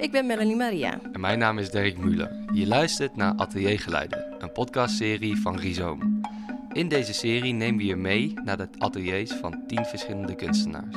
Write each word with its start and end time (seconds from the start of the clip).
ik 0.00 0.10
ben 0.10 0.26
Melanie 0.26 0.56
Maria. 0.56 0.98
En 1.12 1.20
mijn 1.20 1.38
naam 1.38 1.58
is 1.58 1.70
Dirk 1.70 1.98
Muller. 1.98 2.30
Je 2.52 2.66
luistert 2.66 3.16
naar 3.16 3.32
Ateliergeluiden, 3.36 4.24
een 4.38 4.52
podcastserie 4.52 5.36
van 5.36 5.56
Rhizoom. 5.56 6.20
In 6.72 6.88
deze 6.88 7.12
serie 7.12 7.52
nemen 7.52 7.78
we 7.78 7.84
je 7.84 7.96
mee 7.96 8.34
naar 8.44 8.56
de 8.56 8.68
ateliers 8.78 9.32
van 9.32 9.66
tien 9.66 9.84
verschillende 9.84 10.34
kunstenaars. 10.34 10.96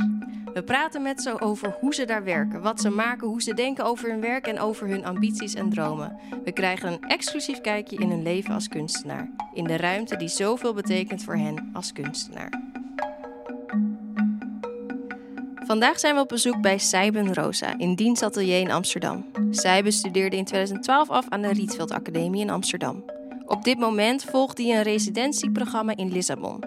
We 0.53 0.63
praten 0.63 1.01
met 1.01 1.21
ze 1.21 1.39
over 1.41 1.75
hoe 1.79 1.93
ze 1.93 2.05
daar 2.05 2.23
werken, 2.23 2.61
wat 2.61 2.81
ze 2.81 2.89
maken, 2.89 3.27
hoe 3.27 3.41
ze 3.41 3.53
denken 3.53 3.85
over 3.85 4.09
hun 4.09 4.21
werk 4.21 4.47
en 4.47 4.59
over 4.59 4.87
hun 4.87 5.05
ambities 5.05 5.53
en 5.53 5.69
dromen. 5.69 6.19
We 6.43 6.51
krijgen 6.51 6.91
een 6.91 7.03
exclusief 7.07 7.61
kijkje 7.61 7.97
in 7.97 8.09
hun 8.09 8.23
leven 8.23 8.53
als 8.53 8.67
kunstenaar, 8.67 9.29
in 9.53 9.63
de 9.63 9.77
ruimte 9.77 10.15
die 10.15 10.27
zoveel 10.27 10.73
betekent 10.73 11.23
voor 11.23 11.35
hen 11.35 11.69
als 11.73 11.91
kunstenaar. 11.91 12.62
Vandaag 15.73 15.99
zijn 15.99 16.15
we 16.15 16.21
op 16.21 16.27
bezoek 16.27 16.61
bij 16.61 16.77
Seiben 16.77 17.33
Rosa 17.33 17.77
in 17.77 17.95
dienstatelier 17.95 18.59
in 18.59 18.71
Amsterdam. 18.71 19.25
Seiben 19.51 19.91
studeerde 19.91 20.35
in 20.35 20.45
2012 20.45 21.09
af 21.09 21.25
aan 21.29 21.41
de 21.41 21.53
Rietveld 21.53 21.91
Academie 21.91 22.41
in 22.41 22.49
Amsterdam. 22.49 23.03
Op 23.45 23.63
dit 23.63 23.77
moment 23.77 24.23
volgt 24.23 24.57
hij 24.57 24.75
een 24.75 24.81
residentieprogramma 24.81 25.95
in 25.95 26.11
Lissabon. 26.11 26.63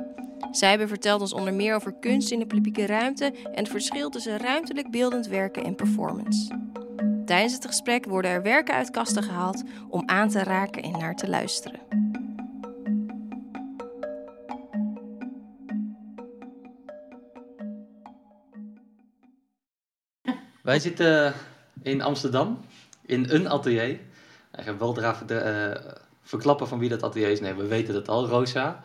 Seiben 0.50 0.88
vertelt 0.88 1.20
ons 1.20 1.32
onder 1.32 1.54
meer 1.54 1.74
over 1.74 1.94
kunst 2.00 2.30
in 2.30 2.38
de 2.38 2.46
publieke 2.46 2.86
ruimte 2.86 3.24
en 3.24 3.58
het 3.62 3.68
verschil 3.68 4.10
tussen 4.10 4.38
ruimtelijk 4.38 4.90
beeldend 4.90 5.26
werken 5.26 5.64
en 5.64 5.74
performance. 5.74 6.58
Tijdens 7.24 7.52
het 7.52 7.66
gesprek 7.66 8.04
worden 8.04 8.30
er 8.30 8.42
werken 8.42 8.74
uit 8.74 8.90
kasten 8.90 9.22
gehaald 9.22 9.62
om 9.88 10.02
aan 10.08 10.28
te 10.28 10.42
raken 10.42 10.82
en 10.82 10.92
naar 10.92 11.14
te 11.14 11.28
luisteren. 11.28 12.05
Wij 20.66 20.78
zitten 20.78 21.34
in 21.82 22.02
Amsterdam, 22.02 22.60
in 23.02 23.30
een 23.30 23.48
atelier. 23.48 23.88
Ik 23.88 24.00
ga 24.64 24.76
wel 24.76 24.94
de, 24.94 25.80
uh, 25.86 25.92
verklappen 26.22 26.68
van 26.68 26.78
wie 26.78 26.88
dat 26.88 27.02
atelier 27.02 27.28
is. 27.28 27.40
Nee, 27.40 27.54
we 27.54 27.66
weten 27.66 27.94
dat 27.94 28.08
al, 28.08 28.26
Rosa. 28.26 28.82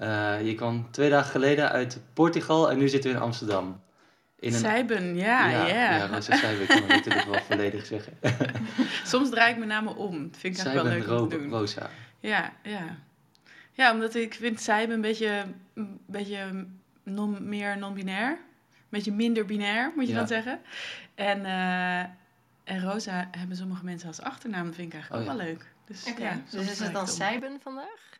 Uh, 0.00 0.46
je 0.46 0.54
kwam 0.54 0.90
twee 0.90 1.10
dagen 1.10 1.30
geleden 1.30 1.70
uit 1.70 2.00
Portugal 2.12 2.70
en 2.70 2.78
nu 2.78 2.88
zitten 2.88 3.10
we 3.10 3.16
in 3.16 3.22
Amsterdam. 3.22 3.80
In 4.38 4.52
een... 4.52 4.58
Seiben, 4.58 5.16
ja, 5.16 5.48
ja. 5.50 5.66
Yeah. 5.66 5.98
Ja, 5.98 6.06
Rosa 6.06 6.36
Seiben 6.36 6.66
kan 6.66 6.82
ik 6.82 6.88
natuurlijk 6.88 7.26
wel 7.26 7.40
volledig 7.40 7.86
zeggen. 7.86 8.12
Soms 9.04 9.30
draai 9.30 9.50
ik 9.50 9.56
mijn 9.56 9.68
naam 9.68 9.86
om. 9.86 10.22
Dat 10.30 10.40
vind 10.40 10.58
ik 10.58 10.64
eigenlijk 10.64 11.06
wel 11.06 11.16
leuk 11.16 11.22
om 11.22 11.28
te 11.28 11.38
doen. 11.38 11.50
Rosa. 11.50 11.90
Ja, 12.20 12.52
ja. 12.62 12.96
Ja, 13.72 13.92
omdat 13.92 14.14
ik 14.14 14.34
vind 14.34 14.60
Seiben 14.60 14.94
een 14.94 15.00
beetje, 15.00 15.44
een 15.74 16.00
beetje 16.06 16.66
non, 17.02 17.48
meer 17.48 17.78
non-binair. 17.78 18.30
Een 18.30 18.98
beetje 18.98 19.12
minder 19.12 19.44
binair, 19.44 19.92
moet 19.96 20.08
je 20.08 20.14
dan 20.14 20.26
zeggen. 20.26 20.60
En, 21.20 21.40
uh, 21.40 22.00
en 22.64 22.82
Rosa 22.82 23.28
hebben 23.30 23.56
sommige 23.56 23.84
mensen 23.84 24.08
als 24.08 24.20
achternaam. 24.20 24.66
Dat 24.66 24.74
vind 24.74 24.86
ik 24.86 24.92
eigenlijk 24.92 25.24
oh, 25.24 25.30
ook 25.30 25.36
wel 25.36 25.46
leuk. 25.46 25.66
Dus, 25.86 26.12
ja, 26.18 26.40
dus 26.50 26.70
is 26.70 26.78
het 26.78 26.92
dan 26.92 27.08
Seiben 27.08 27.60
vandaag? 27.62 28.18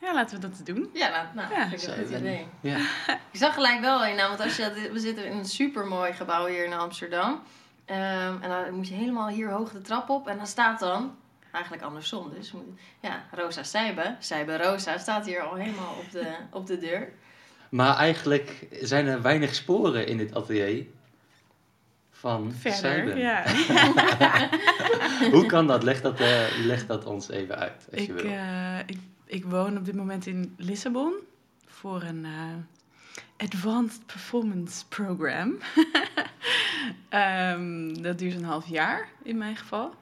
Ja, 0.00 0.14
laten 0.14 0.40
we 0.40 0.48
dat 0.48 0.66
doen. 0.66 0.90
Ja, 0.92 1.30
nou, 1.34 1.54
ja. 1.54 1.68
vind 1.68 1.82
ik 1.82 1.88
een 1.88 2.06
goed 2.06 2.16
idee. 2.16 2.46
Ja. 2.60 2.76
ik 3.32 3.38
zag 3.38 3.54
gelijk 3.54 3.80
wel 3.80 4.06
een 4.06 4.16
naam, 4.16 4.28
want 4.28 4.40
als 4.40 4.56
je, 4.56 4.90
we 4.92 4.98
zitten 4.98 5.26
in 5.26 5.38
een 5.38 5.44
supermooi 5.44 6.12
gebouw 6.12 6.46
hier 6.46 6.64
in 6.64 6.72
Amsterdam. 6.72 7.32
Um, 7.32 8.42
en 8.42 8.48
dan 8.48 8.74
moet 8.74 8.88
je 8.88 8.94
helemaal 8.94 9.28
hier 9.28 9.50
hoog 9.50 9.72
de 9.72 9.80
trap 9.80 10.08
op. 10.08 10.28
En 10.28 10.36
dan 10.36 10.46
staat 10.46 10.78
dan, 10.78 11.16
eigenlijk 11.52 11.84
andersom 11.84 12.30
dus, 12.30 12.52
ja, 13.00 13.24
Rosa 13.30 13.62
Seiben, 13.62 14.16
Seiben 14.18 14.62
Rosa, 14.62 14.98
staat 14.98 15.26
hier 15.26 15.42
al 15.42 15.54
helemaal 15.54 15.94
op 15.98 16.10
de, 16.10 16.34
op 16.58 16.66
de 16.66 16.78
deur. 16.78 17.12
Maar 17.68 17.96
eigenlijk 17.96 18.66
zijn 18.80 19.06
er 19.06 19.22
weinig 19.22 19.54
sporen 19.54 20.06
in 20.06 20.16
dit 20.16 20.34
atelier 20.34 20.86
van 22.24 22.52
Verder, 22.52 23.18
ja. 23.18 23.44
Hoe 25.34 25.46
kan 25.46 25.66
dat? 25.66 25.82
Leg 25.82 26.00
dat, 26.00 26.20
uh, 26.20 26.42
leg 26.58 26.86
dat 26.86 27.04
ons 27.04 27.28
even 27.30 27.58
uit, 27.58 27.86
als 27.90 28.00
ik, 28.00 28.06
je 28.06 28.12
wil. 28.12 28.24
Uh, 28.24 28.78
ik, 28.86 28.98
ik 29.26 29.44
woon 29.44 29.76
op 29.76 29.84
dit 29.84 29.94
moment 29.94 30.26
in 30.26 30.54
Lissabon 30.56 31.12
voor 31.66 32.02
een 32.02 32.24
uh, 32.24 32.54
Advanced 33.36 34.06
Performance 34.06 34.86
Program. 34.88 35.58
um, 37.10 38.02
dat 38.06 38.18
duurt 38.18 38.34
een 38.34 38.44
half 38.44 38.68
jaar 38.68 39.08
in 39.22 39.38
mijn 39.38 39.56
geval. 39.56 39.94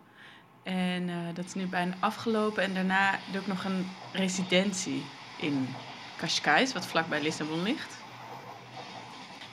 En 0.62 1.10
dat 1.34 1.44
is 1.44 1.54
nu 1.54 1.66
bijna 1.66 1.94
afgelopen. 2.00 2.62
En 2.62 2.74
daarna 2.74 3.18
doe 3.32 3.40
ik 3.40 3.46
nog 3.46 3.64
een 3.64 3.86
residentie 4.12 5.02
in 5.38 5.68
Cascais, 6.16 6.72
wat 6.72 6.86
vlakbij 6.86 7.22
Lissabon 7.22 7.62
ligt. 7.62 8.01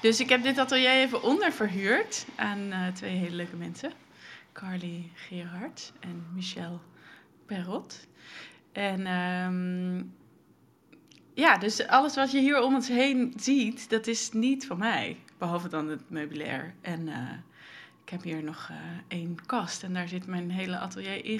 Dus 0.02 0.20
ik 0.20 0.30
heb 0.30 0.44
dit 0.44 0.58
atelier 0.58 0.90
even 0.90 1.24
onderverhuurd 1.24 2.26
aan 2.36 2.60
uh, 2.60 2.88
twee 2.88 3.16
hele 3.16 3.36
leuke 3.36 3.56
mensen. 3.56 3.92
Carly 4.54 5.12
Gerhard 5.14 5.94
en 6.00 6.26
Michel 6.34 6.82
Perrot. 7.46 8.08
En 8.72 9.08
um, 9.08 10.14
ja, 11.34 11.58
dus 11.58 11.88
alles 11.88 12.16
wat 12.16 12.32
je 12.32 12.40
hier 12.40 12.62
om 12.62 12.76
ons 12.76 12.88
heen 12.88 13.34
ziet, 13.36 13.90
dat 13.90 14.08
is 14.08 14.32
niet 14.32 14.66
van 14.66 14.78
mij. 14.78 15.18
Behalve 15.38 15.70
dan 15.70 15.88
het 15.88 16.10
meubilair. 16.10 16.74
En 16.82 17.08
uh, 17.08 17.32
ik 18.04 18.10
heb 18.10 18.24
hier 18.24 18.44
nog 18.44 18.70
uh, 18.72 18.78
één 19.08 19.46
kast 19.46 19.84
en 19.84 19.94
daar 19.94 20.08
zit 20.08 20.28
mijn 20.28 20.52
hele 20.52 20.78
atelier 20.78 21.26
in 21.26 21.40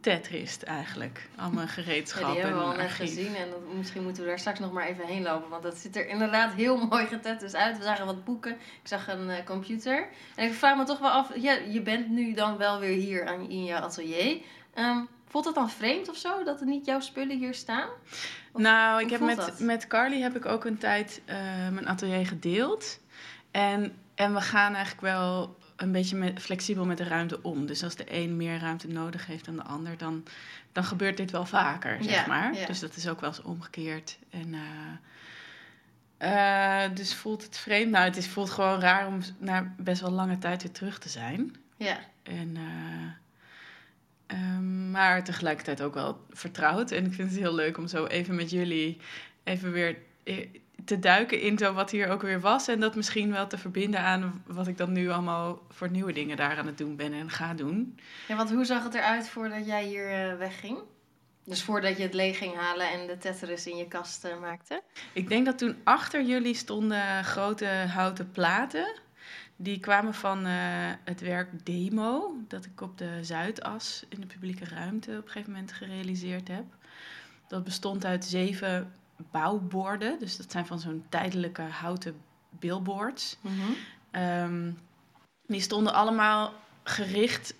Tetrist 0.00 0.62
eigenlijk. 0.62 1.28
Allemaal 1.36 1.66
gereedschappen. 1.66 2.28
Ja, 2.28 2.34
die 2.34 2.44
hebben 2.44 2.62
we 2.62 2.68
al 2.68 2.76
net 2.76 2.90
gezien 2.90 3.34
en 3.34 3.48
misschien 3.76 4.02
moeten 4.02 4.22
we 4.22 4.28
daar 4.28 4.38
straks 4.38 4.58
nog 4.58 4.72
maar 4.72 4.86
even 4.86 5.06
heen 5.06 5.22
lopen. 5.22 5.48
Want 5.48 5.62
dat 5.62 5.76
ziet 5.76 5.96
er 5.96 6.08
inderdaad 6.08 6.52
heel 6.52 6.76
mooi 6.86 7.06
getetrist 7.06 7.54
uit. 7.54 7.78
We 7.78 7.84
zagen 7.84 8.06
wat 8.06 8.24
boeken, 8.24 8.52
ik 8.52 8.88
zag 8.88 9.08
een 9.08 9.28
uh, 9.28 9.34
computer. 9.44 10.08
En 10.34 10.46
ik 10.46 10.54
vraag 10.54 10.76
me 10.76 10.84
toch 10.84 10.98
wel 10.98 11.10
af, 11.10 11.36
ja, 11.36 11.52
je 11.52 11.82
bent 11.82 12.08
nu 12.08 12.32
dan 12.32 12.56
wel 12.56 12.80
weer 12.80 12.96
hier 12.96 13.26
aan, 13.26 13.48
in 13.48 13.64
je 13.64 13.80
atelier. 13.80 14.40
Um, 14.74 15.08
voelt 15.28 15.44
het 15.44 15.54
dan 15.54 15.70
vreemd 15.70 16.08
of 16.08 16.16
zo, 16.16 16.44
dat 16.44 16.60
er 16.60 16.66
niet 16.66 16.86
jouw 16.86 17.00
spullen 17.00 17.38
hier 17.38 17.54
staan? 17.54 17.88
Of, 18.52 18.60
nou, 18.60 19.02
ik 19.02 19.10
heb 19.10 19.20
met, 19.20 19.58
met 19.58 19.86
Carly 19.86 20.20
heb 20.20 20.36
ik 20.36 20.46
ook 20.46 20.64
een 20.64 20.78
tijd 20.78 21.22
uh, 21.26 21.34
mijn 21.68 21.88
atelier 21.88 22.26
gedeeld. 22.26 23.00
En, 23.50 23.96
en 24.14 24.34
we 24.34 24.40
gaan 24.40 24.74
eigenlijk 24.74 25.00
wel 25.00 25.55
een 25.76 25.92
beetje 25.92 26.16
met, 26.16 26.40
flexibel 26.40 26.84
met 26.84 26.98
de 26.98 27.04
ruimte 27.04 27.42
om. 27.42 27.66
Dus 27.66 27.82
als 27.82 27.96
de 27.96 28.04
een 28.08 28.36
meer 28.36 28.58
ruimte 28.58 28.88
nodig 28.88 29.26
heeft 29.26 29.44
dan 29.44 29.56
de 29.56 29.62
ander, 29.62 29.98
dan, 29.98 30.24
dan 30.72 30.84
gebeurt 30.84 31.16
dit 31.16 31.30
wel 31.30 31.46
vaker, 31.46 32.04
zeg 32.04 32.26
maar. 32.26 32.52
Dus 32.66 32.80
dat 32.80 32.96
is 32.96 33.08
ook 33.08 33.20
wel 33.20 33.28
eens 33.28 33.42
omgekeerd. 33.42 34.18
En, 34.30 34.54
uh, 34.54 34.60
uh, 36.18 36.84
dus 36.94 37.14
voelt 37.14 37.42
het 37.42 37.58
vreemd? 37.58 37.90
Nou, 37.90 38.04
het 38.04 38.16
is, 38.16 38.28
voelt 38.28 38.50
gewoon 38.50 38.80
raar 38.80 39.06
om 39.06 39.20
na 39.38 39.74
best 39.78 40.00
wel 40.00 40.10
lange 40.10 40.38
tijd 40.38 40.62
weer 40.62 40.72
terug 40.72 40.98
te 40.98 41.08
zijn. 41.08 41.56
Ja. 41.76 41.98
En, 42.22 42.56
uh, 42.56 43.12
maar 44.90 45.24
tegelijkertijd 45.24 45.82
ook 45.82 45.94
wel 45.94 46.26
vertrouwd. 46.30 46.90
En 46.90 47.04
ik 47.04 47.12
vind 47.12 47.30
het 47.30 47.38
heel 47.38 47.54
leuk 47.54 47.78
om 47.78 47.86
zo 47.86 48.06
even 48.06 48.34
met 48.34 48.50
jullie 48.50 49.00
even 49.44 49.72
weer 49.72 49.96
te 50.84 50.98
duiken 50.98 51.40
in 51.40 51.58
zo 51.58 51.72
wat 51.72 51.90
hier 51.90 52.08
ook 52.08 52.22
weer 52.22 52.40
was. 52.40 52.68
En 52.68 52.80
dat 52.80 52.94
misschien 52.94 53.32
wel 53.32 53.46
te 53.46 53.58
verbinden 53.58 54.00
aan 54.00 54.42
wat 54.46 54.66
ik 54.66 54.76
dan 54.76 54.92
nu 54.92 55.10
allemaal 55.10 55.60
voor 55.68 55.90
nieuwe 55.90 56.12
dingen 56.12 56.36
daar 56.36 56.58
aan 56.58 56.66
het 56.66 56.78
doen 56.78 56.96
ben 56.96 57.12
en 57.12 57.30
ga 57.30 57.54
doen. 57.54 57.98
Ja, 58.28 58.36
want 58.36 58.50
hoe 58.50 58.64
zag 58.64 58.84
het 58.84 58.94
eruit 58.94 59.28
voordat 59.28 59.66
jij 59.66 59.84
hier 59.84 60.30
uh, 60.32 60.38
wegging? 60.38 60.78
Dus 61.44 61.62
voordat 61.62 61.96
je 61.96 62.02
het 62.02 62.14
leeg 62.14 62.38
ging 62.38 62.54
halen 62.54 62.90
en 62.90 63.06
de 63.06 63.18
Tetris 63.18 63.66
in 63.66 63.76
je 63.76 63.88
kast 63.88 64.24
uh, 64.24 64.40
maakte? 64.40 64.82
Ik 65.12 65.28
denk 65.28 65.46
dat 65.46 65.58
toen 65.58 65.76
achter 65.84 66.22
jullie 66.22 66.54
stonden 66.54 67.24
grote 67.24 67.66
houten 67.66 68.30
platen. 68.30 68.94
Die 69.56 69.80
kwamen 69.80 70.14
van 70.14 70.46
uh, 70.46 70.52
het 71.04 71.20
werk 71.20 71.66
Demo, 71.66 72.36
dat 72.48 72.64
ik 72.64 72.80
op 72.80 72.98
de 72.98 73.18
Zuidas 73.24 74.04
in 74.08 74.20
de 74.20 74.26
publieke 74.26 74.64
ruimte 74.64 75.10
op 75.10 75.24
een 75.24 75.30
gegeven 75.30 75.52
moment 75.52 75.72
gerealiseerd 75.72 76.48
heb. 76.48 76.64
Dat 77.48 77.64
bestond 77.64 78.04
uit 78.04 78.24
zeven 78.24 78.92
bouwborden. 79.30 80.18
Dus 80.18 80.36
dat 80.36 80.50
zijn 80.50 80.66
van 80.66 80.78
zo'n 80.78 81.04
tijdelijke 81.08 81.62
houten 81.62 82.20
billboards. 82.50 83.38
Mm 83.40 83.76
die 85.46 85.60
stonden 85.60 85.94
allemaal 85.94 86.52
gericht 86.82 87.54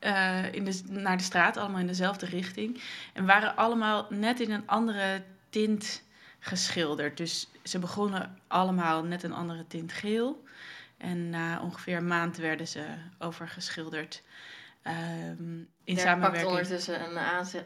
uh, 0.00 0.52
in 0.52 0.64
de, 0.64 0.80
naar 0.88 1.16
de 1.16 1.22
straat, 1.22 1.56
allemaal 1.56 1.80
in 1.80 1.86
dezelfde 1.86 2.26
richting. 2.26 2.82
En 3.12 3.26
waren 3.26 3.56
allemaal 3.56 4.06
net 4.10 4.40
in 4.40 4.50
een 4.50 4.66
andere 4.66 5.22
tint 5.50 6.02
geschilderd. 6.38 7.16
Dus 7.16 7.48
ze 7.62 7.78
begonnen 7.78 8.38
allemaal 8.46 9.04
net 9.04 9.22
een 9.22 9.32
andere 9.32 9.66
tint 9.66 9.92
geel. 9.92 10.44
En 10.96 11.30
na 11.30 11.60
ongeveer 11.60 11.96
een 11.96 12.06
maand 12.06 12.36
werden 12.36 12.68
ze 12.68 12.84
overgeschilderd. 13.18 14.22
Um, 14.86 15.68
in 15.84 15.94
Daar 15.94 16.04
samenwerking. 16.04 16.42
pakt 16.42 16.56
ondertussen 16.56 17.04
een, 17.04 17.16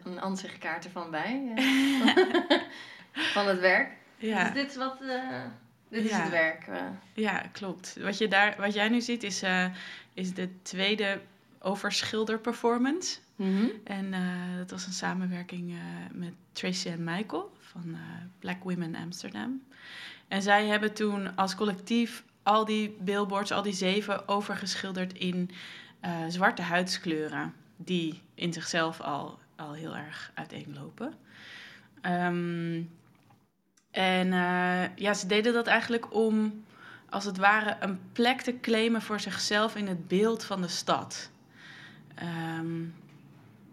een 0.05 0.21
aanzichtkaart 0.21 0.85
ervan 0.85 1.11
bij. 1.11 1.53
van 3.17 3.47
het 3.47 3.61
werk. 3.61 3.91
Ja. 4.17 4.45
Dus 4.45 4.53
dit 4.53 4.71
is 4.71 4.77
wat. 4.77 4.99
Uh, 5.03 5.43
dit 5.89 6.05
is 6.05 6.13
het 6.13 6.31
werk. 6.31 6.67
Uh. 6.67 6.83
Ja, 7.13 7.43
klopt. 7.53 7.97
Wat, 8.01 8.19
je 8.19 8.29
daar, 8.29 8.55
wat 8.59 8.75
jij 8.75 8.89
nu 8.89 9.01
ziet 9.01 9.23
is, 9.23 9.43
uh, 9.43 9.67
is 10.15 10.35
de 10.35 10.63
tweede 10.63 11.21
overschilder 11.59 12.39
performance. 12.39 13.19
Mm 13.37 13.57
-hmm. 13.57 13.71
En 13.85 14.15
dat 14.59 14.71
was 14.71 14.87
een 14.87 14.93
samenwerking 14.93 15.75
met 16.13 16.33
Tracy 16.53 16.89
en 16.89 17.05
Michael 17.05 17.53
van 17.61 17.97
Black 18.39 18.63
Women 18.63 18.95
Amsterdam. 18.95 19.63
En 20.29 20.43
zij 20.43 20.67
hebben 20.67 20.95
toen 20.95 21.37
als 21.37 21.55
collectief 21.55 22.25
al 22.47 22.65
die 22.65 22.97
billboards, 23.01 23.51
al 23.51 23.63
die 23.63 23.73
zeven, 23.73 24.29
overgeschilderd 24.29 25.13
in 25.13 25.51
eh, 26.01 26.13
zwarte 26.29 26.63
huidskleuren. 26.63 27.55
Die 27.77 28.23
in 28.35 28.53
zichzelf 28.53 29.01
al, 29.01 29.39
al 29.57 29.73
heel 29.73 29.97
erg 29.97 30.31
uiteenlopen. 30.35 31.15
Ehm, 32.01 32.83
en 33.97 34.33
eh, 34.33 34.97
ja, 34.97 35.15
ze 35.15 35.27
deden 35.27 35.53
dat 35.53 35.67
eigenlijk 35.67 36.15
om, 36.15 36.65
als 37.11 37.25
het 37.25 37.37
ware, 37.37 37.77
een 37.81 38.01
plek 38.13 38.41
te 38.41 38.61
claimen 38.61 39.03
voor 39.03 39.21
zichzelf 39.21 39.77
in 39.77 39.87
het 39.87 40.09
beeld 40.09 40.45
van 40.45 40.61
de 40.61 40.69
stad. 40.69 41.31
Ehm, 42.15 42.83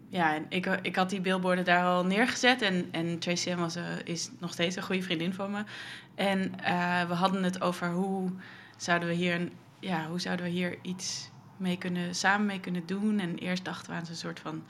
ja, 0.08 0.34
en 0.34 0.46
ik, 0.48 0.66
ik 0.66 0.96
had 0.96 1.10
die 1.10 1.20
billboarden 1.20 1.64
daar 1.64 1.84
al 1.84 2.04
neergezet. 2.04 2.62
En, 2.62 2.88
en 2.90 3.18
Tracy 3.18 3.50
M 3.50 3.56
was, 3.56 3.76
eh, 3.76 3.84
is 4.04 4.30
nog 4.38 4.52
steeds 4.52 4.76
een 4.76 4.82
goede 4.82 5.02
vriendin 5.02 5.34
van 5.34 5.50
me. 5.50 5.64
En 6.14 6.60
eh, 6.60 7.08
we 7.08 7.14
hadden 7.14 7.42
het 7.42 7.60
over 7.60 7.90
hoe 7.90 8.30
zouden 8.76 9.08
we 9.08 9.14
hier, 9.14 9.34
een, 9.34 9.52
ja, 9.80 10.06
hoe 10.06 10.20
zouden 10.20 10.46
we 10.46 10.52
hier 10.52 10.78
iets 10.82 11.30
mee 11.56 11.78
kunnen, 11.78 12.14
samen 12.14 12.46
mee 12.46 12.60
kunnen 12.60 12.86
doen. 12.86 13.18
En 13.18 13.36
eerst 13.38 13.64
dachten 13.64 13.90
we 13.90 13.98
aan 13.98 14.06
zo'n 14.06 14.14
soort 14.14 14.40
van 14.40 14.64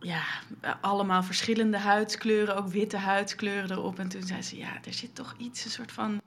ja, 0.00 0.22
allemaal 0.80 1.22
verschillende 1.22 1.78
huidskleuren, 1.78 2.56
ook 2.56 2.68
witte 2.68 2.96
huidskleuren 2.96 3.70
erop. 3.70 3.98
En 3.98 4.08
toen 4.08 4.22
zei 4.22 4.42
ze, 4.42 4.56
ja, 4.56 4.68
er 4.84 4.92
zit 4.92 5.14
toch 5.14 5.34
iets, 5.38 5.64
een 5.64 5.70
soort 5.70 5.92
van... 5.92 6.20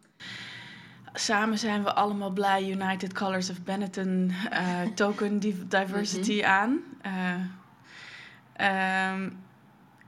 Samen 1.14 1.58
zijn 1.58 1.84
we 1.84 1.94
allemaal 1.94 2.30
blij, 2.30 2.70
United 2.70 3.14
Colors 3.14 3.50
of 3.50 3.64
Benetton, 3.64 4.34
uh, 4.52 4.82
token 4.96 5.40
diversity 5.68 6.38
mhm. 6.38 6.50
aan. 6.50 6.80
Uh, 7.06 9.14
um, 9.14 9.40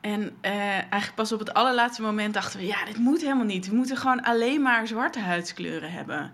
en 0.03 0.21
uh, 0.21 0.51
eigenlijk 0.71 1.15
pas 1.15 1.31
op 1.31 1.39
het 1.39 1.53
allerlaatste 1.53 2.01
moment 2.01 2.33
dachten 2.33 2.59
we, 2.59 2.65
ja, 2.65 2.85
dit 2.85 2.97
moet 2.97 3.21
helemaal 3.21 3.45
niet. 3.45 3.67
We 3.69 3.75
moeten 3.75 3.97
gewoon 3.97 4.23
alleen 4.23 4.61
maar 4.61 4.87
zwarte 4.87 5.19
huidskleuren 5.19 5.91
hebben. 5.91 6.31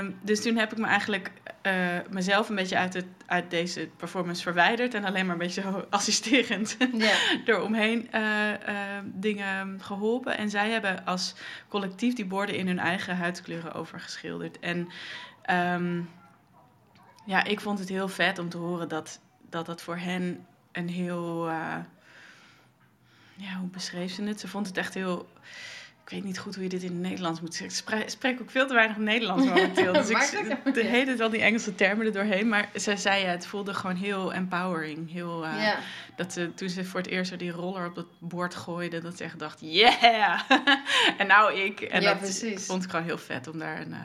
Um, 0.00 0.18
dus 0.22 0.42
toen 0.42 0.56
heb 0.56 0.72
ik 0.72 0.78
me 0.78 0.86
eigenlijk 0.86 1.30
uh, 1.62 1.72
mezelf 2.10 2.48
een 2.48 2.54
beetje 2.54 2.76
uit, 2.76 2.94
het, 2.94 3.06
uit 3.26 3.50
deze 3.50 3.88
performance 3.96 4.42
verwijderd. 4.42 4.94
En 4.94 5.04
alleen 5.04 5.24
maar 5.24 5.34
een 5.34 5.40
beetje 5.40 5.60
zo 5.60 5.86
assisterend 5.90 6.76
yeah. 6.92 7.16
eromheen 7.46 8.08
uh, 8.14 8.22
dingen 9.04 9.80
geholpen. 9.80 10.38
En 10.38 10.50
zij 10.50 10.70
hebben 10.70 11.04
als 11.04 11.34
collectief 11.68 12.14
die 12.14 12.26
borden 12.26 12.54
in 12.56 12.66
hun 12.66 12.78
eigen 12.78 13.16
huidskleuren 13.16 13.72
overgeschilderd. 13.72 14.58
En 14.58 14.88
um, 15.50 16.10
ja, 17.24 17.44
ik 17.44 17.60
vond 17.60 17.78
het 17.78 17.88
heel 17.88 18.08
vet 18.08 18.38
om 18.38 18.48
te 18.48 18.58
horen 18.58 18.88
dat 18.88 19.20
dat, 19.50 19.66
dat 19.66 19.82
voor 19.82 19.96
hen 19.96 20.46
een 20.72 20.88
heel 20.88 21.50
ja, 23.36 23.56
hoe 23.58 23.68
beschreef 23.68 24.12
ze 24.12 24.22
het? 24.22 24.40
Ze 24.40 24.48
vond 24.48 24.66
het 24.66 24.76
echt 24.76 24.94
heel. 24.94 25.28
Ik 26.04 26.12
weet 26.12 26.24
niet 26.24 26.38
goed 26.38 26.54
hoe 26.54 26.62
je 26.62 26.68
dit 26.68 26.82
in 26.82 26.92
het 26.92 27.00
Nederlands 27.00 27.40
moet 27.40 27.54
zeggen. 27.54 28.00
Ik 28.00 28.08
spreek 28.08 28.40
ook 28.40 28.50
veel 28.50 28.66
te 28.66 28.74
weinig 28.74 28.96
Nederlands 28.96 29.46
momenteel. 29.48 29.92
Dus 29.92 30.08
ik 30.08 30.74
de 30.74 30.84
hele 30.84 31.22
al 31.22 31.30
die 31.30 31.40
Engelse 31.40 31.74
termen 31.74 32.06
er 32.06 32.12
doorheen. 32.12 32.48
Maar 32.48 32.68
ze 32.74 32.96
zei 32.96 33.24
ja, 33.24 33.30
het 33.30 33.46
voelde 33.46 33.74
gewoon 33.74 33.96
heel 33.96 34.32
empowering. 34.32 35.12
Heel, 35.12 35.44
uh, 35.44 35.72
dat 36.16 36.32
ze, 36.32 36.54
toen 36.54 36.68
ze 36.68 36.84
voor 36.84 37.00
het 37.00 37.08
eerst 37.08 37.38
die 37.38 37.50
roller 37.50 37.86
op 37.86 37.96
het 37.96 38.06
bord 38.18 38.54
gooide, 38.54 39.00
dat 39.00 39.16
ze 39.16 39.24
echt 39.24 39.38
dacht, 39.38 39.60
yeah! 39.60 40.40
en 41.18 41.26
nou 41.26 41.54
ik. 41.54 41.80
En 41.80 42.02
ja, 42.02 42.08
dat 42.10 42.18
precies. 42.18 42.66
vond 42.66 42.84
ik 42.84 42.90
gewoon 42.90 43.04
heel 43.04 43.18
vet 43.18 43.48
om 43.48 43.58
daar 43.58 43.80
een 43.80 43.90
uh, 43.90 43.98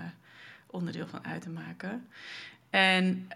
onderdeel 0.67 1.07
van 1.07 1.25
uit 1.25 1.41
te 1.41 1.49
maken. 1.49 2.07
En 2.69 3.27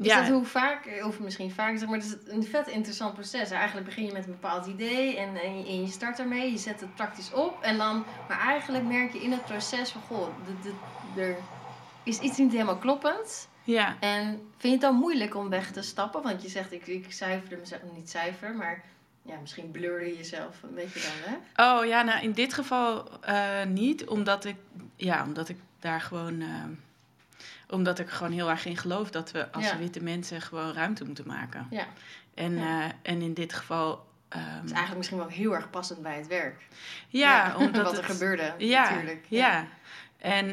is 0.00 0.06
ja. 0.06 0.20
dat 0.20 0.28
hoe 0.28 0.44
vaak, 0.44 1.02
of 1.04 1.20
misschien 1.20 1.50
vaak, 1.50 1.78
zeg 1.78 1.88
maar, 1.88 1.98
het 1.98 2.06
is 2.06 2.32
een 2.34 2.44
vet 2.44 2.68
interessant 2.68 3.14
proces. 3.14 3.50
Eigenlijk 3.50 3.86
begin 3.86 4.04
je 4.04 4.12
met 4.12 4.24
een 4.24 4.30
bepaald 4.30 4.66
idee 4.66 5.16
en, 5.16 5.36
en, 5.36 5.82
je, 5.82 5.90
start 5.90 6.18
ermee, 6.18 6.50
je 6.50 6.58
zet 6.58 6.80
het 6.80 6.94
praktisch 6.94 7.32
op. 7.32 7.62
En 7.62 7.78
dan, 7.78 8.04
maar 8.28 8.38
eigenlijk 8.40 8.84
merk 8.84 9.12
je 9.12 9.22
in 9.22 9.32
het 9.32 9.44
proces 9.44 9.90
van, 9.90 10.00
goh, 10.00 10.28
er 11.16 11.36
is 12.02 12.18
iets 12.18 12.38
niet 12.38 12.52
helemaal 12.52 12.78
kloppend. 12.78 13.48
Ja. 13.64 13.96
En 14.00 14.24
vind 14.30 14.60
je 14.60 14.68
het 14.68 14.80
dan 14.80 14.94
moeilijk 14.94 15.34
om 15.34 15.48
weg 15.48 15.72
te 15.72 15.82
stappen? 15.82 16.22
Want 16.22 16.42
je 16.42 16.48
zegt, 16.48 16.72
ik, 16.72 16.86
ik 16.86 17.12
cijferde 17.12 17.56
mezelf, 17.56 17.80
niet 17.94 18.10
cijfer, 18.10 18.54
maar 18.54 18.82
ja, 19.22 19.34
misschien 19.40 19.70
blurde 19.70 20.04
je 20.04 20.16
jezelf 20.16 20.62
een 20.62 20.74
beetje 20.74 21.00
dan, 21.00 21.32
hè? 21.32 21.76
Oh 21.76 21.86
ja, 21.86 22.02
nou 22.02 22.22
in 22.22 22.32
dit 22.32 22.54
geval 22.54 23.08
uh, 23.28 23.64
niet, 23.64 24.06
omdat 24.06 24.44
ik, 24.44 24.56
ja, 24.96 25.24
omdat 25.24 25.48
ik 25.48 25.58
daar 25.78 26.00
gewoon... 26.00 26.40
Uh, 26.40 26.64
omdat 27.70 27.98
ik 27.98 28.10
gewoon 28.10 28.32
heel 28.32 28.50
erg 28.50 28.64
in 28.64 28.76
geloof 28.76 29.10
dat 29.10 29.30
we 29.30 29.52
als 29.52 29.76
witte 29.76 30.02
mensen 30.02 30.40
gewoon 30.40 30.72
ruimte 30.72 31.04
moeten 31.04 31.26
maken. 31.26 31.66
Ja. 31.70 31.86
En, 32.34 32.56
ja. 32.56 32.86
Uh, 32.86 32.92
en 33.02 33.22
in 33.22 33.34
dit 33.34 33.52
geval. 33.52 34.08
Um, 34.36 34.40
het 34.40 34.64
is 34.64 34.70
eigenlijk 34.70 34.96
misschien 34.96 35.18
wel 35.18 35.28
heel 35.28 35.54
erg 35.54 35.70
passend 35.70 36.02
bij 36.02 36.16
het 36.16 36.26
werk. 36.26 36.66
Ja, 37.08 37.46
ja 37.46 37.56
omdat 37.66 37.84
wat 37.84 37.96
er 37.96 38.02
het, 38.02 38.12
gebeurde. 38.12 38.54
Ja, 38.58 38.90
natuurlijk. 38.90 39.26
Ja. 39.28 39.48
ja. 39.48 39.66
En, 40.18 40.46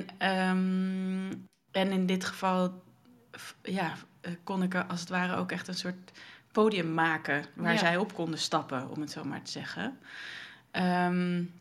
um, 0.49 1.47
en 1.71 1.91
in 1.91 2.05
dit 2.05 2.25
geval 2.25 2.81
ja, 3.61 3.93
kon 4.43 4.63
ik 4.63 4.73
er 4.73 4.85
als 4.85 4.99
het 4.99 5.09
ware 5.09 5.35
ook 5.35 5.51
echt 5.51 5.67
een 5.67 5.73
soort 5.73 6.11
podium 6.51 6.93
maken 6.93 7.45
waar 7.53 7.77
zij 7.77 7.97
op 7.97 8.13
konden 8.13 8.39
stappen, 8.39 8.89
om 8.89 9.01
het 9.01 9.11
zo 9.11 9.23
maar 9.23 9.41
te 9.41 9.51
zeggen. 9.51 9.99
Um, 10.71 11.53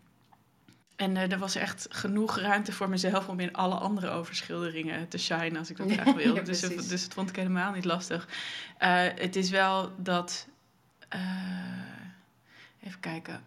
en 0.97 1.11
uh, 1.11 1.33
er 1.33 1.39
was 1.39 1.55
echt 1.55 1.87
genoeg 1.91 2.39
ruimte 2.39 2.73
voor 2.73 2.89
mezelf 2.89 3.29
om 3.29 3.41
in 3.41 3.53
alle 3.53 3.75
andere 3.75 4.11
overschilderingen 4.11 5.09
te 5.09 5.19
shine 5.19 5.59
als 5.59 5.71
ik 5.71 5.77
dat 5.77 5.93
graag 5.99 6.15
wilde. 6.15 6.43
dus, 6.43 6.61
dus 6.61 6.89
dat 6.89 7.15
vond 7.15 7.29
ik 7.29 7.37
helemaal 7.37 7.73
niet 7.73 7.85
lastig. 7.85 8.29
Uh, 8.83 9.03
het 9.15 9.37
is 9.37 9.51
wel 9.51 9.93
dat. 9.97 10.49
Uh, 11.15 11.21
even 12.83 13.01
kijken, 13.01 13.41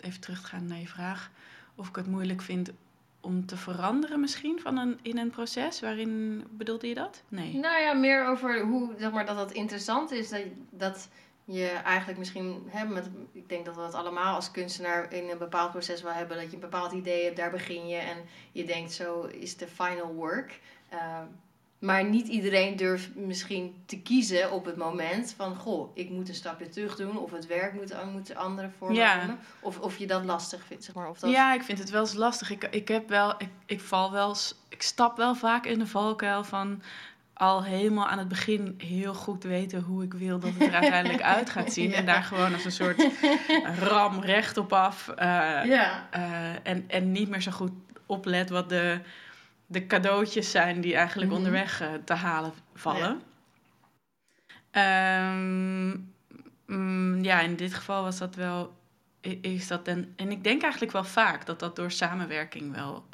even 0.00 0.20
terug 0.20 0.40
te 0.40 0.46
gaan 0.46 0.66
naar 0.66 0.78
je 0.78 0.88
vraag. 0.88 1.30
Of 1.74 1.88
ik 1.88 1.96
het 1.96 2.06
moeilijk 2.06 2.42
vind 2.42 2.70
om 3.20 3.46
te 3.46 3.56
veranderen 3.56 4.20
misschien 4.20 4.60
van 4.60 4.78
een, 4.78 4.98
in 5.02 5.18
een 5.18 5.30
proces? 5.30 5.80
Waarin 5.80 6.44
bedoelde 6.50 6.88
je 6.88 6.94
dat? 6.94 7.22
Nee. 7.28 7.54
Nou 7.54 7.82
ja, 7.82 7.92
meer 7.92 8.26
over 8.26 8.60
hoe, 8.60 8.94
zeg 8.98 9.10
maar, 9.10 9.26
dat 9.26 9.36
het 9.36 9.52
interessant 9.52 10.10
is 10.10 10.28
dat, 10.28 10.42
dat 10.70 11.08
je 11.50 11.68
eigenlijk 11.68 12.18
misschien, 12.18 12.62
hè, 12.66 12.84
met, 12.84 13.10
ik 13.32 13.48
denk 13.48 13.64
dat 13.64 13.74
we 13.74 13.80
dat 13.80 13.94
allemaal 13.94 14.34
als 14.34 14.50
kunstenaar 14.50 15.12
in 15.12 15.28
een 15.28 15.38
bepaald 15.38 15.70
proces 15.70 16.02
wel 16.02 16.12
hebben, 16.12 16.36
dat 16.36 16.46
je 16.46 16.54
een 16.54 16.60
bepaald 16.60 16.92
idee 16.92 17.24
hebt, 17.24 17.36
daar 17.36 17.50
begin 17.50 17.88
je 17.88 17.96
en 17.96 18.16
je 18.52 18.64
denkt 18.64 18.92
zo 18.92 19.22
is 19.22 19.56
de 19.56 19.66
final 19.66 20.14
work. 20.14 20.60
Uh, 20.92 21.20
maar 21.78 22.04
niet 22.04 22.28
iedereen 22.28 22.76
durft 22.76 23.14
misschien 23.14 23.82
te 23.86 24.00
kiezen 24.00 24.52
op 24.52 24.64
het 24.64 24.76
moment 24.76 25.34
van, 25.36 25.56
goh, 25.56 25.90
ik 25.94 26.10
moet 26.10 26.28
een 26.28 26.34
stapje 26.34 26.68
terug 26.68 26.96
doen 26.96 27.18
of 27.18 27.30
het 27.30 27.46
werk 27.46 27.72
moet, 27.72 27.94
moet 28.12 28.34
andere 28.34 28.70
vormen 28.78 28.96
ja. 28.96 29.38
Of, 29.60 29.78
of 29.78 29.98
je 29.98 30.06
dat 30.06 30.24
lastig 30.24 30.64
vindt, 30.64 30.84
zeg 30.84 30.94
maar. 30.94 31.08
Of 31.08 31.18
dat... 31.18 31.30
Ja, 31.30 31.54
ik 31.54 31.62
vind 31.62 31.78
het 31.78 31.90
wel 31.90 32.00
eens 32.00 32.14
lastig. 32.14 32.50
Ik, 32.50 32.64
ik 32.64 32.88
heb 32.88 33.08
wel, 33.08 33.34
ik, 33.38 33.48
ik 33.66 33.80
val 33.80 34.12
wel, 34.12 34.36
ik 34.68 34.82
stap 34.82 35.16
wel 35.16 35.34
vaak 35.34 35.66
in 35.66 35.78
de 35.78 35.86
valkuil 35.86 36.44
van 36.44 36.82
al 37.38 37.64
helemaal 37.64 38.08
aan 38.08 38.18
het 38.18 38.28
begin 38.28 38.74
heel 38.78 39.14
goed 39.14 39.42
weten 39.42 39.82
hoe 39.82 40.02
ik 40.02 40.14
wil 40.14 40.38
dat 40.38 40.52
het 40.52 40.62
er 40.62 40.74
uiteindelijk 40.74 41.22
uit 41.36 41.50
gaat 41.50 41.72
zien. 41.72 41.92
En 41.92 42.06
daar 42.06 42.22
gewoon 42.22 42.52
als 42.52 42.64
een 42.64 42.72
soort 42.72 43.08
ram 43.78 44.20
recht 44.20 44.56
op 44.56 44.72
af. 44.72 45.08
Uh, 45.08 45.14
ja. 45.64 46.08
Uh, 46.16 46.52
en, 46.62 46.84
en 46.88 47.12
niet 47.12 47.28
meer 47.28 47.42
zo 47.42 47.50
goed 47.50 47.72
oplet 48.06 48.50
wat 48.50 48.68
de, 48.68 49.00
de 49.66 49.86
cadeautjes 49.86 50.50
zijn 50.50 50.80
die 50.80 50.96
eigenlijk 50.96 51.30
mm 51.30 51.36
-hmm. 51.36 51.46
onderweg 51.46 51.82
uh, 51.82 51.88
te 52.04 52.14
halen 52.14 52.52
vallen. 52.74 53.22
Ja. 54.72 55.30
Um, 55.32 56.14
mm, 56.66 57.24
ja, 57.24 57.40
in 57.40 57.56
dit 57.56 57.74
geval 57.74 58.02
was 58.02 58.18
dat 58.18 58.34
wel. 58.34 58.76
Is 59.40 59.66
dat 59.66 59.88
en, 59.88 60.12
en 60.16 60.30
ik 60.30 60.44
denk 60.44 60.62
eigenlijk 60.62 60.92
wel 60.92 61.04
vaak 61.04 61.46
dat 61.46 61.60
dat 61.60 61.76
door 61.76 61.90
samenwerking 61.90 62.74
wel 62.74 63.04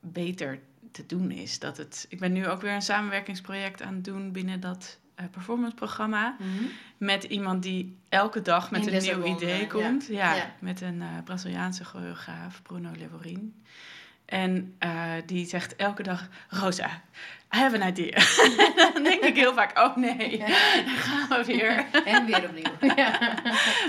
beter 0.00 0.60
te 0.90 1.06
doen 1.06 1.30
is. 1.30 1.58
Dat 1.58 1.76
het, 1.76 2.06
ik 2.08 2.20
ben 2.20 2.32
nu 2.32 2.46
ook 2.46 2.60
weer 2.60 2.72
een 2.72 2.82
samenwerkingsproject 2.82 3.82
aan 3.82 3.94
het 3.94 4.04
doen 4.04 4.32
binnen 4.32 4.60
dat 4.60 4.98
uh, 5.20 5.26
performanceprogramma. 5.30 6.36
Mm 6.38 6.58
-hmm. 6.58 6.70
Met 6.96 7.24
iemand 7.24 7.62
die 7.62 7.96
elke 8.08 8.42
dag 8.42 8.70
met 8.70 8.86
In 8.86 8.94
een 8.94 9.02
nieuw 9.02 9.36
idee 9.36 9.66
komt. 9.66 10.06
Ja, 10.06 10.34
ja, 10.34 10.54
met 10.60 10.80
een 10.80 11.00
uh, 11.00 11.06
Braziliaanse 11.24 11.84
choreograaf, 11.84 12.62
Bruno 12.62 12.90
Levorin. 12.98 13.62
En 14.28 14.76
uh, 14.84 15.12
die 15.26 15.46
zegt 15.46 15.76
elke 15.76 16.02
dag: 16.02 16.28
Rosa, 16.48 17.02
I 17.54 17.58
have 17.58 17.80
an 17.80 17.88
idea. 17.88 18.18
dan 18.94 19.02
denk 19.02 19.22
ik 19.22 19.36
heel 19.36 19.54
vaak, 19.54 19.78
oh 19.78 19.96
nee, 19.96 20.38
ja. 20.38 20.46
gaan 20.86 21.28
we 21.28 21.44
weer. 21.44 21.86
en 22.04 22.26
weer 22.26 22.44
opnieuw. 22.44 22.94
Ja. 22.96 23.38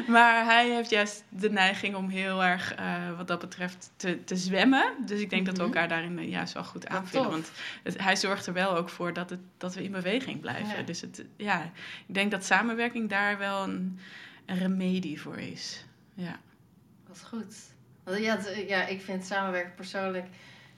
Maar 0.07 0.45
hij 0.45 0.69
heeft 0.69 0.89
juist 0.89 1.23
de 1.29 1.49
neiging 1.49 1.95
om 1.95 2.09
heel 2.09 2.43
erg, 2.43 2.79
uh, 2.79 3.17
wat 3.17 3.27
dat 3.27 3.39
betreft, 3.39 3.91
te, 3.95 4.23
te 4.23 4.35
zwemmen. 4.35 4.93
Dus 5.05 5.19
ik 5.19 5.29
denk 5.29 5.41
mm 5.41 5.47
-hmm. 5.47 5.57
dat 5.57 5.57
we 5.57 5.63
elkaar 5.63 5.87
daarin 5.87 6.19
uh, 6.19 6.29
juist 6.29 6.53
wel 6.53 6.63
goed 6.63 6.87
aanvullen. 6.87 7.29
Want 7.29 7.51
het, 7.83 8.03
hij 8.03 8.15
zorgt 8.15 8.45
er 8.45 8.53
wel 8.53 8.75
ook 8.75 8.89
voor 8.89 9.13
dat, 9.13 9.29
het, 9.29 9.39
dat 9.57 9.75
we 9.75 9.83
in 9.83 9.91
beweging 9.91 10.39
blijven. 10.39 10.77
Ja. 10.77 10.83
Dus 10.83 11.01
het, 11.01 11.25
ja, 11.35 11.71
ik 12.07 12.13
denk 12.13 12.31
dat 12.31 12.45
samenwerking 12.45 13.09
daar 13.09 13.37
wel 13.37 13.63
een, 13.63 13.99
een 14.45 14.57
remedie 14.57 15.21
voor 15.21 15.37
is. 15.37 15.85
Ja. 16.13 16.39
Wat 17.07 17.23
goed. 17.27 17.55
Ja, 18.17 18.37
ja, 18.67 18.85
ik 18.85 19.01
vind 19.01 19.25
samenwerken 19.25 19.75
persoonlijk 19.75 20.25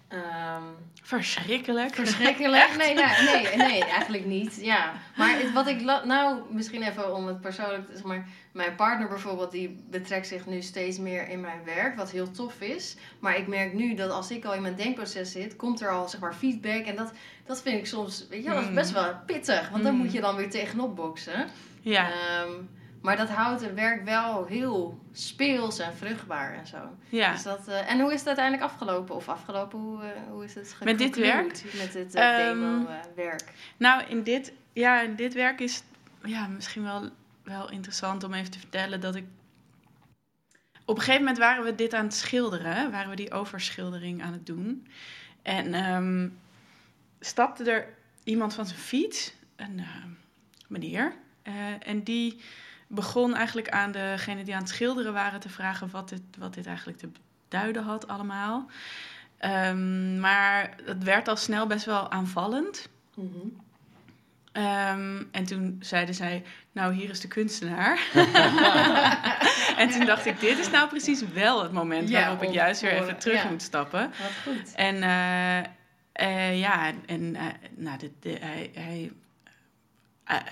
Ehm, 0.07 0.63
Verschrikkelijk. 1.03 1.95
verschrikkelijk. 1.95 2.77
Nee, 2.77 2.93
nee, 2.93 3.05
nee, 3.25 3.55
nee, 3.67 3.83
eigenlijk 3.85 4.25
niet. 4.25 4.57
Ja. 4.61 4.93
Maar 5.17 5.37
het- 5.39 5.53
wat 5.53 5.67
ik... 5.67 5.81
Nou, 5.81 6.41
misschien 6.49 6.83
even 6.83 7.15
om 7.15 7.27
het 7.27 7.41
persoonlijk... 7.41 7.87
Zeg 7.93 8.03
maar, 8.03 8.25
mijn 8.51 8.75
partner 8.75 9.07
bijvoorbeeld, 9.07 9.51
die 9.51 9.83
betrekt 9.89 10.27
zich 10.27 10.45
nu 10.45 10.61
steeds 10.61 10.97
meer 10.97 11.29
in 11.29 11.41
mijn 11.41 11.59
werk. 11.65 11.95
Wat 11.95 12.11
heel 12.11 12.31
tof 12.31 12.61
is. 12.61 12.95
Maar 13.19 13.37
ik 13.37 13.47
merk 13.47 13.73
nu 13.73 13.93
dat 13.95 14.11
als 14.11 14.31
ik 14.31 14.45
al 14.45 14.53
in 14.53 14.61
mijn 14.61 14.75
denkproces 14.75 15.31
zit... 15.31 15.55
komt 15.55 15.81
er 15.81 15.89
al, 15.91 16.07
zeg 16.09 16.19
maar, 16.21 16.33
feedback. 16.35 16.85
En 16.85 16.95
dat, 16.95 17.11
dat 17.45 17.61
vind 17.61 17.77
ik 17.77 17.85
soms... 17.85 18.25
Weet 18.29 18.43
je, 18.43 18.49
dat 18.49 18.61
is 18.61 18.67
Mm. 18.67 18.75
best 18.75 18.91
wel 18.91 19.13
pittig. 19.25 19.69
Want 19.69 19.83
dan 19.83 19.93
Mm. 19.93 19.99
moet 19.99 20.11
je 20.11 20.21
dan 20.21 20.35
weer 20.35 20.49
tegenop 20.49 20.95
boksen. 20.95 21.47
Ja. 21.81 22.09
Ehm, 22.11 22.51
maar 23.01 23.17
dat 23.17 23.29
houdt 23.29 23.61
het 23.61 23.73
werk 23.73 24.03
wel 24.03 24.45
heel 24.45 24.99
speels 25.11 25.79
en 25.79 25.95
vruchtbaar 25.95 26.53
en 26.53 26.67
zo. 26.67 26.77
ja. 27.09 27.31
Dus 27.31 27.43
dat, 27.43 27.67
eh, 27.67 27.91
en 27.91 27.99
hoe 27.99 28.13
is 28.13 28.19
het 28.19 28.27
uiteindelijk 28.27 28.65
afgelopen? 28.71 29.15
Of 29.15 29.29
afgelopen, 29.29 29.79
hoe, 29.79 30.03
eh, 30.03 30.21
hoe 30.29 30.43
is 30.43 30.55
het 30.55 30.75
Met 30.83 30.97
dit 30.97 31.15
geconcludeerd 31.15 31.63
Met 31.77 31.91
dit 31.91 32.15
eh, 32.15 32.47
Ehm, 32.47 32.59
demo-werk. 32.59 33.53
Nou, 33.77 34.03
in 34.03 34.23
dit, 34.23 34.53
ja, 34.73 35.01
in 35.01 35.15
dit 35.15 35.33
werk 35.33 35.59
is 35.59 35.83
ja, 36.23 36.47
misschien 36.47 36.83
wel, 36.83 37.09
wel 37.43 37.71
interessant 37.71 38.23
om 38.23 38.33
even 38.33 38.51
te 38.51 38.59
vertellen 38.59 39.01
dat 39.01 39.15
ik. 39.15 39.25
Op 40.85 40.95
een 40.97 41.03
gegeven 41.03 41.25
moment 41.25 41.37
waren 41.39 41.63
we 41.63 41.75
dit 41.75 41.93
aan 41.93 42.05
het 42.05 42.13
schilderen, 42.13 42.91
waren 42.91 43.09
we 43.09 43.15
die 43.15 43.31
overschildering 43.31 44.23
aan 44.23 44.33
het 44.33 44.45
doen. 44.45 44.87
En 45.41 45.73
ehm, 45.73 46.29
stapte 47.19 47.71
er 47.71 47.87
iemand 48.23 48.53
van 48.53 48.65
zijn 48.65 48.79
fiets, 48.79 49.33
een 49.55 49.85
meneer, 50.67 51.13
en 51.79 52.03
die 52.03 52.41
begon 52.91 53.35
eigenlijk 53.35 53.69
aan 53.69 53.91
degene 53.91 54.43
die 54.43 54.53
aan 54.55 54.61
het 54.61 54.69
schilderen 54.69 55.13
waren 55.13 55.39
te 55.39 55.49
vragen 55.49 55.89
wat 55.91 56.09
dit, 56.09 56.21
wat 56.37 56.53
dit 56.53 56.65
eigenlijk 56.65 56.97
te 56.97 57.09
beduiden 57.49 57.83
had 57.83 58.07
allemaal. 58.07 58.69
Ehm, 59.37 60.19
maar 60.19 60.75
het 60.83 61.03
werd 61.03 61.27
al 61.27 61.35
snel 61.37 61.67
best 61.67 61.85
wel 61.85 62.11
aanvallend. 62.11 62.89
Mhm. 63.15 63.27
Ehm, 64.51 65.23
en 65.31 65.45
toen 65.45 65.77
zeiden 65.79 66.15
zij, 66.15 66.43
nou 66.71 66.93
hier 66.93 67.09
is 67.09 67.19
de 67.19 67.27
kunstenaar. 67.27 67.99
en 69.77 69.89
toen 69.89 70.05
dacht 70.05 70.25
ik, 70.25 70.39
dit 70.39 70.57
is 70.59 70.69
nou 70.69 70.89
precies 70.89 71.23
wel 71.33 71.63
het 71.63 71.71
moment 71.71 72.09
Ja, 72.09 72.19
waarop 72.19 72.43
ik 72.43 72.51
juist 72.51 72.81
weer 72.81 72.91
even 72.91 73.17
terug 73.17 73.43
ja. 73.43 73.49
moet 73.49 73.61
stappen. 73.61 74.01
Wat 74.21 74.55
goed. 74.55 74.75
En 74.75 75.03
eh, 75.03 75.57
eh, 76.11 76.59
ja, 76.59 76.91
en 77.05 77.35
eh, 77.35 77.45
nou, 77.75 77.97
de, 77.97 78.11
de- 78.19 78.37
hij, 78.41 78.71
hij 78.73 79.11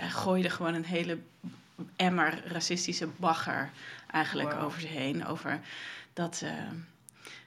gooide 0.10 0.50
gewoon 0.50 0.74
een 0.74 0.86
hele 0.86 1.18
emmer 1.96 2.42
racistische 2.46 3.08
bagger 3.18 3.70
eigenlijk 4.12 4.52
Wow. 4.54 4.64
over 4.64 4.82
zich 4.82 4.90
heen. 4.94 5.26
Over 5.26 5.60
dat, 6.14 6.42
eh, 6.46 6.52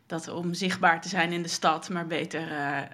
dat 0.07 0.29
om 0.29 0.55
zichtbaar 0.55 1.01
te 1.01 1.09
zijn 1.09 1.33
in 1.33 1.43
de 1.43 1.49
stad, 1.49 1.89
maar 1.91 2.07
beter 2.07 2.51
eh, 2.53 2.79
eh, 2.79 2.85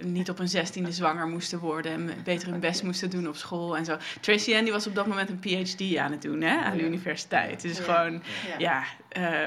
niet 0.00 0.30
op 0.30 0.38
een 0.38 0.48
zestiende 0.48 0.92
zwanger 0.92 1.26
moesten 1.26 1.58
worden 1.58 1.92
en 1.92 2.22
beter 2.24 2.48
hun 2.48 2.60
best 2.60 2.82
moesten 2.82 3.10
doen 3.10 3.28
op 3.28 3.36
school 3.36 3.76
en 3.76 3.84
zo. 3.84 3.96
Tracy 4.20 4.54
Ann 4.54 4.62
die 4.64 4.72
was 4.72 4.86
op 4.86 4.94
dat 4.94 5.06
moment 5.06 5.28
een 5.30 5.38
PhD 5.38 5.96
aan 5.96 6.10
het 6.12 6.22
doen 6.22 6.40
hè, 6.40 6.56
aan 6.56 6.72
de 6.76 6.78
Ja. 6.82 6.86
universiteit. 6.86 7.60
Dus 7.62 7.78
Ja. 7.78 7.84
gewoon 7.84 8.22
Ja. 8.48 8.58
ja, 8.58 8.84
eh, 9.08 9.46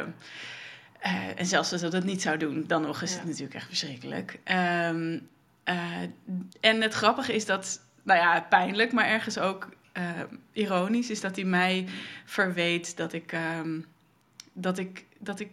eh, 0.99 1.39
en 1.39 1.45
zelfs 1.45 1.71
als 1.71 1.81
ze 1.81 1.89
dat 1.89 2.03
niet 2.03 2.21
zou 2.21 2.37
doen, 2.37 2.63
dan 2.67 2.81
nog 2.81 3.01
is 3.01 3.13
het 3.13 3.25
natuurlijk 3.25 3.53
echt 3.53 3.67
verschrikkelijk. 3.67 4.39
Ehm, 4.43 5.19
eh, 5.63 6.01
en 6.59 6.81
het 6.81 6.93
grappige 6.93 7.33
is 7.35 7.45
dat, 7.45 7.81
nou 8.03 8.19
ja, 8.19 8.41
pijnlijk, 8.49 8.91
maar 8.91 9.05
ergens 9.05 9.37
ook 9.37 9.69
eh, 9.91 10.03
ironisch, 10.51 11.10
is 11.10 11.21
dat 11.21 11.36
hij 11.36 11.45
mij 11.45 11.88
verweet 12.25 12.98
dat 12.98 13.13
ik, 13.13 13.31
ehm, 13.31 13.79
dat 14.53 14.77
ik, 14.77 15.05
dat 15.17 15.39
ik 15.39 15.50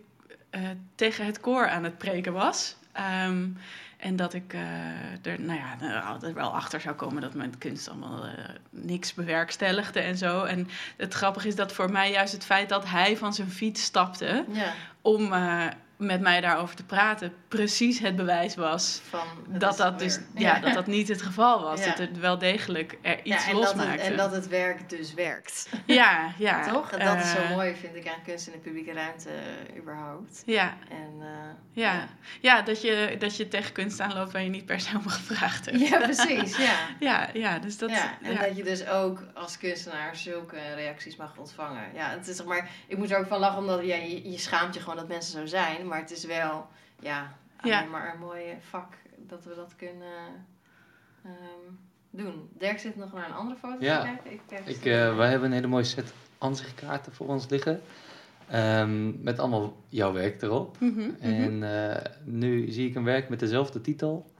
eh, 0.50 0.62
tegen 0.94 1.26
het 1.26 1.40
koor 1.40 1.68
aan 1.68 1.84
het 1.84 1.98
preken 1.98 2.32
was. 2.32 2.76
Ehm, 2.92 3.48
en 3.96 4.16
dat 4.16 4.34
ik 4.34 4.52
eh, 4.52 5.26
er, 5.26 5.40
nou 5.40 5.58
ja, 5.58 6.32
wel 6.34 6.54
achter 6.54 6.80
zou 6.80 6.94
komen 6.94 7.22
dat 7.22 7.34
mijn 7.34 7.58
kunst 7.58 7.88
allemaal 7.88 8.24
niks 8.70 9.14
bewerkstelligde 9.14 10.00
en 10.00 10.16
zo. 10.16 10.44
En 10.44 10.68
het 10.96 11.14
grappige 11.14 11.48
is 11.48 11.56
dat 11.56 11.72
voor 11.72 11.90
mij 11.92 12.10
juist 12.10 12.32
het 12.32 12.44
feit 12.44 12.68
dat 12.68 12.88
hij 12.88 13.16
van 13.16 13.34
zijn 13.34 13.50
fiets 13.50 13.82
stapte 13.82 14.44
Ja, 14.52 14.72
om 15.02 15.32
met 15.98 16.20
mij 16.20 16.40
daarover 16.40 16.76
te 16.76 16.84
praten, 16.84 17.32
precies 17.48 17.98
het 17.98 18.16
bewijs 18.16 18.54
was 18.54 19.00
van, 19.08 19.26
dat 19.48 19.76
dat 19.76 19.98
dus 19.98 20.18
ja, 20.34 20.60
dat 20.60 20.74
dat 20.74 20.86
niet 20.86 21.08
het 21.08 21.22
geval 21.22 21.62
was. 21.62 21.80
Ja. 21.80 21.86
Dat 21.86 21.98
het 21.98 22.18
wel 22.18 22.38
degelijk 22.38 22.98
er 23.02 23.24
iets 23.24 23.46
ja, 23.46 23.52
losmaakte. 23.52 24.02
en 24.02 24.16
dat 24.16 24.32
het 24.32 24.48
werk 24.48 24.88
dus 24.88 25.14
werkt. 25.14 25.68
Ja, 25.86 26.32
ja. 26.38 26.62
Toch? 26.72 26.90
En 26.90 27.06
dat 27.06 27.24
is 27.24 27.30
zo 27.30 27.38
eh, 27.38 27.50
mooi, 27.50 27.74
vind 27.74 27.94
ik, 27.96 28.08
aan 28.08 28.22
kunst 28.24 28.46
in 28.46 28.52
de 28.52 28.58
publieke 28.58 28.92
ruimte 28.92 29.28
eh, 29.28 29.78
überhaupt. 29.78 30.42
Ja, 30.46 30.76
En, 30.90 31.14
eh, 31.20 31.28
ja. 31.72 32.08
ja 32.40 32.62
dat, 32.62 32.82
je, 32.82 33.16
dat 33.18 33.36
je 33.36 33.48
tegen 33.48 33.72
kunst 33.72 34.00
aanloopt 34.00 34.32
waar 34.32 34.42
je 34.42 34.48
niet 34.48 34.66
per 34.66 34.80
se 34.80 34.96
om 34.96 35.08
gevraagd 35.08 35.66
hebt. 35.66 35.88
ja, 35.88 35.98
precies. 35.98 36.56
Ja. 36.56 36.76
Ja, 37.00 37.28
ja, 37.32 37.58
dus 37.58 37.78
dat... 37.78 37.90
en 38.22 38.36
dat 38.36 38.56
je 38.56 38.62
dus 38.62 38.86
ook 38.86 39.22
als 39.34 39.58
kunstenaar 39.58 40.16
zulke 40.16 40.56
reacties 40.74 41.16
mag 41.16 41.36
ontvangen. 41.36 41.82
Ja, 41.94 42.10
het 42.10 42.28
is 42.28 42.36
zeg 42.36 42.46
maar, 42.46 42.70
ik 42.86 42.98
moet 42.98 43.10
er 43.10 43.18
ook 43.18 43.26
van 43.26 43.38
lachen, 43.38 43.58
omdat 43.58 43.84
ja, 43.84 43.96
je, 43.96 44.30
je 44.30 44.38
schaamt 44.38 44.74
je 44.74 44.80
gewoon 44.80 44.96
dat 44.96 45.08
mensen 45.08 45.32
zo 45.40 45.46
zijn. 45.46 45.86
Maar 45.88 45.98
het 46.00 46.10
is 46.10 46.24
wel, 46.24 46.66
ja, 47.00 47.32
alleen 47.56 47.74
Ja. 47.74 47.84
maar 47.84 48.14
een 48.14 48.20
mooi 48.20 48.42
vak 48.60 48.92
dat 49.16 49.44
we 49.44 49.54
dat 49.54 49.72
kunnen 49.76 50.46
ehm, 51.24 51.72
doen. 52.10 52.48
Dirk 52.58 52.78
zit 52.78 52.96
nog 52.96 53.12
naar 53.12 53.26
een 53.28 53.34
andere 53.34 53.58
foto 53.58 53.84
Ja, 53.84 54.00
te 54.00 54.06
kijken. 54.06 54.32
Ik, 54.70 54.76
Ik, 54.76 54.84
eh, 54.84 55.16
wij 55.16 55.28
hebben 55.30 55.48
een 55.48 55.54
hele 55.54 55.66
mooie 55.66 55.84
set 55.84 56.12
ansichtkaarten 56.38 57.12
voor 57.12 57.26
ons 57.26 57.48
liggen. 57.48 57.80
Ehm, 58.50 59.22
met 59.22 59.38
allemaal 59.38 59.76
jouw 59.88 60.12
werk 60.12 60.42
erop. 60.42 60.80
Mhm, 60.80 61.00
mhm. 61.00 61.10
En 61.20 61.62
eh, 61.92 62.04
nu 62.24 62.70
zie 62.70 62.88
ik 62.88 62.94
een 62.94 63.04
werk 63.04 63.28
met 63.28 63.40
dezelfde 63.40 63.80
titel, 63.80 64.30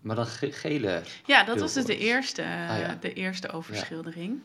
maar 0.00 0.16
dan 0.16 0.26
ge- 0.26 0.52
gele. 0.52 1.02
Ja, 1.26 1.44
dat 1.44 1.60
was 1.60 1.72
dus 1.74 1.84
de 1.84 1.98
eerste, 1.98 2.42
eh, 2.42 2.70
Ah, 2.70 2.78
ja. 2.78 2.96
de 3.00 3.12
eerste 3.12 3.50
overschildering. 3.50 4.40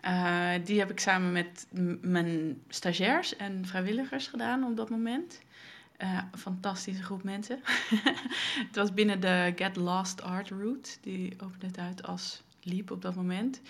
Eh, 0.00 0.50
die 0.64 0.78
heb 0.78 0.90
ik 0.90 1.00
samen 1.00 1.32
met 1.32 1.66
mijn 2.00 2.62
stagiairs 2.68 3.36
en 3.36 3.66
vrijwilligers 3.66 4.26
gedaan 4.26 4.64
op 4.64 4.76
dat 4.76 4.90
moment. 4.90 5.40
Eh, 6.04 6.18
fantastische 6.38 7.02
groep 7.02 7.22
mensen. 7.22 7.60
het 8.66 8.76
was 8.76 8.94
binnen 8.94 9.20
de 9.20 9.52
Get 9.56 9.76
Lost 9.76 10.22
Art 10.22 10.50
Route. 10.50 10.90
Die 11.00 11.34
opende 11.42 11.66
het 11.66 11.78
uit 11.78 12.06
als 12.06 12.42
liep 12.62 12.90
op 12.90 13.02
dat 13.02 13.14
moment. 13.14 13.60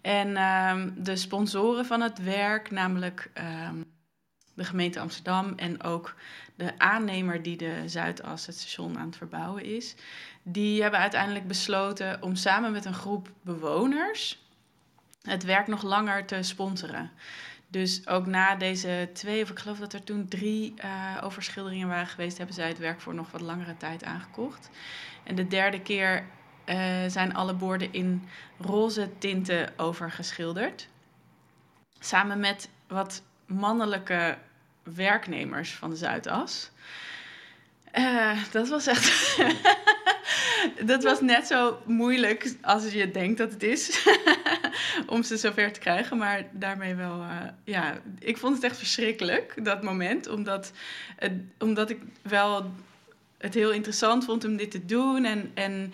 En 0.00 0.36
ehm, 0.36 0.90
de 0.96 1.16
sponsoren 1.16 1.86
van 1.86 2.00
het 2.00 2.18
werk, 2.18 2.70
namelijk 2.70 3.30
ehm, 3.34 3.82
de 4.54 4.64
gemeente 4.64 5.00
Amsterdam 5.00 5.52
en 5.56 5.82
ook 5.82 6.14
de 6.54 6.78
aannemer 6.78 7.42
die 7.42 7.56
de 7.56 7.82
Zuidas, 7.86 8.46
het 8.46 8.56
station, 8.56 8.98
aan 8.98 9.06
het 9.06 9.16
verbouwen 9.16 9.64
is, 9.64 9.94
die 10.42 10.82
hebben 10.82 11.00
uiteindelijk 11.00 11.46
besloten 11.46 12.22
om 12.22 12.34
samen 12.34 12.72
met 12.72 12.84
een 12.84 12.94
groep 12.94 13.32
bewoners 13.42 14.42
het 15.24 15.44
werk 15.44 15.66
nog 15.66 15.82
langer 15.82 16.26
te 16.26 16.42
sponsoren. 16.42 17.10
Dus 17.74 18.06
ook 18.06 18.26
na 18.26 18.54
deze 18.54 19.10
twee, 19.12 19.42
of 19.42 19.50
ik 19.50 19.58
geloof 19.58 19.78
dat 19.78 19.92
er 19.92 20.04
toen 20.04 20.28
drie 20.28 20.74
eh, 20.76 20.90
overschilderingen 21.22 21.88
waren 21.88 22.06
geweest, 22.06 22.36
hebben 22.36 22.54
zij 22.54 22.68
het 22.68 22.78
werk 22.78 23.00
voor 23.00 23.14
nog 23.14 23.30
wat 23.30 23.40
langere 23.40 23.76
tijd 23.76 24.04
aangekocht. 24.04 24.70
En 25.24 25.34
de 25.34 25.46
derde 25.46 25.80
keer 25.80 26.24
eh, 26.64 26.76
zijn 27.08 27.34
alle 27.34 27.54
borden 27.54 27.92
in 27.92 28.28
roze 28.58 29.10
tinten 29.18 29.72
overgeschilderd. 29.76 30.88
Samen 31.98 32.40
met 32.40 32.68
wat 32.88 33.22
mannelijke 33.46 34.38
werknemers 34.82 35.74
van 35.74 35.90
de 35.90 35.96
Zuidas. 35.96 36.70
Eh, 37.94 38.38
dat 38.50 38.68
was 38.68 38.86
echt. 38.86 39.36
dat 40.92 41.02
was 41.02 41.20
net 41.20 41.46
zo 41.46 41.78
moeilijk 41.84 42.54
als 42.62 42.92
je 42.92 43.10
denkt 43.10 43.38
dat 43.38 43.52
het 43.52 43.62
is. 43.62 44.06
om 45.06 45.22
ze 45.22 45.36
zover 45.36 45.72
te 45.72 45.80
krijgen. 45.80 46.16
Maar 46.16 46.46
daarmee 46.52 46.94
wel. 46.94 47.20
eh, 47.20 47.48
ja, 47.64 48.00
ik 48.18 48.36
vond 48.38 48.54
het 48.54 48.64
echt 48.64 48.78
verschrikkelijk, 48.78 49.64
dat 49.64 49.82
moment. 49.82 50.28
Omdat, 50.28 50.72
omdat 51.58 51.90
ik 51.90 52.00
wel 52.22 52.70
het 53.38 53.54
heel 53.54 53.72
interessant 53.72 54.24
vond 54.24 54.44
om 54.44 54.56
dit 54.56 54.70
te 54.70 54.84
doen. 54.84 55.24
En. 55.24 55.50
en 55.54 55.92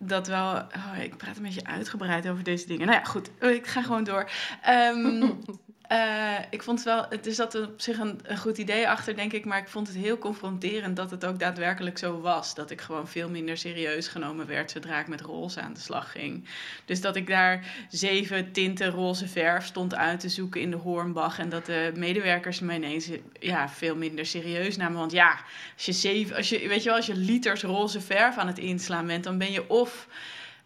dat 0.00 0.26
wel. 0.26 0.54
Oh, 0.54 1.02
ik 1.02 1.16
praat 1.16 1.36
een 1.36 1.42
beetje 1.42 1.64
uitgebreid 1.64 2.28
over 2.28 2.44
deze 2.44 2.66
dingen. 2.66 2.86
Nou 2.86 2.98
ja, 2.98 3.04
goed. 3.04 3.30
Ik 3.40 3.66
ga 3.66 3.82
gewoon 3.82 4.04
door. 4.04 4.30
Ehm, 4.62 5.30
eh, 5.88 6.38
ik 6.50 6.62
vond 6.62 6.84
het 6.84 6.86
wel. 6.86 7.10
Er 7.10 7.32
zat 7.32 7.54
op 7.54 7.80
zich 7.80 7.98
een, 7.98 8.20
een 8.22 8.38
goed 8.38 8.58
idee 8.58 8.88
achter, 8.88 9.16
denk 9.16 9.32
ik. 9.32 9.44
Maar 9.44 9.58
ik 9.58 9.68
vond 9.68 9.88
het 9.88 9.96
heel 9.96 10.18
confronterend 10.18 10.96
dat 10.96 11.10
het 11.10 11.24
ook 11.24 11.38
daadwerkelijk 11.38 11.98
zo 11.98 12.20
was. 12.20 12.54
Dat 12.54 12.70
ik 12.70 12.80
gewoon 12.80 13.08
veel 13.08 13.28
minder 13.28 13.56
serieus 13.56 14.08
genomen 14.08 14.46
werd 14.46 14.70
zodra 14.70 15.00
ik 15.00 15.08
met 15.08 15.20
roze 15.20 15.60
aan 15.60 15.72
de 15.72 15.80
slag 15.80 16.12
ging. 16.12 16.48
Dus 16.84 17.00
dat 17.00 17.16
ik 17.16 17.26
daar 17.26 17.86
zeven 17.90 18.52
tinten 18.52 18.90
roze 18.90 19.28
verf 19.28 19.64
stond 19.64 19.94
uit 19.94 20.20
te 20.20 20.28
zoeken 20.28 20.60
in 20.60 20.70
de 20.70 20.76
Hoornbach. 20.76 21.38
En 21.38 21.48
dat 21.48 21.66
de 21.66 21.92
medewerkers 21.94 22.60
me 22.60 22.74
ineens 22.74 23.10
ja, 23.40 23.68
veel 23.68 23.96
minder 23.96 24.26
serieus 24.26 24.76
namen. 24.76 24.98
Want 24.98 25.12
ja, 25.12 25.40
als 25.74 25.84
je, 25.84 25.92
zeven, 25.92 26.36
als 26.36 26.48
je, 26.48 26.68
weet 26.68 26.82
je 26.82 26.88
wel, 26.88 26.96
als 26.96 27.06
je 27.06 27.16
liters 27.16 27.62
roze 27.62 28.00
verf 28.00 28.36
aan 28.36 28.46
het 28.46 28.58
inslaan 28.58 29.06
bent, 29.06 29.24
dan 29.24 29.38
ben 29.38 29.52
je 29.52 29.68
of 29.68 30.08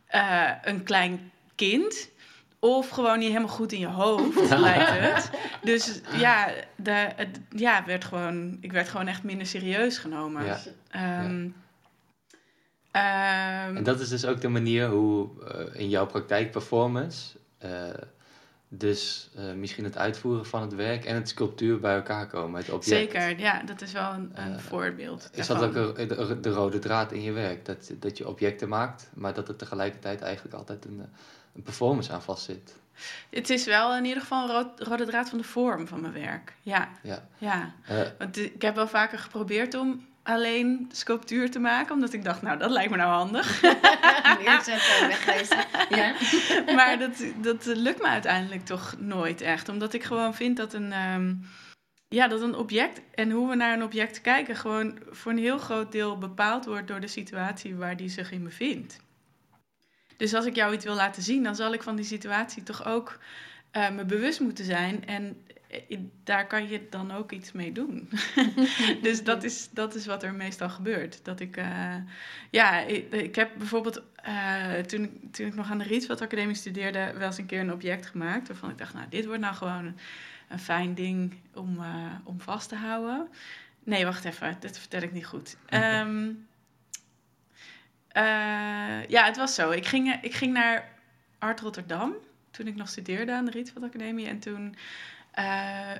eh, 0.06 0.50
een 0.62 0.82
klein 0.82 1.30
kind. 1.54 2.10
Of 2.64 2.88
gewoon 2.88 3.18
niet 3.18 3.28
helemaal 3.28 3.48
goed 3.48 3.72
in 3.72 3.78
je 3.78 3.86
hoofd, 3.86 4.50
lijkt 4.58 4.90
het. 4.90 5.30
Dus 5.62 6.00
ja, 6.16 6.48
de, 6.76 7.08
het, 7.16 7.40
ja 7.56 7.84
werd 7.86 8.04
gewoon, 8.04 8.58
ik 8.60 8.72
werd 8.72 8.88
gewoon 8.88 9.06
echt 9.06 9.22
minder 9.22 9.46
serieus 9.46 9.98
genomen. 9.98 10.44
Ja. 10.44 10.58
Ehm, 10.90 11.48
Ehm, 12.90 13.76
En 13.76 13.82
dat 13.84 14.00
is 14.00 14.08
dus 14.08 14.24
ook 14.24 14.40
de 14.40 14.48
manier 14.48 14.88
hoe 14.88 15.28
eh, 15.44 15.80
in 15.80 15.88
jouw 15.88 16.06
praktijk 16.06 16.50
performance, 16.50 17.36
eh, 17.58 17.88
dus 18.74 19.28
eh, 19.36 19.52
misschien 19.52 19.84
het 19.84 19.96
uitvoeren 19.96 20.46
van 20.46 20.60
het 20.62 20.74
werk 20.74 21.04
en 21.04 21.14
het 21.14 21.28
sculptuur 21.28 21.80
bij 21.80 21.94
elkaar 21.94 22.26
komen, 22.26 22.60
het 22.60 22.70
object. 22.70 23.12
Zeker, 23.12 23.38
ja, 23.38 23.62
dat 23.62 23.80
is 23.80 23.92
wel 23.92 24.12
een, 24.12 24.30
een 24.34 24.54
Eh, 24.54 24.58
voorbeeld. 24.58 25.30
Is 25.32 25.46
dat 25.46 25.62
ook 25.62 25.72
de, 25.96 26.06
de- 26.06 26.40
de 26.40 26.50
rode 26.50 26.78
draad 26.78 27.12
in 27.12 27.22
je 27.22 27.32
werk? 27.32 27.64
Dat, 27.64 27.90
dat 27.98 28.18
je 28.18 28.28
objecten 28.28 28.68
maakt, 28.68 29.10
maar 29.14 29.34
dat 29.34 29.48
er 29.48 29.56
tegelijkertijd 29.56 30.20
eigenlijk 30.20 30.54
altijd 30.56 30.84
een, 30.84 31.02
een 31.54 31.62
performance 31.62 32.12
aan 32.12 32.22
vastzit. 32.22 32.76
Het 33.30 33.50
is 33.50 33.64
wel 33.64 33.96
in 33.96 34.04
ieder 34.04 34.20
geval 34.22 34.48
een 34.48 34.54
rood- 34.54 34.80
rode 34.80 35.04
draad 35.06 35.28
van 35.28 35.38
de 35.38 35.44
vorm 35.44 35.86
van 35.88 36.00
mijn 36.00 36.12
werk. 36.12 36.54
Ja, 36.62 36.88
Ja. 37.02 37.28
ja. 37.38 37.74
Eh, 37.86 38.00
Want 38.18 38.38
ik 38.38 38.62
heb 38.62 38.74
wel 38.74 38.88
vaker 38.88 39.18
geprobeerd 39.18 39.74
om 39.74 40.06
alleen 40.22 40.88
sculptuur 40.92 41.50
te 41.50 41.58
maken, 41.58 41.94
omdat 41.94 42.12
ik 42.12 42.24
dacht, 42.24 42.42
nou, 42.42 42.58
dat 42.58 42.70
lijkt 42.70 42.90
me 42.90 42.96
nou 42.96 43.10
handig. 43.10 43.62
Neerzetten. 44.44 45.10
Ja. 45.88 46.14
maar 46.76 46.98
dat, 46.98 47.24
dat 47.36 47.64
lukt 47.64 48.02
me 48.02 48.08
uiteindelijk 48.08 48.64
toch 48.64 48.94
nooit 48.98 49.40
echt. 49.40 49.68
Omdat 49.68 49.92
ik 49.92 50.04
gewoon 50.04 50.34
vind 50.34 50.56
dat 50.56 50.72
een, 50.74 50.92
ehm, 50.92 51.34
ja, 52.08 52.28
dat 52.28 52.42
een 52.42 52.54
object 52.54 53.00
en 53.14 53.30
hoe 53.30 53.48
we 53.48 53.54
naar 53.54 53.72
een 53.72 53.82
object 53.82 54.20
kijken... 54.20 54.56
gewoon 54.56 54.98
voor 55.10 55.32
een 55.32 55.38
heel 55.38 55.58
groot 55.58 55.92
deel 55.92 56.18
bepaald 56.18 56.64
wordt 56.64 56.88
door 56.88 57.00
de 57.00 57.06
situatie 57.06 57.76
waar 57.76 57.96
die 57.96 58.08
zich 58.08 58.32
in 58.32 58.44
bevindt. 58.44 59.00
Dus 60.16 60.34
als 60.34 60.44
ik 60.44 60.54
jou 60.54 60.74
iets 60.74 60.84
wil 60.84 60.94
laten 60.94 61.22
zien, 61.22 61.42
dan 61.42 61.56
zal 61.56 61.72
ik 61.72 61.82
van 61.82 61.96
die 61.96 62.04
situatie 62.04 62.62
toch 62.62 62.86
ook 62.86 63.18
eh, 63.70 63.90
me 63.90 64.04
bewust 64.04 64.40
moeten 64.40 64.64
zijn. 64.64 65.06
En 65.06 65.46
daar 66.24 66.46
kan 66.46 66.68
je 66.68 66.86
dan 66.90 67.10
ook 67.12 67.32
iets 67.32 67.52
mee 67.52 67.72
doen. 67.72 68.08
dus 69.02 69.24
dat 69.24 69.42
is, 69.44 69.68
dat 69.70 69.94
is 69.94 70.06
wat 70.06 70.22
er 70.22 70.34
meestal 70.34 70.70
gebeurt. 70.70 71.24
Dat 71.24 71.40
ik, 71.40 71.56
eh, 71.56 71.94
ja, 72.50 72.78
ik, 72.80 73.12
ik 73.12 73.34
heb 73.34 73.50
bijvoorbeeld 73.58 74.02
eh, 74.14 74.74
toen, 74.74 75.02
ik- 75.04 75.32
toen 75.34 75.46
ik 75.46 75.54
nog 75.54 75.70
aan 75.70 75.78
de 75.78 75.84
Rietveld 75.84 76.20
Academie 76.20 76.54
studeerde, 76.54 77.12
wel 77.16 77.26
eens 77.26 77.38
een 77.38 77.46
keer 77.46 77.60
een 77.60 77.72
object 77.72 78.06
gemaakt. 78.06 78.48
Waarvan 78.48 78.70
ik 78.70 78.78
dacht, 78.78 78.94
nou, 78.94 79.06
dit 79.08 79.24
wordt 79.26 79.40
nou 79.40 79.54
gewoon 79.54 79.84
een, 79.84 79.96
een 80.48 80.58
fijn 80.58 80.94
ding 80.94 81.34
om, 81.54 81.78
eh, 81.80 82.14
om 82.24 82.40
vast 82.40 82.68
te 82.68 82.76
houden. 82.76 83.28
Nee, 83.84 84.04
wacht 84.04 84.24
even, 84.24 84.56
dit 84.60 84.78
vertel 84.78 85.02
ik 85.02 85.12
niet 85.12 85.26
goed. 85.26 85.56
Ehm, 85.66 86.30
eh, 88.08 89.06
ja, 89.08 89.24
het 89.24 89.36
was 89.36 89.54
zo. 89.54 89.70
Ik 89.70 89.86
ging, 89.86 90.18
ik 90.22 90.34
ging 90.34 90.52
naar 90.52 90.88
Art 91.38 91.60
Rotterdam 91.60 92.14
toen 92.50 92.66
ik 92.66 92.74
nog 92.76 92.88
studeerde 92.88 93.32
aan 93.32 93.44
de 93.44 93.50
Rietveld 93.50 93.84
Academie. 93.84 94.26
En 94.26 94.38
toen 94.38 94.74
eh, 95.32 95.90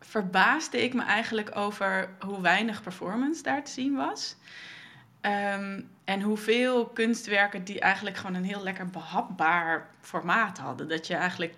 verbaasde 0.00 0.82
ik 0.82 0.94
me 0.94 1.02
eigenlijk 1.02 1.56
over 1.56 2.08
hoe 2.20 2.40
weinig 2.40 2.82
performance 2.82 3.42
daar 3.42 3.64
te 3.64 3.70
zien 3.70 3.94
was. 3.94 4.36
Ehm, 5.20 5.80
en 6.04 6.20
hoeveel 6.20 6.86
kunstwerken 6.86 7.64
die 7.64 7.80
eigenlijk 7.80 8.16
gewoon 8.16 8.34
een 8.34 8.44
heel 8.44 8.62
lekker 8.62 8.86
behapbaar 8.86 9.88
formaat 10.00 10.58
hadden. 10.58 10.88
Dat 10.88 11.06
je 11.06 11.14
eigenlijk 11.14 11.54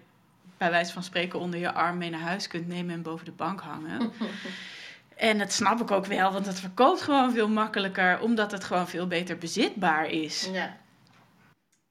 bij 0.56 0.70
wijze 0.70 0.92
van 0.92 1.02
spreken 1.02 1.38
onder 1.38 1.60
je 1.60 1.72
arm 1.72 1.98
mee 1.98 2.10
naar 2.10 2.20
huis 2.20 2.46
kunt 2.46 2.68
nemen 2.68 2.94
en 2.94 3.02
boven 3.02 3.24
de 3.24 3.32
bank 3.32 3.60
hangen. 3.60 4.12
En 5.16 5.38
dat 5.38 5.52
snap 5.52 5.80
ik 5.80 5.90
ook 5.90 6.06
wel, 6.06 6.32
want 6.32 6.46
het 6.46 6.60
verkoopt 6.60 7.02
gewoon 7.02 7.32
veel 7.32 7.48
makkelijker, 7.48 8.20
omdat 8.20 8.50
het 8.50 8.64
gewoon 8.64 8.88
veel 8.88 9.06
beter 9.06 9.38
bezitbaar 9.38 10.06
is. 10.06 10.48
Ja. 10.52 10.76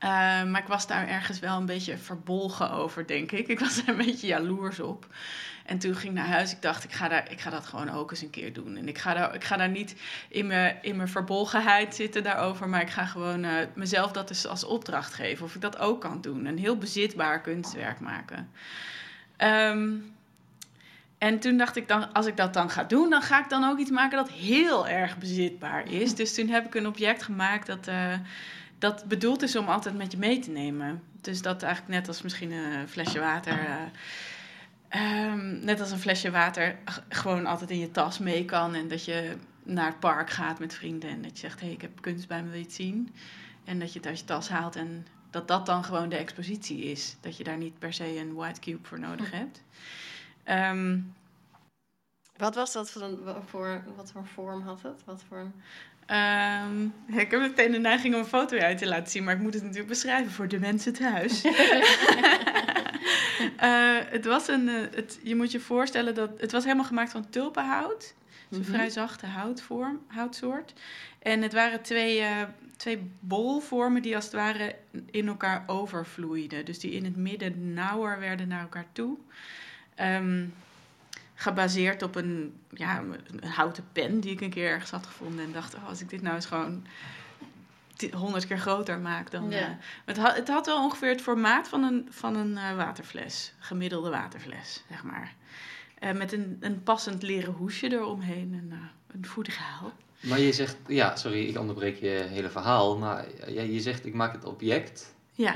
Uh, 0.04 0.10
maar 0.44 0.62
ik 0.62 0.68
was 0.68 0.88
daar 0.88 1.08
ergens 1.08 1.40
wel 1.40 1.58
een 1.58 1.66
beetje 1.66 1.98
verbolgen 1.98 2.72
over, 2.72 3.08
denk 3.08 3.32
ik. 3.32 3.48
Ik 3.48 3.60
was 3.60 3.76
daar 3.76 3.88
een 3.88 4.06
beetje 4.06 4.28
jaloers 4.28 4.80
op. 4.80 5.08
En 5.66 5.78
toen 5.78 5.96
ging 5.96 6.14
ik 6.14 6.20
naar 6.20 6.28
huis. 6.28 6.52
Ik 6.52 6.62
dacht, 6.62 6.84
ik 6.84 6.92
ga, 6.92 7.08
daar, 7.08 7.32
ik 7.32 7.42
ga 7.42 7.50
dat 7.50 7.66
gewoon 7.66 7.90
ook 7.90 8.12
eens 8.12 8.22
een 8.22 8.30
keer 8.30 8.54
doen. 8.54 8.78
En 8.78 8.88
ik 8.88 8.98
ga 8.98 9.14
daar, 9.14 9.36
ik 9.36 9.44
ga 9.44 9.58
daar 9.58 9.70
niet 9.70 9.96
in 10.30 10.48
mijn, 10.48 10.78
in 10.82 10.96
mijn 10.96 11.08
verbolgenheid 11.08 11.96
zitten 11.96 12.24
daarover. 12.24 12.70
Maar 12.70 12.82
ik 12.82 12.90
ga 12.90 13.06
gewoon 13.06 13.44
uh, 13.44 13.52
mezelf 13.74 14.12
dat 14.12 14.30
eens 14.30 14.48
als 14.48 14.64
opdracht 14.64 15.14
geven. 15.14 15.46
Of 15.46 15.56
ik 15.56 15.62
dat 15.62 15.78
ook 15.78 16.02
kan 16.02 16.22
doen. 16.22 16.46
Een 16.46 16.58
heel 16.58 16.78
bezitbaar 16.78 17.42
kunstwerk 17.42 18.00
maken. 18.00 18.50
Um, 19.38 20.14
en 21.18 21.40
toen 21.40 21.58
dacht 21.58 21.76
ik 21.76 21.88
dan, 21.88 22.14
als 22.14 22.26
ik 22.26 22.38
dat 22.38 22.54
dan 22.54 22.70
ga 22.70 22.84
doen, 22.84 23.10
dan 23.10 23.22
ga 23.22 23.40
ik 23.40 23.50
dan 23.50 23.64
ook 23.64 23.78
iets 23.78 23.92
maken 23.92 24.18
dat 24.18 24.32
heel 24.32 24.88
erg 24.88 25.18
bezitbaar 25.18 25.92
is. 25.92 26.16
Dus 26.16 26.34
toen 26.34 26.48
heb 26.48 26.66
ik 26.66 26.76
een 26.76 26.88
object 26.88 27.24
gemaakt 27.24 27.68
dat, 27.68 27.88
uh, 27.88 28.14
dat 28.84 29.06
bedoeld 29.06 29.42
is 29.42 29.56
om 29.56 29.68
altijd 29.68 29.98
met 29.98 30.12
je 30.12 30.18
mee 30.18 30.40
te 30.40 30.50
nemen. 30.50 31.04
Dus 31.22 31.42
dat 31.42 31.64
eigenlijk 31.64 31.94
net 31.94 32.08
als 32.08 32.22
misschien 32.22 32.52
een 32.52 32.88
flesje 32.88 33.20
water. 33.20 33.60
Uh, 34.96 35.32
um, 35.32 35.60
net 35.66 35.80
als 35.80 35.92
een 35.92 36.00
flesje 36.00 36.32
water 36.32 36.78
gewoon 37.10 37.46
altijd 37.46 37.70
in 37.70 37.80
je 37.80 37.92
tas 37.92 38.20
mee 38.20 38.46
kan. 38.46 38.76
En 38.76 38.88
dat 38.88 39.06
je 39.06 39.38
naar 39.64 39.86
het 39.86 40.00
park 40.00 40.30
gaat 40.30 40.60
met 40.60 40.74
vrienden 40.74 41.10
en 41.10 41.22
dat 41.22 41.32
je 41.32 41.38
zegt: 41.38 41.60
hé, 41.60 41.66
hey, 41.66 41.76
ik 41.76 41.82
heb 41.82 42.02
kunst 42.02 42.28
bij 42.28 42.44
me, 42.44 42.50
wil 42.50 42.58
je 42.58 42.64
het 42.64 42.74
zien? 42.74 43.14
En 43.64 43.80
dat 43.80 43.94
je 43.94 44.00
het 44.00 44.08
uit 44.08 44.20
je 44.20 44.26
tas 44.26 44.50
haalt 44.50 44.76
en 44.76 45.08
dat 45.30 45.48
dat 45.48 45.66
dan 45.66 45.84
gewoon 45.84 46.10
de 46.10 46.18
expositie 46.18 46.84
is. 46.84 47.16
Dat 47.22 47.38
je 47.38 47.44
daar 47.44 47.58
niet 47.58 47.80
per 47.80 47.94
se 47.94 48.18
een 48.18 48.34
white 48.34 48.60
cube 48.60 48.88
voor 48.88 49.00
nodig 49.00 49.32
hebt. 49.32 49.62
Um, 50.46 51.14
wat 52.38 52.56
was 52.56 52.74
dat 52.74 52.92
voor, 52.92 53.02
een, 53.02 53.20
voor, 53.46 53.84
wat 53.96 54.12
voor 54.12 54.26
vorm 54.26 54.62
had 54.62 54.82
het? 54.82 55.04
Wat 55.06 55.24
voor 55.28 55.38
een... 55.38 55.54
Um, 56.08 56.94
ik 57.08 57.32
heb 57.32 57.40
meteen 57.40 57.72
de 57.72 57.80
neiging 57.80 58.14
om 58.14 58.20
een 58.20 58.26
foto 58.26 58.58
uit 58.58 58.78
te 58.78 58.88
laten 58.88 59.12
zien, 59.12 59.24
maar 59.24 59.36
ik 59.36 59.42
moet 59.42 59.54
het 59.54 59.64
natuurlijk 59.64 59.90
beschrijven 59.90 60.32
voor 60.32 60.48
de 60.48 60.60
mensen 60.60 60.94
thuis. 60.94 61.46
uh, 61.46 61.52
het 64.16 64.26
was 64.26 64.48
een, 64.48 64.68
uh, 64.68 64.82
het, 64.92 65.20
je 65.24 65.36
moet 65.36 65.52
je 65.52 65.60
voorstellen 65.60 66.16
dat 66.16 66.30
het 66.38 66.52
was 66.52 66.64
helemaal 66.64 66.86
gemaakt 66.86 67.12
van 67.12 67.30
tulpenhout. 67.30 68.04
Is 68.04 68.14
een 68.50 68.58
mm 68.58 68.64
-hmm. 68.64 68.74
vrij 68.74 68.90
zachte 68.90 69.26
houtvorm, 69.26 70.02
houtsoort. 70.08 70.74
En 71.20 71.42
het 71.42 71.54
waren 71.54 71.82
twee, 71.82 72.20
uh, 72.20 72.42
twee 72.78 73.12
bolvormen 73.20 74.02
die 74.02 74.16
als 74.16 74.26
het 74.26 74.34
ware 74.34 74.76
in 75.12 75.28
elkaar 75.28 75.64
overvloeiden. 75.68 76.66
Dus 76.66 76.80
die 76.80 76.92
in 76.92 77.04
het 77.04 77.16
midden 77.16 77.74
nauwer 77.74 78.20
werden 78.20 78.48
naar 78.48 78.62
elkaar 78.62 78.88
toe. 78.92 79.18
Um, 80.00 80.54
gebaseerd 81.44 82.02
op 82.02 82.16
een, 82.16 82.54
ja, 82.70 83.00
een 83.00 83.50
houten 83.50 83.84
pen 83.92 84.20
die 84.20 84.32
ik 84.32 84.42
een 84.42 84.50
keer 84.50 84.70
ergens 84.70 84.92
had 84.92 85.06
gevonden. 85.06 85.46
En 85.46 85.52
dacht, 85.52 85.76
oh, 85.76 85.88
als 85.88 86.02
ik 86.02 86.10
dit 86.10 86.22
nou 86.22 86.36
eens 86.36 86.46
gewoon 86.46 86.86
honderd 88.12 88.48
keer 88.48 88.58
groter 88.58 89.00
maak, 89.00 89.32
dan... 89.32 89.50
Ja. 89.50 89.70
Uh, 89.70 89.76
het, 90.06 90.18
had, 90.18 90.36
het 90.36 90.48
had 90.48 90.66
wel 90.66 90.84
ongeveer 90.84 91.10
het 91.10 91.22
formaat 91.22 91.68
van 91.68 91.84
een, 91.84 92.08
van 92.10 92.36
een 92.36 92.52
uh, 92.52 92.76
waterfles. 92.76 93.54
Gemiddelde 93.60 94.10
waterfles, 94.10 94.84
zeg 94.90 95.04
maar. 95.04 95.34
Uh, 96.04 96.12
met 96.12 96.34
een, 96.34 96.58
een 96.60 96.84
passend 96.84 97.24
leren 97.24 97.54
hoesje 97.54 97.92
eromheen 97.92 98.54
en 98.54 98.92
een 99.08 99.26
voetgaal. 99.26 99.92
Maar 100.20 100.40
je 100.40 100.54
zegt, 100.54 100.78
ja, 100.88 101.16
sorry, 101.16 101.48
ik 101.48 101.60
onderbreek 101.60 102.00
je 102.00 102.26
hele 102.30 102.50
verhaal. 102.50 102.98
Maar 102.98 103.26
ja, 103.48 103.62
je 103.62 103.80
zegt, 103.80 104.06
ik 104.06 104.14
maak 104.14 104.34
het 104.34 104.46
object. 104.46 105.16
Ja. 105.32 105.56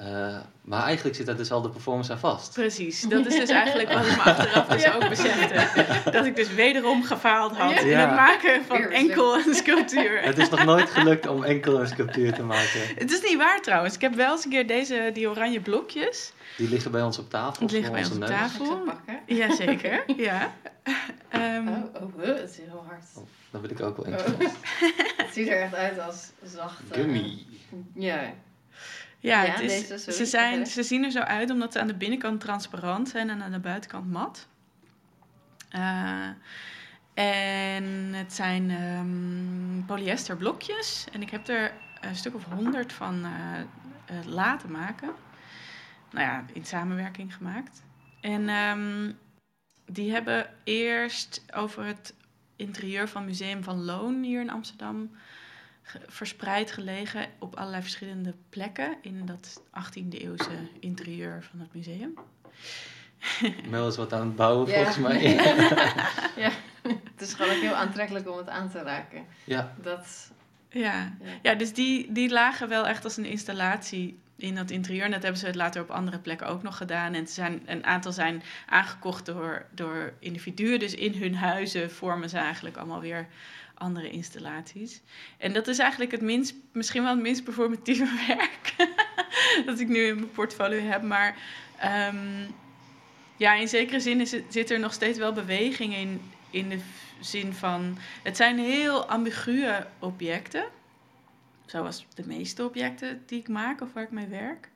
Uh, 0.00 0.36
maar 0.62 0.82
eigenlijk 0.82 1.16
zit 1.16 1.26
daar 1.26 1.36
dus 1.36 1.50
al 1.50 1.62
de 1.62 1.68
performance 1.68 2.12
aan 2.12 2.18
vast. 2.18 2.52
Precies, 2.52 3.00
dat 3.00 3.26
is 3.26 3.36
dus 3.36 3.48
eigenlijk 3.48 3.92
wat 3.92 4.06
ik 4.06 4.16
me 4.16 4.22
achteraf 4.22 4.66
dus 4.66 4.82
ja. 4.82 4.94
ook 4.94 5.08
besefte. 5.08 6.10
Dat 6.10 6.26
ik 6.26 6.36
dus 6.36 6.54
wederom 6.54 7.04
gefaald 7.04 7.56
had 7.56 7.70
ja. 7.70 7.78
in 7.78 7.98
het 7.98 8.10
maken 8.10 8.64
van 8.64 8.82
enkel 8.82 9.36
een 9.36 9.54
sculptuur. 9.54 10.22
Het 10.22 10.38
is 10.38 10.48
nog 10.48 10.64
nooit 10.64 10.90
gelukt 10.90 11.26
om 11.26 11.44
enkel 11.44 11.80
een 11.80 11.88
sculptuur 11.88 12.32
te 12.32 12.42
maken. 12.42 12.80
Het 12.94 13.12
is 13.12 13.22
niet 13.22 13.36
waar 13.36 13.60
trouwens. 13.60 13.94
Ik 13.94 14.00
heb 14.00 14.14
wel 14.14 14.32
eens 14.32 14.44
een 14.44 14.50
keer 14.50 14.66
deze, 14.66 15.10
die 15.12 15.28
oranje 15.28 15.60
blokjes. 15.60 16.32
Die 16.56 16.68
liggen 16.68 16.90
bij 16.90 17.02
ons 17.02 17.18
op 17.18 17.30
tafel. 17.30 17.66
Die 17.66 17.76
liggen 17.76 17.92
bij 17.92 18.04
ons 18.04 18.14
op 18.14 18.24
tafel. 18.24 18.84
Jazeker, 19.26 20.04
ja. 20.16 20.54
Um, 21.34 21.68
oh, 21.68 22.02
oh, 22.02 22.24
het 22.24 22.50
is 22.50 22.56
heel 22.56 22.84
hard. 22.86 23.04
Oh, 23.16 23.22
dan 23.50 23.60
wil 23.60 23.70
ik 23.70 23.80
ook 23.80 23.96
wel. 23.96 24.14
Oh. 24.14 24.26
het 25.16 25.32
ziet 25.32 25.48
er 25.48 25.60
echt 25.60 25.74
uit 25.74 25.98
als 25.98 26.30
zachte... 26.42 26.94
Gummy. 26.94 27.46
Ja. 27.94 28.34
Ja, 29.24 29.42
ja 29.42 29.58
is, 29.58 29.88
deze, 29.88 30.12
ze, 30.12 30.26
zijn, 30.26 30.66
ze 30.66 30.82
zien 30.82 31.04
er 31.04 31.10
zo 31.10 31.18
uit 31.18 31.50
omdat 31.50 31.72
ze 31.72 31.80
aan 31.80 31.86
de 31.86 31.94
binnenkant 31.94 32.40
transparant 32.40 33.08
zijn 33.08 33.30
en 33.30 33.42
aan 33.42 33.52
de 33.52 33.58
buitenkant 33.58 34.10
mat. 34.10 34.48
Uh, 35.76 36.28
en 37.14 38.12
het 38.12 38.32
zijn 38.32 38.70
um, 38.70 39.84
polyesterblokjes. 39.86 41.06
En 41.12 41.22
ik 41.22 41.30
heb 41.30 41.48
er 41.48 41.72
een 42.00 42.16
stuk 42.16 42.34
of 42.34 42.44
honderd 42.44 42.92
van 42.92 43.24
uh, 43.24 43.30
uh, 44.10 44.26
laten 44.26 44.70
maken. 44.70 45.12
Nou 46.10 46.26
ja, 46.26 46.44
in 46.52 46.64
samenwerking 46.64 47.34
gemaakt. 47.34 47.82
En 48.20 48.48
um, 48.48 49.18
die 49.86 50.12
hebben 50.12 50.50
eerst 50.64 51.44
over 51.54 51.84
het 51.84 52.14
interieur 52.56 53.08
van 53.08 53.24
Museum 53.24 53.62
van 53.62 53.84
Loon 53.84 54.22
hier 54.22 54.40
in 54.40 54.50
Amsterdam 54.50 55.10
verspreid 56.06 56.70
gelegen 56.70 57.26
op 57.38 57.56
allerlei 57.56 57.82
verschillende 57.82 58.34
plekken 58.48 58.96
in 59.02 59.26
dat 59.26 59.62
18e 59.66 60.08
eeuwse 60.08 60.68
interieur 60.80 61.46
van 61.50 61.60
het 61.60 61.74
museum. 61.74 62.14
Mel 63.70 63.88
is 63.88 63.96
wat 63.96 64.12
aan 64.12 64.26
het 64.26 64.36
bouwen 64.36 64.68
ja. 64.68 64.74
volgens 64.74 64.98
mij. 64.98 65.22
ja, 66.44 66.50
het 67.12 67.20
is 67.20 67.34
gewoon 67.34 67.54
ook 67.54 67.62
heel 67.62 67.74
aantrekkelijk 67.74 68.30
om 68.30 68.36
het 68.36 68.48
aan 68.48 68.70
te 68.70 68.82
raken. 68.82 69.24
Ja. 69.44 69.74
Dat, 69.82 70.32
ja. 70.68 71.16
ja. 71.20 71.30
ja, 71.42 71.54
dus 71.54 71.72
die, 71.72 72.12
die 72.12 72.30
lagen 72.30 72.68
wel 72.68 72.86
echt 72.86 73.04
als 73.04 73.16
een 73.16 73.24
installatie 73.24 74.18
in 74.36 74.54
dat 74.54 74.70
interieur. 74.70 75.04
En 75.04 75.10
dat 75.10 75.22
hebben 75.22 75.40
ze 75.40 75.46
het 75.46 75.54
later 75.54 75.82
op 75.82 75.90
andere 75.90 76.18
plekken 76.18 76.46
ook 76.46 76.62
nog 76.62 76.76
gedaan. 76.76 77.14
En 77.14 77.26
zijn, 77.26 77.62
een 77.66 77.84
aantal 77.84 78.12
zijn 78.12 78.42
aangekocht 78.66 79.26
door, 79.26 79.66
door 79.70 80.12
individuen. 80.18 80.78
Dus 80.78 80.94
in 80.94 81.14
hun 81.14 81.34
huizen 81.34 81.90
vormen 81.90 82.28
ze 82.28 82.38
eigenlijk 82.38 82.76
allemaal 82.76 83.00
weer 83.00 83.26
andere 83.74 84.10
installaties. 84.10 85.00
En 85.38 85.52
dat 85.52 85.68
is 85.68 85.78
eigenlijk 85.78 86.10
het 86.10 86.20
minst, 86.20 86.54
misschien 86.72 87.02
wel 87.02 87.12
het 87.12 87.22
minst 87.22 87.44
performatieve 87.44 88.08
werk 88.26 88.74
dat 89.66 89.80
ik 89.80 89.88
nu 89.88 90.06
in 90.06 90.14
mijn 90.14 90.30
portfolio 90.30 90.80
heb. 90.80 91.02
Maar 91.02 91.36
ehm, 91.78 92.46
ja, 93.36 93.54
in 93.54 93.68
zekere 93.68 94.00
zin 94.00 94.20
is 94.20 94.32
het, 94.32 94.44
zit 94.48 94.70
er 94.70 94.78
nog 94.78 94.92
steeds 94.92 95.18
wel 95.18 95.32
beweging 95.32 95.94
in, 95.94 96.20
in 96.50 96.68
de 96.68 96.78
zin 97.20 97.52
van... 97.52 97.98
Het 98.22 98.36
zijn 98.36 98.58
heel 98.58 99.06
ambiguë 99.06 99.86
objecten. 99.98 100.64
Zoals 101.66 102.06
de 102.14 102.26
meeste 102.26 102.64
objecten 102.64 103.22
die 103.26 103.40
ik 103.40 103.48
maak 103.48 103.80
of 103.80 103.92
waar 103.92 104.02
ik 104.02 104.10
mee 104.10 104.26
werk. 104.26 104.68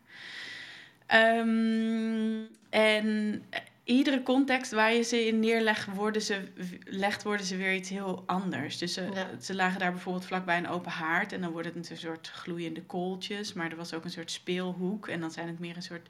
Ehm, 1.06 2.42
en 2.70 3.42
iedere 3.88 4.22
context 4.22 4.72
waar 4.72 4.92
je 4.92 5.02
ze 5.02 5.26
in 5.26 5.40
neerlegt, 5.40 5.94
worden 5.94 6.22
ze, 6.22 6.48
legt, 6.84 7.22
worden 7.22 7.46
ze 7.46 7.56
weer 7.56 7.74
iets 7.74 7.88
heel 7.88 8.22
anders. 8.26 8.78
Dus 8.78 8.92
ze, 8.92 9.08
ze 9.40 9.54
lagen 9.54 9.78
daar 9.78 9.92
bijvoorbeeld 9.92 10.24
vlakbij 10.24 10.58
een 10.58 10.68
open 10.68 10.90
haard 10.90 11.32
en 11.32 11.40
dan 11.40 11.50
wordt 11.50 11.66
het 11.66 11.90
een 11.90 11.96
soort 11.96 12.28
gloeiende 12.28 12.82
kooltjes. 12.82 13.52
Maar 13.52 13.70
er 13.70 13.76
was 13.76 13.94
ook 13.94 14.04
een 14.04 14.10
soort 14.10 14.30
speelhoek 14.30 15.08
en 15.08 15.20
dan 15.20 15.30
zijn 15.30 15.46
het 15.46 15.58
meer 15.58 15.76
een 15.76 15.82
soort 15.82 16.08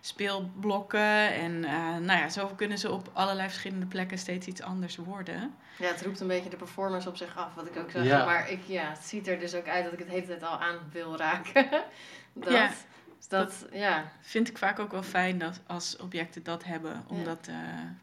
speelblokken. 0.00 1.34
En 1.34 1.52
uh, 1.52 1.96
nou 1.96 2.18
ja, 2.18 2.28
zo 2.28 2.46
kunnen 2.46 2.78
ze 2.78 2.90
op 2.90 3.10
allerlei 3.12 3.48
verschillende 3.48 3.86
plekken 3.86 4.18
steeds 4.18 4.46
iets 4.46 4.62
anders 4.62 4.96
worden. 4.96 5.54
Ja, 5.78 5.86
het 5.86 6.02
roept 6.02 6.20
een 6.20 6.26
beetje 6.26 6.50
de 6.50 6.56
performance 6.56 7.08
op 7.08 7.16
zich 7.16 7.36
af, 7.36 7.54
wat 7.54 7.66
ik 7.66 7.76
ook 7.76 7.90
zeg. 7.90 8.04
Ja. 8.04 8.24
Maar 8.24 8.50
ik, 8.50 8.60
ja, 8.66 8.88
het 8.88 9.04
ziet 9.04 9.28
er 9.28 9.38
dus 9.38 9.54
ook 9.54 9.68
uit 9.68 9.84
dat 9.84 9.92
ik 9.92 9.98
het 9.98 10.08
de 10.08 10.14
hele 10.14 10.26
tijd 10.26 10.42
al 10.42 10.58
aan 10.58 10.78
wil 10.92 11.16
raken. 11.16 11.68
dat, 12.32 12.52
ja. 12.52 12.70
Dus 13.18 13.28
dat, 13.28 13.66
ja. 13.72 14.12
vind 14.20 14.48
ik 14.48 14.58
vaak 14.58 14.78
ook 14.78 14.90
wel 14.90 15.02
fijn 15.02 15.38
dat 15.38 15.60
als 15.66 15.96
objecten 15.96 16.42
dat 16.42 16.64
hebben. 16.64 17.04
Omdat, 17.08 17.46
uh... 17.48 17.56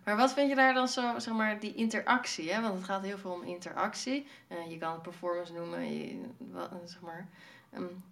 Maar 0.04 0.18
wat 0.18 0.34
vind 0.34 0.50
je 0.50 0.56
daar 0.56 0.74
dan 0.74 0.88
zo, 0.88 1.20
zeg 1.20 1.34
maar, 1.34 1.60
die 1.60 1.76
interactie? 1.76 2.52
Hè? 2.52 2.62
Want 2.62 2.74
het 2.74 2.84
gaat 2.84 3.04
heel 3.04 3.18
veel 3.18 3.32
om 3.32 3.44
interactie. 3.44 4.28
Uh, 4.48 4.72
je 4.72 4.78
kan 4.78 4.92
het 4.92 5.02
performance 5.02 5.54
noemen, 5.54 5.94
je, 5.94 6.22
wat, 6.38 6.70
zeg 6.86 7.02
maar. 7.02 7.28
Um, 7.76 8.04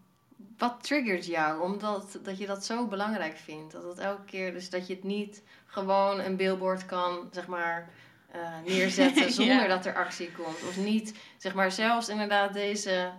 wat 0.58 0.84
triggert 0.84 1.26
jou? 1.26 1.62
Omdat 1.62 2.20
dat 2.24 2.38
je 2.38 2.46
dat 2.46 2.66
zo 2.66 2.88
belangrijk 2.88 3.38
vindt. 3.38 3.72
Dat 3.72 3.84
het 3.84 3.98
elke 3.98 4.26
keer, 4.26 4.54
dus 4.54 4.70
dat 4.70 4.88
je 4.88 4.94
het 4.94 5.04
niet 5.04 5.42
gewoon 5.66 6.20
een 6.20 6.36
billboard 6.36 6.86
kan, 6.86 7.30
zeg 7.32 7.48
maar, 7.48 7.90
uh, 8.36 8.42
neerzetten 8.66 9.32
zonder 9.42 9.68
dat 9.68 9.86
er 9.86 9.96
actie 9.96 10.32
komt. 10.32 10.68
Of 10.68 10.78
niet, 10.78 11.16
zeg 11.38 11.54
maar, 11.54 11.72
zelfs 11.72 12.10
inderdaad 12.10 12.54
deze, 12.54 13.12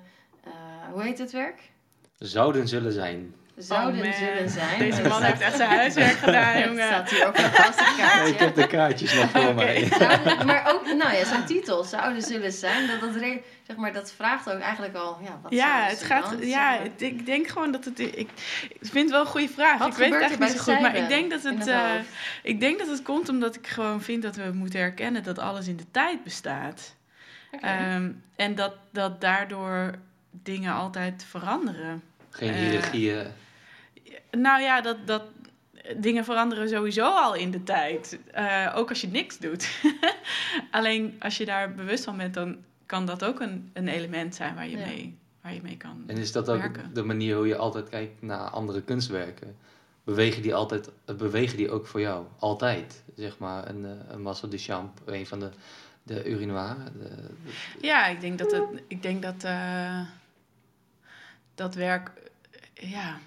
uh, 0.47 0.53
hoe 0.93 1.03
heet 1.03 1.19
het 1.19 1.33
werk? 1.33 1.71
Zouden 2.19 2.69
zullen 2.69 2.93
zijn 2.93 3.35
zouden 3.57 4.07
oh 4.07 4.13
zullen 4.13 4.51
zijn. 4.51 4.79
Deze 4.79 5.03
man 5.03 5.23
heeft 5.23 5.41
echt 5.41 5.57
zijn 5.57 5.71
huiswerk 5.71 6.17
gedaan, 6.17 6.59
jongen. 6.65 6.87
staat 6.87 7.11
hier 7.11 7.27
ook 7.27 7.37
een 7.37 7.51
vaste 7.51 7.95
kaartje. 7.99 8.33
ik 8.33 8.39
heb 8.39 8.55
de 8.55 8.67
kaartjes 8.67 9.15
nog 9.15 9.31
voor 9.31 9.55
mij. 9.55 9.89
maar 10.47 10.73
ook, 10.73 10.87
nou 10.87 11.15
ja, 11.15 11.25
zijn 11.25 11.47
titel 11.47 11.85
zouden 11.85 12.23
zullen 12.23 12.53
zijn. 12.53 12.87
Dat, 12.87 13.01
dat, 13.01 13.23
zeg 13.67 13.77
maar, 13.77 13.93
dat 13.93 14.13
vraagt 14.13 14.53
ook 14.53 14.61
eigenlijk 14.61 14.95
al, 14.95 15.19
ja, 15.23 15.39
wat 15.43 15.53
Ja, 15.53 15.85
het 15.85 16.03
gaat, 16.03 16.35
ja 16.41 16.79
ik 16.97 17.27
denk 17.27 17.47
gewoon 17.49 17.73
dat 17.73 17.85
het, 17.85 17.99
ik, 17.99 18.17
ik 18.17 18.79
vind 18.81 19.05
het 19.05 19.11
wel 19.11 19.21
een 19.21 19.27
goede 19.27 19.49
vraag. 19.49 19.79
Wat 19.79 19.89
ik 19.89 19.95
weet 19.95 20.13
het 20.13 20.21
eigenlijk 20.21 20.53
niet 20.53 20.61
zo 20.61 20.73
goed, 20.73 20.83
maar 20.83 20.97
ik 20.97 21.09
denk 21.09 21.31
dat 21.31 21.43
het, 21.43 21.67
uh, 21.67 21.91
ik 22.43 22.61
denk 22.61 22.79
dat 22.79 22.89
het 22.89 23.03
komt 23.03 23.29
omdat 23.29 23.55
ik 23.55 23.67
gewoon 23.67 24.03
vind 24.03 24.23
dat 24.23 24.37
we 24.37 24.51
moeten 24.55 24.81
erkennen 24.81 25.23
dat 25.23 25.39
alles 25.39 25.67
in 25.67 25.77
de 25.77 25.91
tijd 25.91 26.25
bestaat. 26.25 26.95
Okay. 27.51 27.95
Um, 27.95 28.23
en 28.37 28.55
dat, 28.55 28.75
dat 28.91 29.21
daardoor 29.21 29.95
dingen 30.31 30.75
altijd 30.75 31.25
veranderen. 31.29 32.03
Geen 32.35 32.55
hiërarchieën. 32.55 33.27
Nou 34.31 34.63
ja, 34.63 34.81
dat, 34.81 35.07
dat, 35.07 35.23
dingen 35.97 36.25
veranderen 36.25 36.69
sowieso 36.69 37.05
al 37.05 37.35
in 37.35 37.51
de 37.51 37.63
tijd. 37.63 38.19
Uh, 38.37 38.73
ook 38.75 38.89
als 38.89 39.01
je 39.01 39.09
niks 39.09 39.39
doet. 39.39 39.69
Alleen 40.71 41.17
als 41.19 41.37
je 41.37 41.45
daar 41.45 41.75
bewust 41.75 42.05
van 42.05 42.17
bent, 42.17 42.35
dan 42.35 42.57
kan 42.87 43.07
dat 43.07 43.25
ook 43.25 43.41
een, 43.41 43.71
een 43.73 43.89
element 43.89 44.35
zijn 44.35 44.55
waar 44.55 44.69
je, 44.69 44.77
mee, 44.77 45.19
waar 45.43 45.55
je 45.55 45.63
mee 45.63 45.77
kan 45.77 46.05
En 46.07 46.17
is 46.17 46.33
dat 46.33 46.51
ook 46.51 46.95
de 46.95 47.03
manier 47.03 47.37
hoe 47.37 47.47
je 47.47 47.57
altijd 47.57 47.89
kijkt 47.89 48.23
naar 48.23 48.51
andere 48.51 48.83
kunstwerken? 48.83 49.57
Bewegen 50.05 50.43
die, 50.43 50.55
altijd, 50.55 50.91
bewegen 51.17 51.57
die 51.57 51.71
ook 51.71 51.87
voor 51.87 52.01
jou? 52.01 52.27
Altijd, 52.39 53.03
zeg 53.17 53.39
maar. 53.39 53.69
Een, 53.69 53.85
eh, 53.85 53.91
een 54.09 54.23
Marcel 54.23 54.49
Duchamp, 54.49 55.01
een 55.05 55.27
van 55.27 55.41
de, 55.41 55.51
de 56.03 56.31
urinoir. 56.31 56.77
De, 56.99 57.09
Ja, 57.81 58.07
ik 58.07 58.21
denk 58.21 58.39
dat, 58.39 58.53
het, 58.53 58.65
ik 58.89 59.03
denk 59.03 59.23
dat 59.23 59.45
uh, 59.45 60.01
dat 61.55 61.75
werk... 61.75 62.11
Ja, 62.75 63.19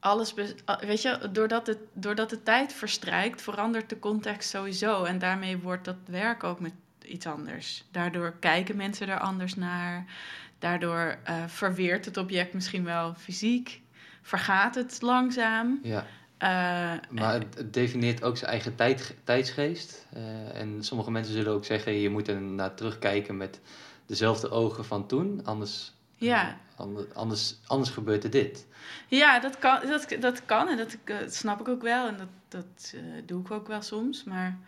alles, 0.00 0.34
weet 0.80 1.02
je, 1.02 1.28
doordat, 1.32 1.66
het, 1.66 1.78
doordat 1.92 2.30
de 2.30 2.42
tijd 2.42 2.72
verstrijkt, 2.72 3.42
verandert 3.42 3.88
de 3.88 3.98
context 3.98 4.50
sowieso. 4.50 5.04
En 5.04 5.18
daarmee 5.18 5.58
wordt 5.58 5.84
dat 5.84 5.96
werk 6.06 6.44
ook 6.44 6.60
met 6.60 6.72
iets 7.04 7.26
anders. 7.26 7.84
Daardoor 7.90 8.34
kijken 8.40 8.76
mensen 8.76 9.08
er 9.08 9.20
anders 9.20 9.54
naar. 9.54 10.04
Daardoor 10.58 11.18
uh, 11.28 11.44
verweert 11.46 12.04
het 12.04 12.16
object 12.16 12.52
misschien 12.52 12.84
wel 12.84 13.14
fysiek. 13.14 13.80
Vergaat 14.22 14.74
het 14.74 15.02
langzaam. 15.02 15.80
Ja. 15.82 16.06
Uh, 16.42 17.00
maar 17.10 17.34
het, 17.34 17.72
definieert 17.72 18.22
ook 18.22 18.36
zijn 18.36 18.50
eigen 18.50 18.74
tijd, 18.74 19.16
tijdsgeest. 19.24 20.06
Uh, 20.16 20.54
en 20.54 20.84
sommige 20.84 21.10
mensen 21.10 21.34
zullen 21.34 21.52
ook 21.52 21.64
zeggen: 21.64 21.92
je 21.92 22.10
moet 22.10 22.28
er 22.28 22.40
naar 22.40 22.74
terugkijken 22.74 23.36
met 23.36 23.60
dezelfde 24.06 24.50
ogen 24.50 24.84
van 24.84 25.06
toen. 25.06 25.44
Anders 25.44 25.92
ja. 26.20 26.56
Anders, 27.14 27.56
anders 27.66 27.90
gebeurt 27.90 28.24
er 28.24 28.30
dit. 28.30 28.66
Ja, 29.08 29.40
dat 29.40 29.58
kan, 29.58 29.80
dat, 29.86 30.16
dat 30.20 30.44
kan 30.44 30.68
en 30.68 30.76
dat, 30.76 30.96
eh, 31.04 31.18
dat 31.18 31.34
snap 31.34 31.60
ik 31.60 31.68
ook 31.68 31.82
wel. 31.82 32.06
En 32.06 32.16
dat, 32.16 32.28
dat 32.48 32.92
uh, 32.94 33.00
doe 33.26 33.40
ik 33.40 33.50
ook 33.50 33.68
wel 33.68 33.82
soms. 33.82 34.24
Maar 34.24 34.58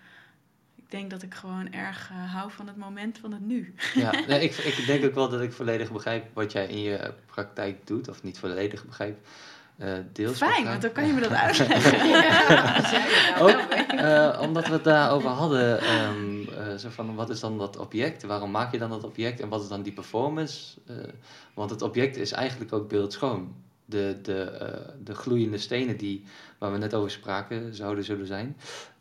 ik 0.76 0.90
denk 0.90 1.10
dat 1.10 1.22
ik 1.22 1.34
gewoon 1.34 1.72
erg 1.72 2.10
uh, 2.12 2.34
hou 2.34 2.50
van 2.50 2.66
het 2.66 2.76
moment 2.76 3.18
van 3.18 3.32
het 3.32 3.46
nu. 3.46 3.74
Ja, 3.94 4.10
nee, 4.28 4.40
ik, 4.40 4.56
ik 4.56 4.86
denk 4.86 5.04
ook 5.04 5.14
wel 5.14 5.28
dat 5.28 5.40
ik 5.40 5.52
volledig 5.52 5.92
begrijp 5.92 6.26
wat 6.34 6.52
jij 6.52 6.66
in 6.66 6.80
je 6.80 7.14
praktijk 7.26 7.86
doet. 7.86 8.08
Of 8.08 8.22
niet 8.22 8.38
volledig 8.38 8.84
begrijp. 8.84 9.26
Uh, 9.78 9.92
deels 10.12 10.36
Fijn, 10.36 10.64
want 10.64 10.82
dan 10.82 10.92
kan 10.92 11.06
je 11.06 11.12
me 11.12 11.20
dat 11.20 11.32
uitleggen. 11.46 12.08
ja, 12.08 13.38
ook, 13.38 14.40
omdat 14.40 14.66
we 14.66 14.72
het 14.72 14.84
daarover 14.84 15.30
hadden, 15.30 15.84
um, 15.94 16.31
uh, 16.72 16.78
zo 16.78 16.88
van 16.88 17.14
wat 17.14 17.30
is 17.30 17.40
dan 17.40 17.58
dat 17.58 17.76
object? 17.76 18.22
Waarom 18.22 18.50
maak 18.50 18.72
je 18.72 18.78
dan 18.78 18.90
dat 18.90 19.04
object? 19.04 19.40
En 19.40 19.48
wat 19.48 19.62
is 19.62 19.68
dan 19.68 19.82
die 19.82 19.92
performance? 19.92 20.78
want 21.54 21.70
het 21.70 21.82
object 21.82 22.16
is 22.16 22.32
eigenlijk 22.32 22.72
ook 22.72 22.88
beeldschoon. 22.88 23.54
De, 23.84 24.18
de, 24.22 24.94
de 25.04 25.14
gloeiende 25.14 25.58
stenen 25.58 25.96
die, 25.96 26.24
waar 26.58 26.72
we 26.72 26.78
net 26.78 26.94
over 26.94 27.10
spraken, 27.10 27.74
zouden 27.74 28.04
zullen 28.04 28.26
zijn. 28.26 28.56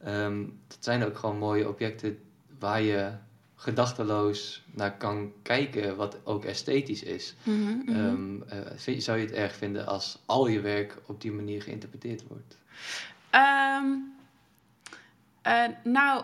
Um, 0.08 0.60
dat 0.68 0.78
zijn 0.80 1.06
ook 1.06 1.18
gewoon 1.18 1.38
mooie 1.38 1.68
objecten 1.68 2.18
waar 2.60 2.82
je 2.82 3.12
gedachteloos 3.56 4.64
naar 4.72 4.98
kan 4.98 5.34
kijken, 5.42 5.96
wat 5.96 6.18
ook 6.24 6.46
esthetisch 6.46 7.04
is. 7.04 7.36
Mm 7.44 7.84
-hmm, 7.86 8.44
zou 8.98 9.18
je 9.18 9.26
het 9.26 9.36
erg 9.36 9.56
vinden 9.56 9.86
als 9.86 10.20
al 10.26 10.48
je 10.48 10.60
werk 10.60 10.98
op 11.06 11.22
die 11.22 11.32
manier 11.32 11.62
geïnterpreteerd 11.62 12.24
wordt? 12.28 12.58
Um, 13.32 14.14
uh, 15.48 15.68
nou, 15.84 16.24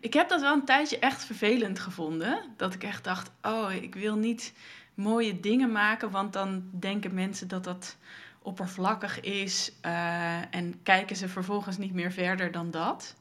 ik 0.00 0.12
heb 0.12 0.28
dat 0.28 0.40
wel 0.40 0.52
een 0.52 0.64
tijdje 0.64 0.98
echt 0.98 1.24
vervelend 1.24 1.78
gevonden. 1.78 2.38
Dat 2.56 2.74
ik 2.74 2.82
echt 2.82 3.04
dacht, 3.04 3.30
oh, 3.42 3.72
ik 3.72 3.94
wil 3.94 4.16
niet 4.16 4.52
mooie 4.94 5.40
dingen 5.40 5.72
maken, 5.72 6.10
want 6.10 6.32
dan 6.32 6.68
denken 6.72 7.14
mensen 7.14 7.48
dat 7.48 7.64
dat 7.64 7.96
oppervlakkig 8.42 9.20
is 9.20 9.72
uh, 9.86 10.54
en 10.54 10.82
kijken 10.82 11.16
ze 11.16 11.28
vervolgens 11.28 11.78
niet 11.78 11.92
meer 11.92 12.12
verder 12.12 12.52
dan 12.52 12.70
dat. 12.70 13.16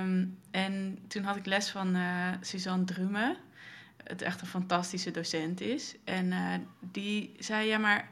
Um, 0.00 0.38
en 0.50 0.98
toen 1.08 1.22
had 1.22 1.36
ik 1.36 1.46
les 1.46 1.70
van 1.70 1.96
uh, 1.96 2.28
Suzanne 2.40 2.84
Drumme, 2.84 3.36
het 4.04 4.22
echt 4.22 4.40
een 4.40 4.46
fantastische 4.46 5.10
docent 5.10 5.60
is. 5.60 5.94
En 6.04 6.26
uh, 6.26 6.54
die 6.80 7.34
zei, 7.38 7.66
ja 7.66 7.78
maar 7.78 8.08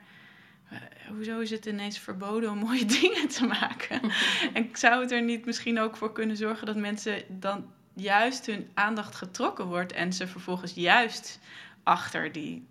uh, 0.72 0.78
hoezo 1.08 1.40
is 1.40 1.50
het 1.50 1.66
ineens 1.66 1.98
verboden 1.98 2.50
om 2.50 2.58
mooie 2.58 2.84
dingen 3.00 3.28
te 3.28 3.46
maken? 3.46 4.00
en 4.54 4.68
zou 4.72 5.00
het 5.00 5.12
er 5.12 5.22
niet 5.22 5.44
misschien 5.46 5.80
ook 5.80 5.96
voor 5.96 6.12
kunnen 6.12 6.36
zorgen 6.36 6.66
dat 6.66 6.76
mensen 6.76 7.22
dan 7.28 7.72
juist 7.94 8.46
hun 8.46 8.70
aandacht 8.74 9.14
getrokken 9.14 9.66
wordt 9.66 9.92
en 9.92 10.12
ze 10.12 10.26
vervolgens 10.26 10.74
juist 10.74 11.40
achter 11.82 12.32
die 12.32 12.66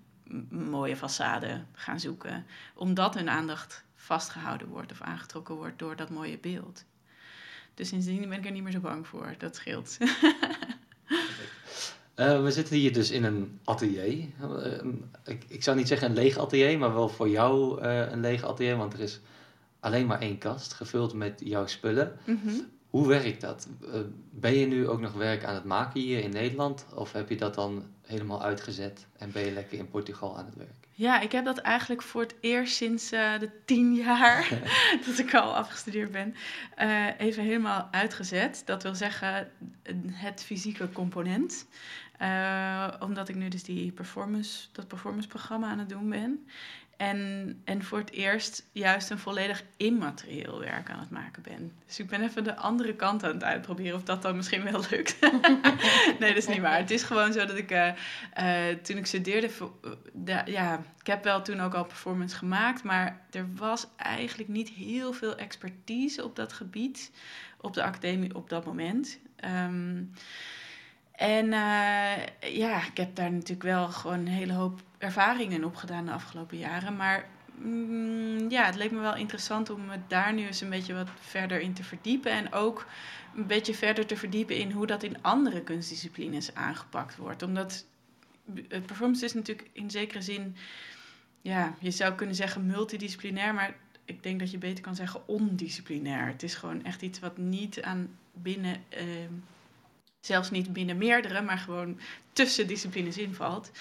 mooie 0.49 0.97
façade 0.97 1.65
gaan 1.71 1.99
zoeken, 1.99 2.45
omdat 2.75 3.13
hun 3.13 3.29
aandacht 3.29 3.83
vastgehouden 3.95 4.67
wordt 4.67 4.91
of 4.91 5.01
aangetrokken 5.01 5.55
wordt 5.55 5.79
door 5.79 5.95
dat 5.95 6.09
mooie 6.09 6.37
beeld. 6.37 6.85
Dus 7.73 7.87
sindsdien 7.87 8.29
ben 8.29 8.37
ik 8.37 8.45
er 8.45 8.51
niet 8.51 8.63
meer 8.63 8.71
zo 8.71 8.79
bang 8.79 9.07
voor. 9.07 9.35
Dat 9.37 9.55
scheelt. 9.55 9.97
Uh, 12.15 12.43
we 12.43 12.51
zitten 12.51 12.75
hier 12.75 12.93
dus 12.93 13.11
in 13.11 13.23
een 13.23 13.59
atelier. 13.63 14.25
Uh, 14.41 14.93
ik, 15.25 15.43
ik, 15.47 15.63
zou 15.63 15.77
niet 15.77 15.87
zeggen 15.87 16.07
een 16.09 16.15
leeg 16.15 16.37
atelier, 16.37 16.77
maar 16.77 16.93
wel 16.93 17.09
voor 17.09 17.29
jou 17.29 17.81
uh, 17.81 18.11
een 18.11 18.19
leeg 18.19 18.43
atelier. 18.43 18.77
Want 18.77 18.93
er 18.93 18.99
is 18.99 19.19
alleen 19.79 20.05
maar 20.05 20.19
één 20.19 20.37
kast 20.37 20.73
gevuld 20.73 21.13
met 21.13 21.41
jouw 21.43 21.67
spullen. 21.67 22.17
Mm 22.25 22.39
-hmm. 22.43 22.71
Hoe 22.93 23.07
werkt 23.07 23.41
dat? 23.41 23.67
Eh, 23.93 23.99
ben 24.31 24.53
je 24.53 24.65
nu 24.65 24.87
ook 24.87 25.01
nog 25.01 25.13
werk 25.13 25.43
aan 25.43 25.55
het 25.55 25.63
maken 25.63 26.01
hier 26.01 26.23
in 26.23 26.29
Nederland? 26.29 26.85
Of 26.95 27.11
heb 27.11 27.29
je 27.29 27.35
dat 27.35 27.55
dan 27.55 27.83
helemaal 28.01 28.43
uitgezet 28.43 29.07
en 29.17 29.31
ben 29.31 29.45
je 29.45 29.51
lekker 29.51 29.77
in 29.77 29.89
Portugal 29.89 30.37
aan 30.37 30.45
het 30.45 30.55
werk? 30.55 30.87
Ja, 30.91 31.19
ik 31.21 31.31
heb 31.31 31.45
dat 31.45 31.57
eigenlijk 31.57 32.01
voor 32.01 32.21
het 32.21 32.35
eerst 32.39 32.75
sinds 32.75 33.13
uh, 33.13 33.39
de 33.39 33.49
tien 33.65 33.93
jaar 33.93 34.49
dat 35.05 35.17
ik 35.17 35.33
al 35.33 35.55
afgestudeerd 35.55 36.11
ben, 36.11 36.35
uh, 36.81 37.07
even 37.17 37.43
helemaal 37.43 37.87
uitgezet. 37.91 38.61
Dat 38.65 38.83
wil 38.83 38.95
zeggen 38.95 39.51
het 40.11 40.43
fysieke 40.43 40.91
component. 40.91 41.65
Uh, 42.23 42.87
omdat 42.99 43.29
ik 43.29 43.35
nu 43.35 43.47
dus 43.47 43.63
die 43.63 43.91
performance, 43.91 44.67
dat 44.71 44.87
performance 44.87 45.27
programma 45.27 45.67
aan 45.67 45.79
het 45.79 45.89
doen 45.89 46.09
ben. 46.09 46.45
En, 46.97 47.61
en 47.63 47.83
voor 47.83 47.97
het 47.97 48.11
eerst 48.11 48.65
juist 48.71 49.09
een 49.09 49.19
volledig 49.19 49.63
immaterieel 49.77 50.59
werk 50.59 50.89
aan 50.89 50.99
het 50.99 51.09
maken 51.09 51.43
ben. 51.43 51.71
Dus 51.85 51.99
ik 51.99 52.07
ben 52.07 52.21
even 52.21 52.43
de 52.43 52.55
andere 52.55 52.95
kant 52.95 53.23
aan 53.23 53.33
het 53.33 53.43
uitproberen 53.43 53.95
of 53.95 54.03
dat 54.03 54.21
dan 54.21 54.35
misschien 54.35 54.63
wel 54.63 54.83
lukt. 54.89 55.19
nee, 56.19 56.33
dat 56.33 56.37
is 56.37 56.47
niet 56.47 56.59
waar. 56.59 56.77
Het 56.77 56.91
is 56.91 57.03
gewoon 57.03 57.33
zo 57.33 57.45
dat 57.45 57.57
ik 57.57 57.71
uh, 57.71 57.89
toen 58.81 58.97
ik 58.97 59.05
studeerde, 59.05 59.49
de, 60.13 60.41
ja, 60.45 60.83
ik 60.99 61.07
heb 61.07 61.23
wel 61.23 61.41
toen 61.41 61.59
ook 61.59 61.73
al 61.73 61.85
performance 61.85 62.35
gemaakt, 62.35 62.83
maar 62.83 63.21
er 63.31 63.47
was 63.55 63.87
eigenlijk 63.95 64.49
niet 64.49 64.69
heel 64.69 65.13
veel 65.13 65.35
expertise 65.35 66.23
op 66.23 66.35
dat 66.35 66.53
gebied 66.53 67.11
op 67.57 67.73
de 67.73 67.83
academie 67.83 68.35
op 68.35 68.49
dat 68.49 68.65
moment. 68.65 69.19
Um, 69.65 70.13
en 71.15 71.45
uh, 71.45 72.55
ja, 72.55 72.85
ik 72.85 72.97
heb 72.97 73.15
daar 73.15 73.31
natuurlijk 73.31 73.63
wel 73.63 73.87
gewoon 73.87 74.19
een 74.19 74.27
hele 74.27 74.53
hoop 74.53 74.81
ervaringen 74.97 75.63
op 75.63 75.75
gedaan 75.75 76.05
de 76.05 76.11
afgelopen 76.11 76.57
jaren. 76.57 76.95
Maar 76.95 77.29
mm, 77.55 78.49
ja, 78.49 78.65
het 78.65 78.75
leek 78.75 78.91
me 78.91 78.99
wel 78.99 79.15
interessant 79.15 79.69
om 79.69 79.85
me 79.85 79.97
daar 80.07 80.33
nu 80.33 80.45
eens 80.45 80.61
een 80.61 80.69
beetje 80.69 80.93
wat 80.93 81.09
verder 81.19 81.59
in 81.59 81.73
te 81.73 81.83
verdiepen. 81.83 82.31
En 82.31 82.53
ook 82.53 82.85
een 83.35 83.47
beetje 83.47 83.73
verder 83.73 84.05
te 84.05 84.17
verdiepen 84.17 84.57
in 84.57 84.71
hoe 84.71 84.87
dat 84.87 85.03
in 85.03 85.21
andere 85.21 85.61
kunstdisciplines 85.61 86.55
aangepakt 86.55 87.15
wordt. 87.15 87.43
Omdat 87.43 87.85
performance 88.85 89.25
is 89.25 89.33
natuurlijk 89.33 89.69
in 89.73 89.91
zekere 89.91 90.21
zin, 90.21 90.55
ja, 91.41 91.75
je 91.79 91.91
zou 91.91 92.13
kunnen 92.13 92.35
zeggen 92.35 92.65
multidisciplinair, 92.65 93.53
maar 93.53 93.75
ik 94.05 94.23
denk 94.23 94.39
dat 94.39 94.51
je 94.51 94.57
beter 94.57 94.83
kan 94.83 94.95
zeggen 94.95 95.27
ondisciplinair. 95.27 96.27
Het 96.27 96.43
is 96.43 96.55
gewoon 96.55 96.83
echt 96.83 97.01
iets 97.01 97.19
wat 97.19 97.37
niet 97.37 97.81
aan 97.81 98.17
binnen. 98.31 98.83
Uh, 98.97 99.03
zelfs 100.25 100.51
niet 100.51 100.73
binnen 100.73 100.97
meerdere, 100.97 101.41
maar 101.41 101.57
gewoon 101.57 101.99
tussen 102.33 102.67
disciplines 102.67 103.17
invalt. 103.17 103.71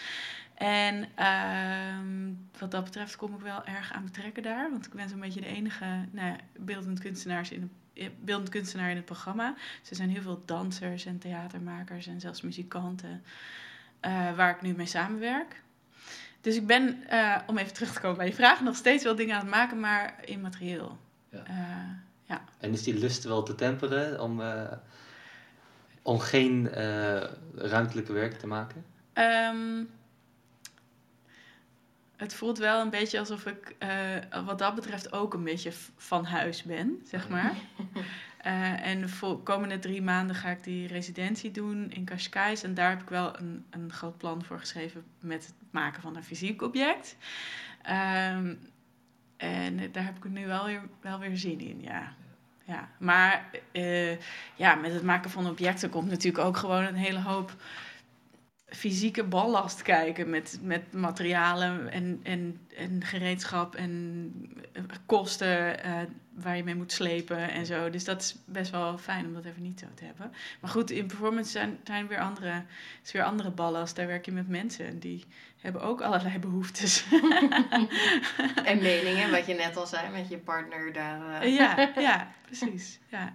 En 0.55 1.09
uh, 1.19 2.59
wat 2.59 2.71
dat 2.71 2.85
betreft 2.85 3.17
kom 3.17 3.35
ik 3.35 3.41
wel 3.41 3.65
erg 3.65 3.93
aan 3.93 4.05
betrekken 4.05 4.43
daar. 4.43 4.71
Want 4.71 4.87
ik 4.87 4.93
ben 4.93 5.09
zo'n 5.09 5.21
beetje 5.21 5.41
de 5.41 5.47
enige 5.47 6.09
nou, 6.11 6.37
beeldend, 6.57 7.01
kunstenaars 7.01 7.51
in 7.51 7.71
de, 7.95 8.11
beeldend 8.21 8.49
kunstenaar 8.49 8.91
in 8.91 8.97
het 8.97 9.05
programma. 9.05 9.55
Dus 9.81 9.91
er 9.91 9.97
zijn 9.97 10.11
heel 10.11 10.23
veel 10.23 10.43
dansers 10.45 11.05
en 11.05 11.19
theatermakers 11.19 12.07
en 12.07 12.21
zelfs 12.21 12.41
muzikanten 12.41 13.23
uh, 14.07 14.37
waar 14.37 14.55
ik 14.55 14.63
nu 14.63 14.75
mee 14.75 14.87
samenwerk. 14.87 15.63
Dus 16.41 16.57
ik 16.57 16.67
ben, 16.67 17.05
uh, 17.11 17.39
om 17.47 17.59
even 17.59 17.73
terug 17.73 17.93
te 17.93 18.01
komen 18.01 18.17
bij 18.17 18.27
je 18.27 18.35
vraag, 18.35 18.61
nog 18.61 18.77
steeds 18.77 19.05
wel 19.05 19.17
dingen 19.17 19.35
aan 19.35 19.41
het 19.41 19.51
maken, 19.51 19.81
maar 19.81 20.15
immaterieel. 20.25 20.99
Ja. 21.31 21.43
Ja. 22.25 22.45
En 22.59 22.73
is 22.73 22.83
die 22.83 22.99
lust 22.99 23.25
wel 23.25 23.43
te 23.43 23.55
temperen 23.55 24.21
om 24.21 24.41
om 26.03 26.19
geen 26.19 26.71
uh, 26.77 27.23
ruimtelijke 27.55 28.13
werk 28.13 28.39
te 28.39 28.47
maken? 28.47 28.85
Um, 29.15 29.91
het 32.17 32.35
voelt 32.35 32.59
wel 32.59 32.81
een 32.81 32.91
beetje 32.91 33.19
alsof 33.19 33.47
ik 33.47 33.77
uh, 33.79 34.45
wat 34.45 34.59
dat 34.59 34.75
betreft 34.75 35.13
ook 35.13 35.35
een 35.35 35.45
beetje 35.45 35.73
van 35.97 36.25
huis 36.25 36.63
ben, 36.63 37.01
zeg 37.05 37.29
maar. 37.29 37.55
uh, 38.47 38.87
en 38.91 39.09
voor 39.09 39.37
de 39.37 39.43
komende 39.43 39.79
drie 39.79 40.03
maanden 40.03 40.37
ga 40.37 40.49
ik 40.49 40.65
die 40.65 40.87
residentie 40.87 41.51
doen 41.51 41.91
in 41.91 42.05
Cascais. 42.05 42.63
En 42.63 42.75
daar 42.75 42.91
heb 42.91 43.03
ik 43.03 43.09
wel 43.09 43.39
een, 43.39 43.65
een 43.71 43.93
groot 43.93 44.19
plan 44.19 44.45
voor 44.45 44.59
geschreven 44.59 45.05
met 45.21 45.47
het 45.47 45.55
maken 45.71 46.03
van 46.03 46.17
een 46.17 46.25
fysiek 46.25 46.63
object. 46.63 47.17
Um, 47.87 48.59
en 49.37 49.93
daar 49.93 50.05
heb 50.05 50.17
ik 50.17 50.31
nu 50.31 50.47
wel 50.47 50.65
weer, 50.65 50.83
wel 51.01 51.19
weer 51.19 51.37
zin 51.37 51.61
in, 51.61 51.81
ja 51.81 52.15
ja. 52.65 52.89
Maar 52.99 53.45
uh, 53.73 54.11
ja, 54.55 54.75
met 54.75 54.93
het 54.93 55.03
maken 55.03 55.31
van 55.31 55.49
objecten 55.49 55.91
komt 55.91 56.11
natuurlijk 56.11 56.45
ook 56.45 56.57
gewoon 56.57 56.83
een 56.83 56.95
hele 56.95 57.21
hoop 57.21 57.53
fysieke 58.75 59.25
ballast 59.25 59.83
kijken 59.83 60.31
met, 60.31 60.59
met 60.63 60.93
materialen 60.93 61.89
en, 61.91 62.21
en, 62.23 62.61
en 62.77 63.05
gereedschap 63.05 63.75
en 63.75 64.33
eh, 64.73 64.83
kosten 65.07 65.87
uh, 65.87 66.01
waar 66.35 66.57
je 66.57 66.65
mee 66.65 66.75
moet 66.75 66.93
slepen 66.93 67.51
en 67.51 67.67
zo. 67.67 67.91
Dus 67.91 68.05
dat 68.05 68.21
is 68.21 68.37
best 68.45 68.71
wel 68.71 68.99
fijn 68.99 69.27
om 69.27 69.35
dat 69.35 69.45
even 69.45 69.63
niet 69.63 69.81
zo 69.81 69.87
te 69.95 70.05
hebben. 70.05 70.33
Maar 70.61 70.71
goed, 70.71 70.91
in 70.91 71.07
performance 71.07 71.51
zijn, 71.51 71.79
zijn 71.85 72.07
weer 72.07 72.21
andere, 72.21 72.65
is 73.05 73.13
weer 73.13 73.23
andere 73.23 73.51
ballast. 73.51 73.97
Daar 73.97 74.07
werk 74.07 74.25
je 74.25 74.33
met 74.33 74.49
mensen 74.49 74.87
en 74.87 74.99
die 74.99 75.25
hebben 75.61 75.83
ook 75.83 76.01
allerlei 76.01 76.39
behoeftes. 76.49 77.05
en 78.65 78.79
meningen, 78.83 79.31
wat 79.31 79.47
je 79.47 79.55
net 79.55 79.77
al 79.77 79.87
zei 79.87 80.11
met 80.11 80.29
je 80.29 80.39
partner 80.39 80.93
daar. 80.93 81.47
Uh... 81.47 81.57
Ja, 81.57 81.93
ja, 81.97 82.33
precies. 82.47 82.99
Ja, 83.09 83.35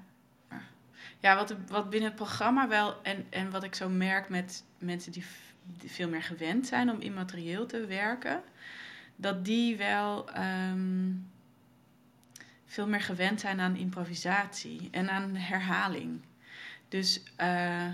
ja 1.20 1.36
wat, 1.36 1.56
wat 1.68 1.90
binnen 1.90 2.10
het 2.10 2.18
programma 2.18 2.68
wel 2.68 3.02
en, 3.04 3.26
en 3.30 3.52
wat 3.52 3.64
ik 3.64 3.76
zo 3.76 3.90
merk 3.90 4.30
met 4.30 4.64
mensen 4.78 5.12
die, 5.12 5.26
veel 5.86 6.10
meer 6.10 6.24
gewend 6.24 6.68
zijn 6.68 6.90
om 6.90 7.00
immaterieel 7.00 7.66
te 7.66 7.86
werken, 7.86 8.44
dat 9.16 9.46
die 9.46 9.78
wel 9.78 10.30
um, 10.38 11.30
veel 12.66 12.88
meer 12.88 13.02
gewend 13.02 13.40
zijn 13.40 13.60
aan 13.60 13.76
improvisatie 13.76 14.88
en 14.92 15.10
aan 15.10 15.36
herhaling. 15.36 16.22
Dus 16.88 17.24
uh, 17.42 17.88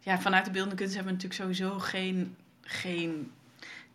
ja, 0.00 0.18
vanuit 0.20 0.44
de 0.44 0.50
beeldende 0.50 0.76
kunst 0.76 0.94
hebben 0.94 1.16
we 1.16 1.22
natuurlijk 1.22 1.56
sowieso 1.58 1.78
geen, 1.78 2.36
geen 2.60 3.32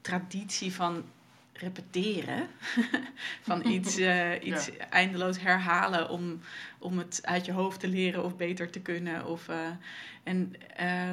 traditie 0.01 0.73
van 0.73 1.03
repeteren. 1.53 2.47
van 3.41 3.65
iets, 3.75 3.99
uh, 3.99 4.43
iets 4.43 4.71
eindeloos 4.89 5.39
herhalen 5.39 6.09
om, 6.09 6.39
om 6.79 6.97
het 6.97 7.19
uit 7.23 7.45
je 7.45 7.51
hoofd 7.51 7.79
te 7.79 7.87
leren 7.87 8.23
of 8.23 8.35
beter 8.35 8.69
te 8.69 8.79
kunnen. 8.79 9.25
Of, 9.25 9.47
uh, 9.47 9.69
en 10.23 10.53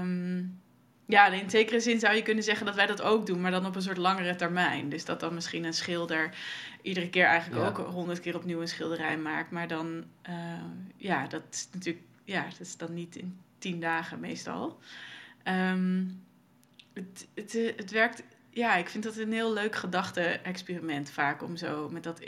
um, 0.01 0.61
ja, 1.07 1.27
in 1.27 1.51
zekere 1.51 1.81
zin 1.81 2.01
zou 2.01 2.15
je 2.15 2.23
kunnen 2.23 2.45
zeggen 2.45 2.67
dat 2.67 2.75
wij 2.75 2.87
dat 2.87 3.03
ook 3.03 3.27
doen, 3.27 3.41
maar 3.41 3.51
dan 3.51 3.67
op 3.67 3.77
een 3.77 3.83
soort 3.83 3.97
langere 3.97 4.37
termijn. 4.37 4.89
Dus 4.89 5.05
dat 5.05 5.21
dan 5.21 5.35
misschien 5.35 5.65
een 5.65 5.75
schilder 5.75 6.31
iedere 6.83 7.09
keer 7.09 7.25
eigenlijk 7.25 7.79
ook 7.79 7.87
honderd 7.87 8.21
keer 8.21 8.37
opnieuw 8.37 8.61
een 8.61 8.69
schilderij 8.69 9.19
maakt. 9.19 9.51
Maar 9.51 9.69
dan, 9.69 10.05
uh, 10.29 10.35
ja, 10.97 11.27
dat 11.27 11.43
is 11.51 11.69
natuurlijk, 11.73 12.05
ja, 12.25 12.43
dat 12.43 12.61
is 12.61 12.77
dan 12.77 12.95
niet 12.95 13.17
in 13.17 13.39
tien 13.59 13.81
dagen 13.81 14.21
meestal. 14.21 14.79
Um, 15.45 16.23
het, 16.93 17.29
het, 17.35 17.53
het 17.77 17.91
werkt 17.91 18.23
ja, 18.51 18.77
ik 18.77 18.89
vind 18.89 19.05
dat 19.05 19.17
een 19.17 19.33
heel 19.33 19.53
leuk 19.53 19.77
gedachte-experiment 19.77 21.11
vaak 21.11 21.43
om 21.43 21.57
zo 21.57 21.89
met 21.89 22.03
dat 22.03 22.21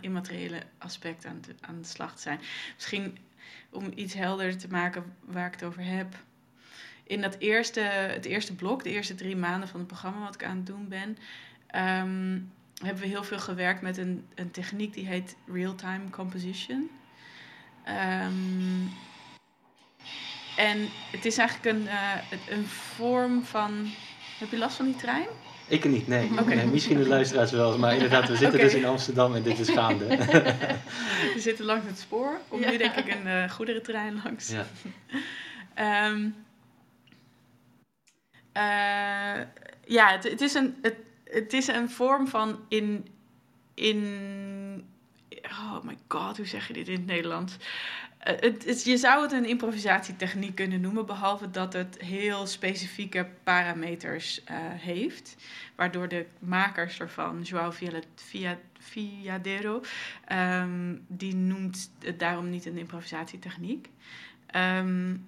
immateriële 0.00 0.62
aspect 0.78 1.26
aan 1.26 1.40
de, 1.40 1.54
aan 1.60 1.80
de 1.80 1.86
slag 1.88 2.14
te 2.14 2.22
zijn. 2.22 2.40
Misschien 2.74 3.18
om 3.70 3.92
iets 3.94 4.14
helderder 4.14 4.58
te 4.58 4.68
maken 4.68 5.16
waar 5.24 5.46
ik 5.46 5.52
het 5.52 5.64
over 5.64 5.84
heb. 5.84 6.14
In 7.04 7.20
dat 7.20 7.36
eerste, 7.38 7.80
het 7.80 8.24
eerste 8.24 8.54
blok, 8.54 8.82
de 8.82 8.90
eerste 8.90 9.14
drie 9.14 9.36
maanden 9.36 9.68
van 9.68 9.78
het 9.78 9.88
programma 9.88 10.24
wat 10.24 10.34
ik 10.34 10.44
aan 10.44 10.56
het 10.56 10.66
doen 10.66 10.88
ben, 10.88 11.08
um, 11.74 12.52
hebben 12.82 13.02
we 13.02 13.08
heel 13.08 13.24
veel 13.24 13.38
gewerkt 13.38 13.82
met 13.82 13.96
een, 13.96 14.26
een 14.34 14.50
techniek 14.50 14.94
die 14.94 15.06
heet 15.06 15.36
real-time 15.46 16.10
composition. 16.10 16.90
Um, 17.88 18.90
en 20.56 20.88
het 21.10 21.24
is 21.24 21.38
eigenlijk 21.38 21.76
een, 21.76 21.82
uh, 21.82 22.14
een 22.48 22.66
vorm 22.66 23.44
van 23.44 23.90
heb 24.38 24.50
je 24.50 24.58
last 24.58 24.76
van 24.76 24.84
die 24.84 24.96
trein? 24.96 25.26
Ik 25.68 25.84
niet, 25.84 26.06
nee. 26.06 26.30
Okay. 26.30 26.54
nee 26.54 26.66
misschien 26.66 26.96
de 26.96 27.08
luisteraars 27.08 27.50
wel, 27.50 27.78
maar 27.78 27.92
inderdaad, 27.92 28.28
we 28.28 28.36
zitten 28.36 28.58
dus 28.60 28.74
in 28.74 28.84
Amsterdam 28.84 29.34
en 29.34 29.42
dit 29.42 29.58
is 29.58 29.68
gaande. 29.68 30.06
we 31.34 31.36
zitten 31.36 31.64
langs 31.64 31.86
het 31.86 31.98
spoor. 31.98 32.40
Komt 32.48 32.64
ja. 32.64 32.70
nu 32.70 32.76
denk 32.76 32.94
ik 32.94 33.14
een 33.14 33.26
uh, 33.26 33.50
goederentrein 33.50 34.20
langs. 34.24 34.50
Ja. 34.50 34.66
um, 36.06 36.24
uh, 38.56 39.44
ja, 39.84 40.10
het, 40.10 40.24
het, 40.24 40.40
is 40.40 40.54
een, 40.54 40.76
het, 40.82 40.96
het 41.24 41.52
is 41.52 41.66
een 41.66 41.90
vorm 41.90 42.28
van 42.28 42.58
in, 42.68 43.08
in... 43.74 44.86
Oh 45.44 45.82
my 45.82 45.96
god, 46.08 46.36
hoe 46.36 46.46
zeg 46.46 46.66
je 46.66 46.72
dit 46.72 46.88
in 46.88 46.94
het 46.94 47.06
Nederlands? 47.06 47.56
Eh, 48.18 48.34
het, 48.40 48.84
je 48.84 48.96
zou 48.96 49.22
het 49.22 49.32
een 49.32 49.44
improvisatietechniek 49.44 50.54
kunnen 50.54 50.80
noemen, 50.80 51.06
behalve 51.06 51.50
dat 51.50 51.72
het 51.72 52.00
heel 52.00 52.46
specifieke 52.46 53.28
parameters 53.42 54.42
uh, 54.50 54.56
heeft. 54.60 55.36
Waardoor 55.74 56.08
de 56.08 56.26
makers 56.38 57.00
ervan, 57.00 57.42
Joao 57.42 57.72
Fiadero, 58.78 59.82
um, 60.32 61.04
die 61.06 61.34
noemt 61.34 61.90
het 62.00 62.18
daarom 62.18 62.50
niet 62.50 62.66
een 62.66 62.78
improvisatietechniek. 62.78 63.88
Um, 64.56 65.26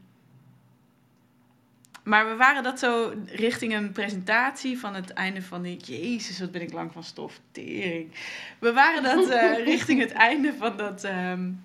maar 2.05 2.29
we 2.29 2.37
waren 2.37 2.63
dat 2.63 2.79
zo 2.79 3.15
richting 3.27 3.75
een 3.75 3.93
presentatie 3.93 4.79
van 4.79 4.95
het 4.95 5.11
einde 5.11 5.43
van 5.43 5.63
die... 5.63 5.77
Jezus, 5.77 6.41
wat 6.41 6.51
ben 6.51 6.63
ik 6.63 6.73
lang 6.73 6.93
van 6.93 7.05
stof. 7.05 7.41
Tering. 7.51 8.13
We 8.59 8.73
waren 8.73 9.03
dat 9.03 9.31
uh, 9.31 9.65
richting 9.73 10.01
het 10.01 10.13
einde 10.13 10.55
van 10.59 10.77
dat... 10.77 11.05
Um, 11.05 11.65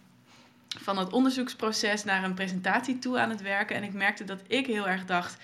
van 0.80 0.98
het 0.98 1.14
onderzoeksproces 1.14 2.04
naar 2.04 2.24
een 2.24 2.34
presentatie 2.34 3.00
toe 3.00 3.20
aan 3.20 3.30
het 3.30 3.42
werken. 3.42 3.76
En 3.76 3.84
ik 3.84 3.94
merkte 3.94 4.24
dat 4.24 4.42
ik 4.48 4.66
heel 4.66 4.88
erg 4.88 5.06
dacht: 5.06 5.38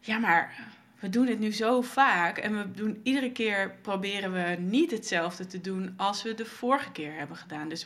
ja, 0.00 0.18
maar 0.18 0.54
we 0.98 1.08
doen 1.08 1.26
het 1.26 1.38
nu 1.38 1.52
zo 1.52 1.80
vaak. 1.80 2.38
En 2.38 2.56
we 2.56 2.70
doen 2.72 3.00
iedere 3.02 3.32
keer 3.32 3.74
proberen 3.82 4.32
we 4.32 4.56
niet 4.60 4.90
hetzelfde 4.90 5.46
te 5.46 5.60
doen 5.60 5.94
als 5.96 6.22
we 6.22 6.34
de 6.34 6.46
vorige 6.46 6.92
keer 6.92 7.12
hebben 7.12 7.36
gedaan. 7.36 7.68
Dus 7.68 7.84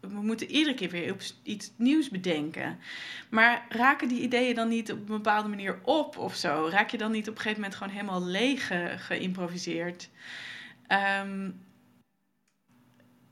we 0.00 0.20
moeten 0.20 0.50
iedere 0.50 0.74
keer 0.74 0.90
weer 0.90 1.16
iets 1.42 1.72
nieuws 1.76 2.08
bedenken. 2.08 2.78
Maar 3.30 3.66
raken 3.68 4.08
die 4.08 4.20
ideeën 4.20 4.54
dan 4.54 4.68
niet 4.68 4.92
op 4.92 4.98
een 4.98 5.04
bepaalde 5.04 5.48
manier 5.48 5.78
op 5.82 6.18
of 6.18 6.34
zo? 6.34 6.68
Raak 6.70 6.90
je 6.90 6.98
dan 6.98 7.10
niet 7.10 7.28
op 7.28 7.34
een 7.34 7.40
gegeven 7.40 7.60
moment 7.60 7.78
gewoon 7.78 7.92
helemaal 7.92 8.24
leeg 8.24 8.70
geïmproviseerd? 9.06 10.08
Ehm, 10.86 11.50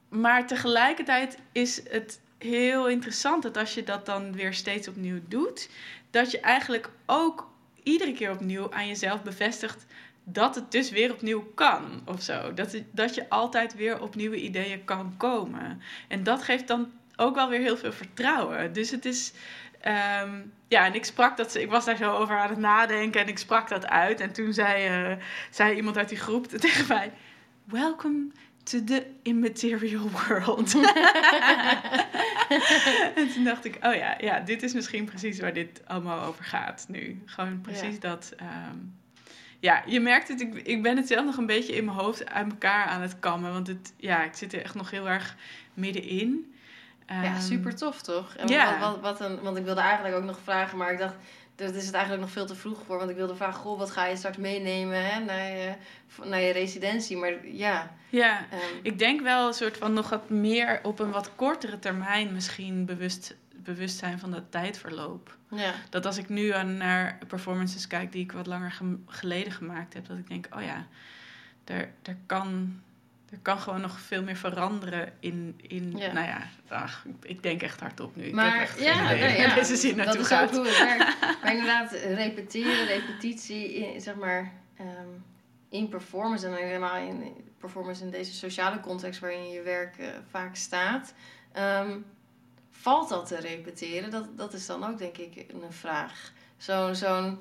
maar 0.09 0.47
tegelijkertijd 0.47 1.39
is 1.53 1.89
het 1.91 2.21
heel 2.43 2.89
interessant 2.89 3.43
dat 3.43 3.57
als 3.57 3.75
je 3.75 3.83
dat 3.83 4.07
dan 4.07 4.33
weer 4.33 4.55
steeds 4.55 4.89
opnieuw 4.89 5.21
doet, 5.29 5.69
dat 6.11 6.31
je 6.31 6.41
eigenlijk 6.41 6.91
ook 7.07 7.51
iedere 7.83 8.13
keer 8.13 8.31
opnieuw 8.31 8.73
aan 8.73 8.87
jezelf 8.87 9.23
bevestigt 9.23 9.87
dat 10.25 10.55
het 10.55 10.73
dus 10.73 10.91
weer 10.91 11.13
opnieuw 11.13 11.53
kan 11.55 12.03
of 12.05 12.23
zo. 12.23 12.55
Dat, 12.55 12.77
dat 12.91 13.15
je 13.15 13.29
altijd 13.29 13.75
weer 13.75 14.01
op 14.01 14.15
nieuwe 14.15 14.41
ideeën 14.41 14.85
kan 14.85 15.15
komen. 15.17 15.83
En 16.09 16.23
dat 16.23 16.43
geeft 16.43 16.69
dan 16.69 16.93
ook 17.17 17.35
wel 17.35 17.49
weer 17.49 17.61
heel 17.61 17.77
veel 17.77 17.93
vertrouwen. 17.93 18.73
Dus 18.73 18.91
het 18.91 19.05
is. 19.05 19.33
Ehm, 19.81 20.41
ja, 20.69 20.87
en 20.87 20.95
ik 20.95 21.05
sprak 21.05 21.37
dat. 21.37 21.55
Ik 21.55 21.71
was 21.71 21.85
daar 21.85 21.97
zo 21.97 22.13
over 22.13 22.39
aan 22.39 22.49
het 22.49 22.59
nadenken 22.59 23.21
en 23.21 23.29
ik 23.29 23.39
sprak 23.39 23.69
dat 23.69 23.87
uit. 23.87 24.21
En 24.21 24.33
toen 24.33 24.53
zei, 24.53 25.11
uh, 25.11 25.17
zei 25.51 25.77
iemand 25.77 25.97
uit 25.97 26.09
die 26.09 26.19
groep 26.19 26.47
tegen 26.67 26.89
mij: 26.89 27.13
Welcome 27.65 28.27
to 28.71 28.85
the 28.85 29.07
immaterial 29.23 30.11
world. 30.11 30.75
en 33.15 33.33
toen 33.33 33.45
dacht 33.45 33.65
ik, 33.65 33.79
oh 33.83 33.95
ja, 33.95 34.17
ja, 34.21 34.41
dit 34.41 34.63
is 34.63 34.73
misschien 34.73 35.05
precies 35.05 35.41
waar 35.41 35.53
dit 35.53 35.83
allemaal 35.87 36.27
over 36.27 36.45
gaat 36.45 36.85
nu. 36.89 37.23
Gewoon 37.27 37.61
precies 37.61 38.01
dat. 38.01 38.33
Ehm, 38.37 38.77
ja, 39.59 39.83
je 39.87 40.01
merkt 40.01 40.29
het. 40.29 40.41
Ik, 40.41 40.55
ik 40.55 40.83
ben 40.83 40.97
het 40.97 41.07
zelf 41.07 41.25
nog 41.25 41.37
een 41.37 41.47
beetje 41.47 41.77
in 41.77 41.85
mijn 41.85 41.97
hoofd 41.97 42.31
uit 42.31 42.51
elkaar 42.51 42.87
aan 42.87 43.01
het 43.01 43.19
kammen. 43.19 43.53
Want 43.53 43.67
het, 43.67 43.93
ja, 43.97 44.25
ik 44.25 44.35
zit 44.35 44.53
er 44.53 44.63
echt 44.63 44.75
nog 44.75 44.91
heel 44.91 45.09
erg 45.09 45.37
middenin. 45.75 46.55
Um, 47.13 47.23
ja, 47.23 47.41
super 47.41 47.75
tof 47.77 48.03
toch? 48.03 48.35
En 48.35 48.49
ja. 48.49 48.79
Wat, 48.79 49.01
wat, 49.01 49.21
een, 49.21 49.41
want 49.41 49.57
ik 49.57 49.65
wilde 49.65 49.81
eigenlijk 49.81 50.17
ook 50.17 50.25
nog 50.25 50.39
vragen, 50.43 50.79
maar 50.79 50.93
ik 50.93 50.99
dacht, 50.99 51.15
dat 51.67 51.75
is 51.75 51.87
het 51.87 51.95
eigenlijk 51.95 52.25
nog 52.25 52.33
veel 52.33 52.47
te 52.47 52.55
vroeg 52.55 52.83
voor. 52.87 52.99
Want 52.99 53.11
ik 53.11 53.17
wilde 53.17 53.35
vragen, 53.35 53.61
goh, 53.61 53.79
wat 53.79 53.91
ga 53.91 54.07
je 54.07 54.17
straks 54.17 54.37
meenemen 54.37 55.05
hè, 55.05 55.25
naar, 55.25 55.51
je, 55.51 55.75
naar 56.25 56.41
je 56.41 56.53
residentie? 56.53 57.17
Maar 57.17 57.47
ja. 57.47 57.97
Ja, 58.09 58.47
um, 58.53 58.79
ik 58.83 58.99
denk 58.99 59.21
wel 59.21 59.47
een 59.47 59.55
soort 59.55 59.77
van 59.77 59.93
nog 59.93 60.11
wat 60.11 60.31
meer 60.31 60.81
op 60.83 60.99
een 60.99 61.11
wat 61.11 61.35
kortere 61.35 61.79
termijn 61.79 62.33
misschien 62.33 62.85
bewust 62.85 63.37
bewustzijn 63.63 64.19
van 64.19 64.31
dat 64.31 64.43
tijdverloop. 64.51 65.37
Ja. 65.51 65.75
Dat 65.91 66.07
als 66.07 66.17
ik 66.17 66.29
nu 66.29 66.63
naar 66.63 67.19
performances 67.27 67.87
kijk 67.87 68.13
die 68.13 68.23
ik 68.23 68.33
wat 68.33 68.47
langer 68.47 68.81
geleden 69.07 69.53
gemaakt 69.53 69.95
heb, 69.95 70.07
dat 70.07 70.19
ik 70.19 70.29
denk, 70.29 70.47
oh 70.57 70.63
ja, 70.63 70.87
er, 71.65 71.89
er, 72.03 72.17
kan, 72.27 72.81
er 73.31 73.39
kan 73.43 73.59
gewoon 73.59 73.81
nog 73.81 74.01
veel 74.01 74.23
meer 74.23 74.37
veranderen 74.37 75.13
in, 75.21 75.61
in 75.67 75.91
nou 75.91 76.27
ja, 76.27 76.49
ach, 76.69 77.05
ik 77.23 77.43
denk 77.43 77.63
echt 77.63 77.81
hardop 77.81 78.17
nu. 78.17 78.33
Maar 78.33 78.47
ik 78.47 78.53
heb 78.53 78.63
echt 78.63 78.81
ja, 78.81 79.03
nee, 79.03 79.39
ja, 79.39 79.55
deze 79.55 79.77
zin 79.77 79.97
dat 79.97 80.15
is 80.15 80.27
gaat. 80.27 80.59
ook 80.59 80.65
maar 81.43 81.53
inderdaad, 81.53 81.93
repeteren, 81.93 82.87
repetitie, 82.87 83.75
in, 83.75 84.01
zeg 84.01 84.15
maar, 84.15 84.53
um, 84.81 85.25
in 85.69 85.89
performance 85.89 86.47
en 86.47 86.55
helemaal 86.55 86.97
in 86.97 87.35
performance 87.59 88.05
in 88.05 88.11
deze 88.11 88.33
sociale 88.33 88.81
context 88.81 89.21
waarin 89.21 89.51
je 89.51 89.63
werk 89.63 89.99
uh, 89.99 90.07
vaak 90.31 90.57
staat. 90.57 91.15
Um, 91.59 92.05
valt 92.71 93.09
dat 93.09 93.27
te 93.27 93.37
repeteren? 93.37 94.11
Dat, 94.11 94.37
dat 94.37 94.53
is 94.53 94.67
dan 94.67 94.85
ook 94.85 94.99
denk 94.99 95.17
ik 95.17 95.47
een 95.53 95.73
vraag. 95.73 96.33
Zo'n. 96.57 96.95
zo'n 96.95 97.41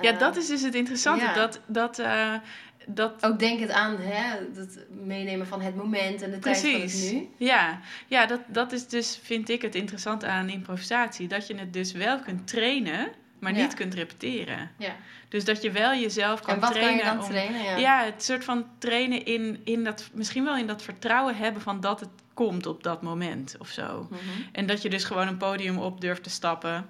ja, 0.00 0.12
dat 0.12 0.36
is 0.36 0.46
dus 0.46 0.62
het 0.62 0.74
interessante. 0.74 1.32
Dat, 1.34 1.60
dat, 1.66 1.98
uh, 1.98 2.34
dat... 2.86 3.24
Ook 3.24 3.38
denk 3.38 3.60
het 3.60 3.70
aan 3.70 3.96
hè, 3.98 4.38
het 4.54 4.86
meenemen 4.88 5.46
van 5.46 5.60
het 5.60 5.76
moment 5.76 6.22
en 6.22 6.30
de 6.30 6.38
tijd 6.38 6.60
van 6.60 6.80
het 6.80 7.12
nu. 7.12 7.28
Ja, 7.36 7.80
ja 8.06 8.26
dat, 8.26 8.40
dat 8.46 8.72
is 8.72 8.88
dus, 8.88 9.20
vind 9.22 9.48
ik, 9.48 9.62
het 9.62 9.74
interessante 9.74 10.26
aan 10.26 10.48
improvisatie. 10.48 11.28
Dat 11.28 11.46
je 11.46 11.54
het 11.54 11.72
dus 11.72 11.92
wel 11.92 12.20
kunt 12.20 12.46
trainen, 12.46 13.08
maar 13.38 13.52
niet 13.52 13.74
kunt 13.74 13.94
repeteren. 13.94 14.70
Ja. 14.78 14.96
Dus 15.28 15.44
dat 15.44 15.62
je 15.62 15.70
wel 15.70 15.94
jezelf 15.94 16.40
kan 16.40 16.60
trainen. 16.60 16.82
En 16.82 16.86
wat 16.86 17.04
kan 17.04 17.12
je 17.12 17.18
dan 17.18 17.28
trainen? 17.28 17.62
Ja. 17.62 17.76
ja, 17.76 18.04
het 18.04 18.24
soort 18.24 18.44
van 18.44 18.66
trainen 18.78 19.24
in, 19.24 19.60
in 19.64 19.84
dat, 19.84 20.10
misschien 20.12 20.44
wel 20.44 20.56
in 20.56 20.66
dat 20.66 20.82
vertrouwen 20.82 21.36
hebben 21.36 21.62
van 21.62 21.80
dat 21.80 22.00
het 22.00 22.10
komt 22.34 22.66
op 22.66 22.82
dat 22.82 23.02
moment 23.02 23.56
of 23.58 23.68
zo. 23.68 24.06
Mhm. 24.10 24.20
En 24.52 24.66
dat 24.66 24.82
je 24.82 24.90
dus 24.90 25.04
gewoon 25.04 25.28
een 25.28 25.36
podium 25.36 25.78
op 25.78 26.00
durft 26.00 26.22
te 26.22 26.30
stappen. 26.30 26.86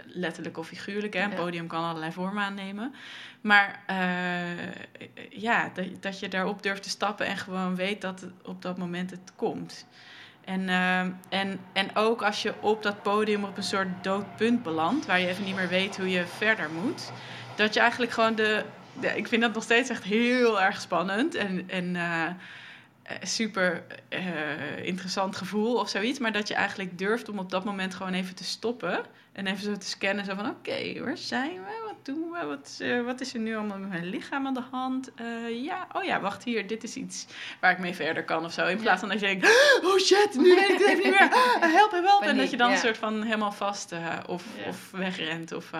Eh, 0.00 0.12
letterlijk 0.14 0.58
of 0.58 0.66
figuurlijk, 0.66 1.14
hè? 1.14 1.22
een 1.22 1.34
podium 1.34 1.66
kan 1.66 1.84
allerlei 1.84 2.12
vormen 2.12 2.42
aannemen. 2.42 2.94
Maar 3.40 3.82
uh, 3.90 4.72
ja, 5.30 5.70
dat, 5.74 5.86
dat 6.00 6.20
je 6.20 6.28
daarop 6.28 6.62
durft 6.62 6.82
te 6.82 6.88
stappen 6.88 7.26
en 7.26 7.36
gewoon 7.36 7.76
weet 7.76 8.00
dat 8.00 8.20
het 8.20 8.32
op 8.44 8.62
dat 8.62 8.78
moment 8.78 9.10
het 9.10 9.32
komt. 9.36 9.86
En, 10.44 10.60
uh, 10.60 11.00
en, 11.28 11.60
en 11.72 11.96
ook 11.96 12.22
als 12.22 12.42
je 12.42 12.54
op 12.60 12.82
dat 12.82 13.02
podium 13.02 13.44
op 13.44 13.56
een 13.56 13.62
soort 13.62 14.04
doodpunt 14.04 14.62
belandt, 14.62 15.06
waar 15.06 15.20
je 15.20 15.26
even 15.26 15.44
niet 15.44 15.54
meer 15.54 15.68
weet 15.68 15.96
hoe 15.96 16.10
je 16.10 16.26
verder 16.26 16.70
moet, 16.70 17.12
dat 17.54 17.74
je 17.74 17.80
eigenlijk 17.80 18.12
gewoon 18.12 18.34
de. 18.34 18.64
ik 19.14 19.28
vind 19.28 19.42
dat 19.42 19.54
nog 19.54 19.62
steeds 19.62 19.90
echt 19.90 20.02
heel 20.02 20.60
erg 20.60 20.80
spannend. 20.80 21.34
En, 21.34 21.68
en 21.68 21.94
uh, 21.94 22.26
super 23.22 23.82
interessant 24.82 25.36
gevoel 25.36 25.74
of 25.76 25.88
zoiets. 25.88 26.18
Maar 26.18 26.32
dat 26.32 26.48
je 26.48 26.54
eigenlijk 26.54 26.98
durft 26.98 27.28
om 27.28 27.38
op 27.38 27.50
dat 27.50 27.64
moment 27.64 27.94
gewoon 27.94 28.12
even 28.12 28.34
te 28.34 28.44
stoppen. 28.44 29.04
En 29.40 29.46
even 29.46 29.64
zo 29.64 29.76
te 29.76 29.86
scannen. 29.86 30.24
Zo 30.24 30.34
van, 30.34 30.50
oké, 30.50 31.04
waar 31.04 31.16
zijn 31.16 31.52
we? 31.54 31.82
Wat 31.86 32.04
doen 32.04 32.30
we? 32.30 32.46
Wat, 32.46 32.78
uh, 32.82 33.04
wat 33.04 33.20
is 33.20 33.34
er 33.34 33.40
nu 33.40 33.56
allemaal 33.56 33.78
met 33.78 33.88
mijn 33.88 34.04
lichaam 34.04 34.46
aan 34.46 34.54
de 34.54 34.62
hand? 34.70 35.10
Uh, 35.20 35.64
ja, 35.64 35.86
oh 35.92 36.04
ja, 36.04 36.20
wacht 36.20 36.44
hier. 36.44 36.66
Dit 36.66 36.84
is 36.84 36.96
iets 36.96 37.26
waar 37.60 37.72
ik 37.72 37.78
mee 37.78 37.94
verder 37.94 38.24
kan 38.24 38.44
of 38.44 38.52
zo. 38.52 38.66
In 38.66 38.80
plaats 38.80 39.00
van 39.00 39.08
dat 39.08 39.20
je 39.20 39.26
denkt, 39.26 39.46
oh 39.84 39.98
shit, 39.98 40.34
nu 40.34 40.54
weet 40.54 40.68
ik 40.68 40.78
het 40.78 40.88
even 40.88 41.02
niet 41.02 41.18
meer. 41.18 41.28
help, 41.78 41.90
help. 41.90 42.22
En 42.22 42.36
dat 42.36 42.50
je 42.50 42.56
dan 42.56 42.70
een 42.70 42.78
soort 42.78 42.98
van 42.98 43.22
helemaal 43.22 43.52
vast 43.52 43.92
of, 44.26 44.44
of 44.66 44.90
wegrent. 44.90 45.52
Of, 45.52 45.70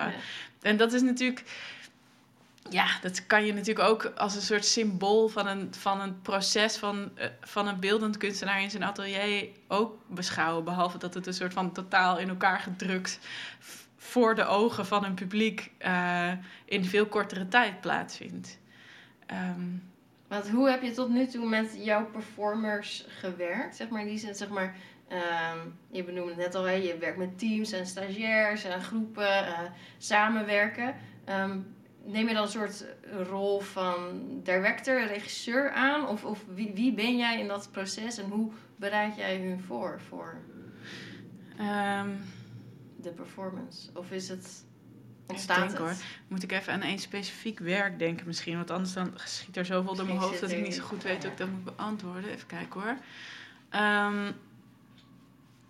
En 0.61 0.77
dat 0.77 0.93
is 0.93 1.03
natuurlijk 1.03 1.43
ja, 2.71 2.87
dat 3.03 3.27
kan 3.27 3.45
je 3.45 3.53
natuurlijk 3.53 3.89
ook 3.89 4.05
als 4.05 4.35
een 4.35 4.43
soort 4.43 4.65
symbool 4.65 5.29
van 5.29 5.47
een, 5.47 5.75
van 5.75 6.01
een 6.01 6.21
proces 6.21 6.77
van, 6.77 7.11
uh, 7.19 7.25
van 7.41 7.69
een 7.69 7.81
beeldend 7.81 8.17
kunstenaar 8.17 8.63
in 8.63 8.71
zijn 8.71 8.85
atelier 8.85 9.49
ook 9.69 9.99
beschouwen. 10.07 10.65
Behalve 10.65 10.99
dat 10.99 11.15
het 11.15 11.27
een 11.27 11.35
soort 11.35 11.53
van 11.53 11.73
totaal 11.73 12.19
in 12.19 12.29
elkaar 12.29 12.61
gedrukt 12.61 13.19
voor 13.97 14.35
de 14.35 14.45
ogen 14.45 14.87
van 14.87 15.05
een 15.05 15.15
publiek 15.15 15.71
uh, 15.79 16.33
in 16.65 16.85
veel 16.85 17.07
kortere 17.07 17.49
tijd 17.49 17.81
plaatsvindt. 17.81 18.59
Um, 19.57 19.91
Want 20.29 20.49
hoe 20.49 20.71
heb 20.71 20.83
je 20.83 20.91
tot 20.91 21.09
nu 21.09 21.27
toe 21.27 21.49
met 21.49 21.77
jouw 21.79 22.07
performers 22.07 23.05
gewerkt? 23.09 23.77
Zeg 23.77 23.89
maar, 23.89 24.05
die 24.05 24.19
zijn, 24.19 24.35
zeg 24.35 24.49
maar, 24.49 24.75
um, 25.09 25.79
je 25.91 26.05
benoemde 26.05 26.31
het 26.31 26.41
net 26.41 26.55
al, 26.55 26.65
hè, 26.65 26.73
je 26.73 26.99
werkt 26.99 27.19
met 27.19 27.39
teams 27.39 27.73
en 27.73 27.87
stagiairs 27.87 28.65
en 28.65 28.83
groepen, 28.83 29.47
uh, 29.49 29.59
samenwerken. 29.99 30.95
Um, 31.29 31.79
neem 32.05 32.29
je 32.29 32.35
dan 32.35 32.43
een 32.43 32.49
soort 32.49 32.85
rol 33.29 33.61
van 33.61 34.21
director, 34.43 35.07
regisseur 35.07 35.73
aan? 35.73 36.09
Of, 36.09 36.25
of 36.25 36.45
wie, 36.55 36.73
wie 36.75 36.93
ben 36.93 37.17
jij 37.17 37.41
in 37.41 37.49
dat 37.49 37.69
proces 37.71 38.19
en 38.19 38.31
hoe 38.31 38.53
bereid 38.77 39.17
jij 39.17 39.41
hun 39.41 39.61
voor 39.61 40.01
voor 40.09 40.41
um, 41.61 42.19
de 42.97 43.11
performance? 43.11 43.91
Of 43.95 44.11
is 44.11 44.29
het. 44.29 44.65
Ontstaat 45.27 45.59
denk, 45.59 45.71
het? 45.71 45.79
Hoor. 45.79 45.95
Moet 46.29 46.43
ik 46.43 46.53
even 46.53 46.73
aan 46.73 46.83
één 46.83 46.99
specifiek 46.99 47.59
werk 47.59 47.99
denken 47.99 48.27
misschien? 48.27 48.57
Want 48.57 48.71
anders 48.71 48.93
dan 48.93 49.13
schiet 49.25 49.57
er 49.57 49.65
zoveel 49.65 49.95
door 49.95 50.07
mijn 50.07 50.19
hoofd 50.19 50.41
dat 50.41 50.51
ik 50.51 50.63
niet 50.63 50.75
zo 50.75 50.83
goed 50.83 51.03
weet 51.03 51.23
hoe 51.23 51.31
ik 51.33 51.39
dat 51.39 51.49
moet 51.49 51.65
beantwoorden. 51.65 52.31
Even 52.31 52.47
kijken 52.47 52.81
hoor. 52.81 52.97
Um, 53.81 54.35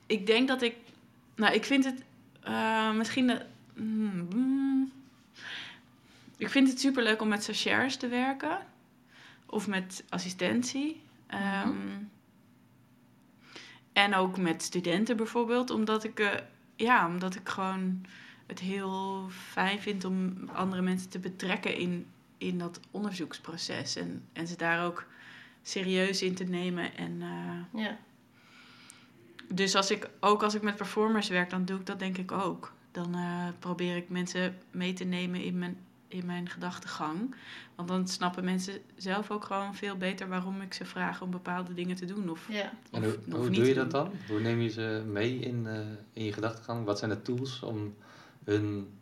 ik 0.07 0.27
denk 0.27 0.49
dat 0.49 0.63
ik. 0.63 0.77
Nou, 1.35 1.55
ik 1.55 1.65
vind 1.65 1.85
het 1.85 2.03
uh, 2.49 2.93
misschien. 2.93 3.27
De, 3.27 3.43
mm, 3.75 4.93
ik 6.41 6.49
vind 6.49 6.69
het 6.69 6.81
super 6.81 7.03
leuk 7.03 7.21
om 7.21 7.29
met 7.29 7.43
stagiairs 7.43 7.97
te 7.97 8.09
werken. 8.09 8.59
Of 9.47 9.69
met 9.69 10.05
assistentie. 10.09 11.03
Mhm. 11.27 11.43
Ehm, 11.43 11.77
en 13.93 14.15
ook 14.15 14.39
met 14.39 14.63
studenten 14.63 15.17
bijvoorbeeld. 15.17 15.71
Omdat 15.71 16.05
ik, 16.05 16.21
uh, 16.21 16.31
ja, 16.77 17.07
omdat 17.07 17.35
ik 17.35 17.49
gewoon 17.49 18.05
het 18.47 18.59
heel 18.59 19.27
fijn 19.31 19.81
vind 19.81 20.05
om 20.05 20.49
andere 20.53 20.83
mensen 20.83 21.11
te 21.11 21.19
betrekken 21.19 21.77
in, 21.77 22.07
in 22.39 22.59
dat 22.59 22.81
onderzoeksproces. 22.91 23.97
En, 23.97 24.25
en 24.33 24.47
ze 24.47 24.57
daar 24.57 24.85
ook 24.85 25.07
serieus 25.63 26.23
in 26.23 26.35
te 26.35 26.45
nemen. 26.45 26.97
En, 26.97 27.21
uh, 27.21 27.83
ja. 27.83 27.99
Dus 29.49 29.75
als 29.75 29.91
ik, 29.91 30.11
ook 30.21 30.43
als 30.43 30.55
ik 30.55 30.63
met 30.63 30.77
performers 30.77 31.29
werk, 31.29 31.51
dan 31.51 31.65
doe 31.65 31.79
ik 31.79 31.87
dat 31.87 31.99
denk 31.99 32.19
ik 32.19 32.33
ook. 32.33 32.73
Dan 32.91 33.17
uh, 33.17 33.49
probeer 33.59 33.97
ik 33.97 34.09
mensen 34.09 34.59
mee 34.71 34.93
te 34.93 35.05
nemen 35.05 35.43
in 35.43 35.59
mijn 35.59 35.79
in 36.11 36.27
mijn 36.27 36.49
gedachtegang. 36.49 37.35
Want 37.75 37.89
dan 37.89 38.09
snappen 38.09 38.45
mensen 38.45 38.81
zelf 38.97 39.31
ook 39.31 39.45
gewoon 39.45 39.75
veel 39.75 39.97
beter 39.97 40.29
waarom 40.29 40.61
ik 40.61 40.75
ze 40.75 40.85
vraag 40.85 41.23
om 41.23 41.31
bepaalde 41.31 41.75
dingen 41.75 41.97
te 41.97 42.05
doen. 42.05 42.31
Of, 42.31 42.49
Ja. 42.49 42.73
En 42.91 43.05
of- 43.05 43.15
hoe, 43.15 43.35
of 43.35 43.41
hoe 43.41 43.49
niet 43.49 43.59
doe 43.59 43.69
je 43.69 43.75
dat 43.75 43.91
doen. 43.91 44.03
dan? 44.05 44.13
Hoe 44.29 44.41
neem 44.41 44.61
je 44.61 44.69
ze 44.69 45.03
mee 45.07 45.39
in, 45.39 45.67
eh, 45.67 45.79
in 46.13 46.25
je 46.25 46.33
gedachtegang? 46.33 46.85
Wat 46.85 46.99
zijn 46.99 47.11
de 47.11 47.23
tools 47.23 47.63
om 47.63 47.95
hun 48.45 48.93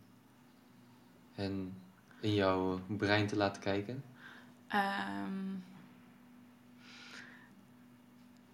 en 1.34 1.72
in 2.20 2.34
jouw 2.34 2.80
brein 2.86 3.26
te 3.26 3.36
laten 3.36 3.62
kijken? 3.62 4.02
Ehm, 4.68 5.54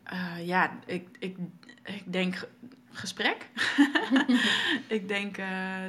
eh, 0.03 0.47
ja, 0.47 0.79
ik, 0.87 1.09
ik, 1.19 1.37
ik 1.85 2.13
denk 2.13 2.35
ge- 2.37 2.49
gesprek. 2.91 3.49
ik 4.89 5.09
denk 5.09 5.37
eh, 5.39 5.85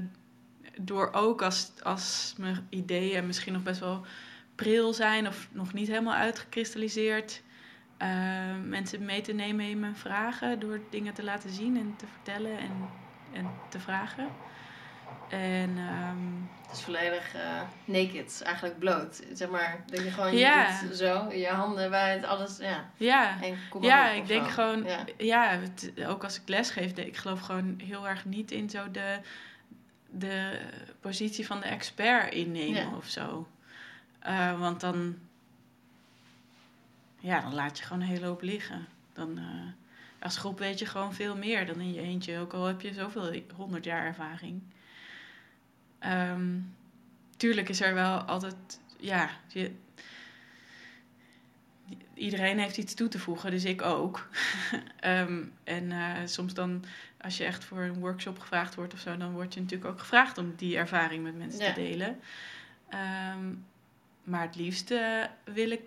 door 0.77 1.09
ook 1.13 1.41
als, 1.41 1.71
als 1.83 2.33
mijn 2.37 2.67
ideeën 2.69 3.25
misschien 3.27 3.53
nog 3.53 3.63
best 3.63 3.79
wel 3.79 4.05
pril 4.55 4.93
zijn 4.93 5.27
of 5.27 5.47
nog 5.51 5.73
niet 5.73 5.87
helemaal 5.87 6.13
uitgekristalliseerd, 6.13 7.41
eh, 7.97 8.09
mensen 8.63 9.05
mee 9.05 9.21
te 9.21 9.33
nemen 9.33 9.65
in 9.65 9.79
mijn 9.79 9.95
vragen 9.95 10.59
door 10.59 10.79
dingen 10.89 11.13
te 11.13 11.23
laten 11.23 11.49
zien 11.49 11.77
en 11.77 11.93
te 11.97 12.05
vertellen 12.07 12.57
en, 12.57 12.89
en 13.33 13.49
te 13.69 13.79
vragen. 13.79 14.27
En 15.29 15.77
ehm, 15.77 16.17
Het 16.67 16.75
is 16.77 16.81
volledig 16.83 17.33
eh, 17.35 17.61
naked, 17.85 18.41
eigenlijk 18.45 18.79
bloot. 18.79 19.23
Zeg 19.33 19.49
maar, 19.49 19.83
dat 19.85 20.03
je 20.03 20.11
gewoon 20.11 20.37
Ja. 20.37 20.67
je 20.81 20.87
doet 20.87 20.97
zo, 20.97 21.31
je 21.31 21.47
handen 21.47 21.89
wijd, 21.89 22.25
alles, 22.25 22.57
ja. 22.57 22.89
ja, 22.97 23.41
En 23.41 23.57
Ja, 23.81 24.09
ik 24.09 24.27
denk 24.27 24.45
zo. 24.45 24.49
gewoon, 24.51 24.83
Ja. 24.83 24.99
ja, 25.17 25.49
het- 25.59 25.91
ook 26.07 26.23
als 26.23 26.35
ik 26.41 26.47
les 26.49 26.69
geef, 26.69 26.91
ik 26.91 27.17
geloof 27.17 27.39
gewoon 27.39 27.79
heel 27.83 28.07
erg 28.07 28.25
niet 28.25 28.51
in 28.51 28.69
zo 28.69 28.91
de, 28.91 29.19
de 30.19 30.59
positie 30.99 31.45
van 31.45 31.59
de 31.59 31.65
expert 31.65 32.33
innemen 32.33 32.81
Ja. 32.89 32.95
of 32.95 33.07
zo. 33.07 33.47
Eh, 34.19 34.59
want 34.59 34.79
dan, 34.79 35.15
ja, 37.19 37.41
dan 37.41 37.53
laat 37.53 37.77
je 37.77 37.83
gewoon 37.83 38.01
een 38.01 38.07
hele 38.07 38.25
hoop 38.25 38.41
liggen. 38.41 38.85
Dan, 39.13 39.37
eh, 39.37 40.23
als 40.23 40.37
groep 40.37 40.59
weet 40.59 40.79
je 40.79 40.85
gewoon 40.85 41.13
veel 41.13 41.35
meer 41.35 41.65
dan 41.65 41.79
in 41.79 41.93
je 41.93 42.01
eentje, 42.01 42.39
ook 42.39 42.53
al 42.53 42.65
heb 42.65 42.81
je 42.81 42.93
zoveel 42.93 43.41
honderd 43.55 43.83
jaar 43.85 44.05
ervaring. 44.05 44.61
Ehm, 45.99 46.59
tuurlijk 47.37 47.69
is 47.69 47.81
er 47.81 47.93
wel 47.93 48.17
altijd, 48.19 48.79
ja, 48.99 49.29
je, 49.47 49.71
iedereen 52.13 52.59
heeft 52.59 52.77
iets 52.77 52.93
toe 52.93 53.07
te 53.07 53.19
voegen, 53.19 53.51
dus 53.51 53.65
ik 53.65 53.81
ook. 53.81 54.27
Ehm, 54.99 55.43
en 55.63 55.91
eh, 55.91 56.11
soms 56.25 56.53
dan, 56.53 56.83
als 57.25 57.37
je 57.37 57.43
echt 57.43 57.63
voor 57.63 57.81
een 57.81 57.99
workshop 57.99 58.39
gevraagd 58.39 58.75
wordt 58.75 58.93
of 58.93 58.99
zo, 58.99 59.17
dan 59.17 59.31
word 59.31 59.53
je 59.53 59.61
natuurlijk 59.61 59.91
ook 59.91 59.99
gevraagd 59.99 60.37
om 60.37 60.53
die 60.55 60.77
ervaring 60.77 61.23
met 61.23 61.37
mensen 61.37 61.63
Ja. 61.65 61.73
te 61.73 61.79
delen. 61.81 62.19
Ehm, 62.89 63.53
maar 64.23 64.41
het 64.41 64.55
liefst 64.55 64.91
eh, 64.91 65.23
wil 65.43 65.69
ik 65.71 65.81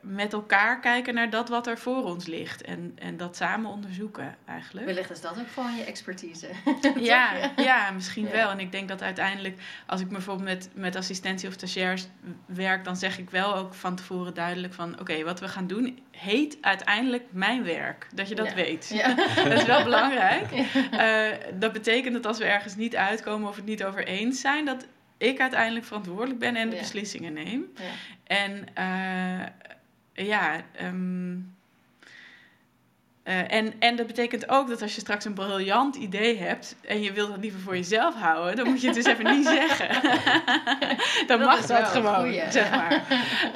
met 0.00 0.32
elkaar 0.32 0.80
kijken 0.80 1.14
naar 1.14 1.30
dat 1.30 1.48
wat 1.48 1.66
er 1.66 1.78
voor 1.78 2.04
ons 2.04 2.26
ligt. 2.26 2.62
En, 2.62 2.92
en 2.98 3.16
dat 3.16 3.36
samen 3.36 3.70
onderzoeken 3.70 4.36
eigenlijk. 4.44 4.86
Wellicht 4.86 5.10
is 5.10 5.20
dat 5.20 5.38
ook 5.38 5.48
gewoon 5.54 5.76
je 5.76 5.84
expertise. 5.84 6.48
Ja, 6.96 7.52
ja, 7.56 7.90
misschien 7.90 8.24
Ja. 8.24 8.30
wel. 8.30 8.50
En 8.50 8.60
ik 8.60 8.72
denk 8.72 8.88
dat 8.88 9.02
uiteindelijk, 9.02 9.60
als 9.86 10.00
ik 10.00 10.08
bijvoorbeeld 10.08 10.48
met, 10.48 10.68
met 10.74 10.96
assistentie 10.96 11.48
of 11.48 11.54
stagiairs 11.54 12.06
werk, 12.46 12.84
dan 12.84 12.96
zeg 12.96 13.18
ik 13.18 13.30
wel 13.30 13.54
ook 13.54 13.74
van 13.74 13.96
tevoren 13.96 14.34
duidelijk 14.34 14.74
van, 14.74 15.00
oké, 15.00 15.22
wat 15.24 15.40
we 15.40 15.48
gaan 15.48 15.66
doen 15.66 15.98
heet 16.10 16.58
uiteindelijk 16.60 17.24
mijn 17.30 17.64
werk. 17.64 18.08
Dat 18.14 18.28
je 18.28 18.34
dat 18.34 18.48
Ja. 18.48 18.54
weet. 18.54 18.90
Ja. 18.94 19.14
dat 19.44 19.52
is 19.52 19.64
wel 19.64 19.82
belangrijk. 19.82 20.50
Eh, 20.90 21.28
dat 21.54 21.72
betekent 21.72 22.14
dat 22.14 22.26
als 22.26 22.38
we 22.38 22.44
ergens 22.44 22.76
niet 22.76 22.96
uitkomen 22.96 23.48
of 23.48 23.56
het 23.56 23.64
niet 23.64 23.84
over 23.84 24.06
eens 24.06 24.40
zijn, 24.40 24.64
dat 24.64 24.86
ik 25.18 25.40
uiteindelijk 25.40 25.84
verantwoordelijk 25.84 26.38
ben 26.38 26.56
en 26.56 26.70
de 26.70 26.76
beslissingen 26.76 27.32
neem. 27.32 27.64
Ja. 27.74 27.82
En 28.24 28.66
eh, 28.74 29.46
ja, 30.16 30.60
ehm, 30.72 31.36
eh, 33.26 33.52
en, 33.52 33.72
en 33.78 33.96
dat 33.96 34.06
betekent 34.06 34.48
ook 34.48 34.68
dat 34.68 34.82
als 34.82 34.94
je 34.94 35.00
straks 35.00 35.24
een 35.24 35.34
briljant 35.34 35.96
idee 35.96 36.38
hebt 36.38 36.76
en 36.80 37.02
je 37.02 37.12
wilt 37.12 37.28
dat 37.28 37.38
liever 37.38 37.60
voor 37.60 37.76
jezelf 37.76 38.14
houden, 38.14 38.56
dan 38.56 38.66
moet 38.68 38.80
je 38.80 38.86
het 38.86 38.96
dus 38.96 39.04
even 39.04 39.36
niet 39.36 39.46
zeggen. 39.46 40.02
dan 41.28 41.38
Dat 41.38 41.48
mag 41.48 41.66
dat 41.66 41.88
gewoon, 41.88 42.14
goeie. 42.14 42.50
zeg 42.50 42.70
maar. 42.70 43.02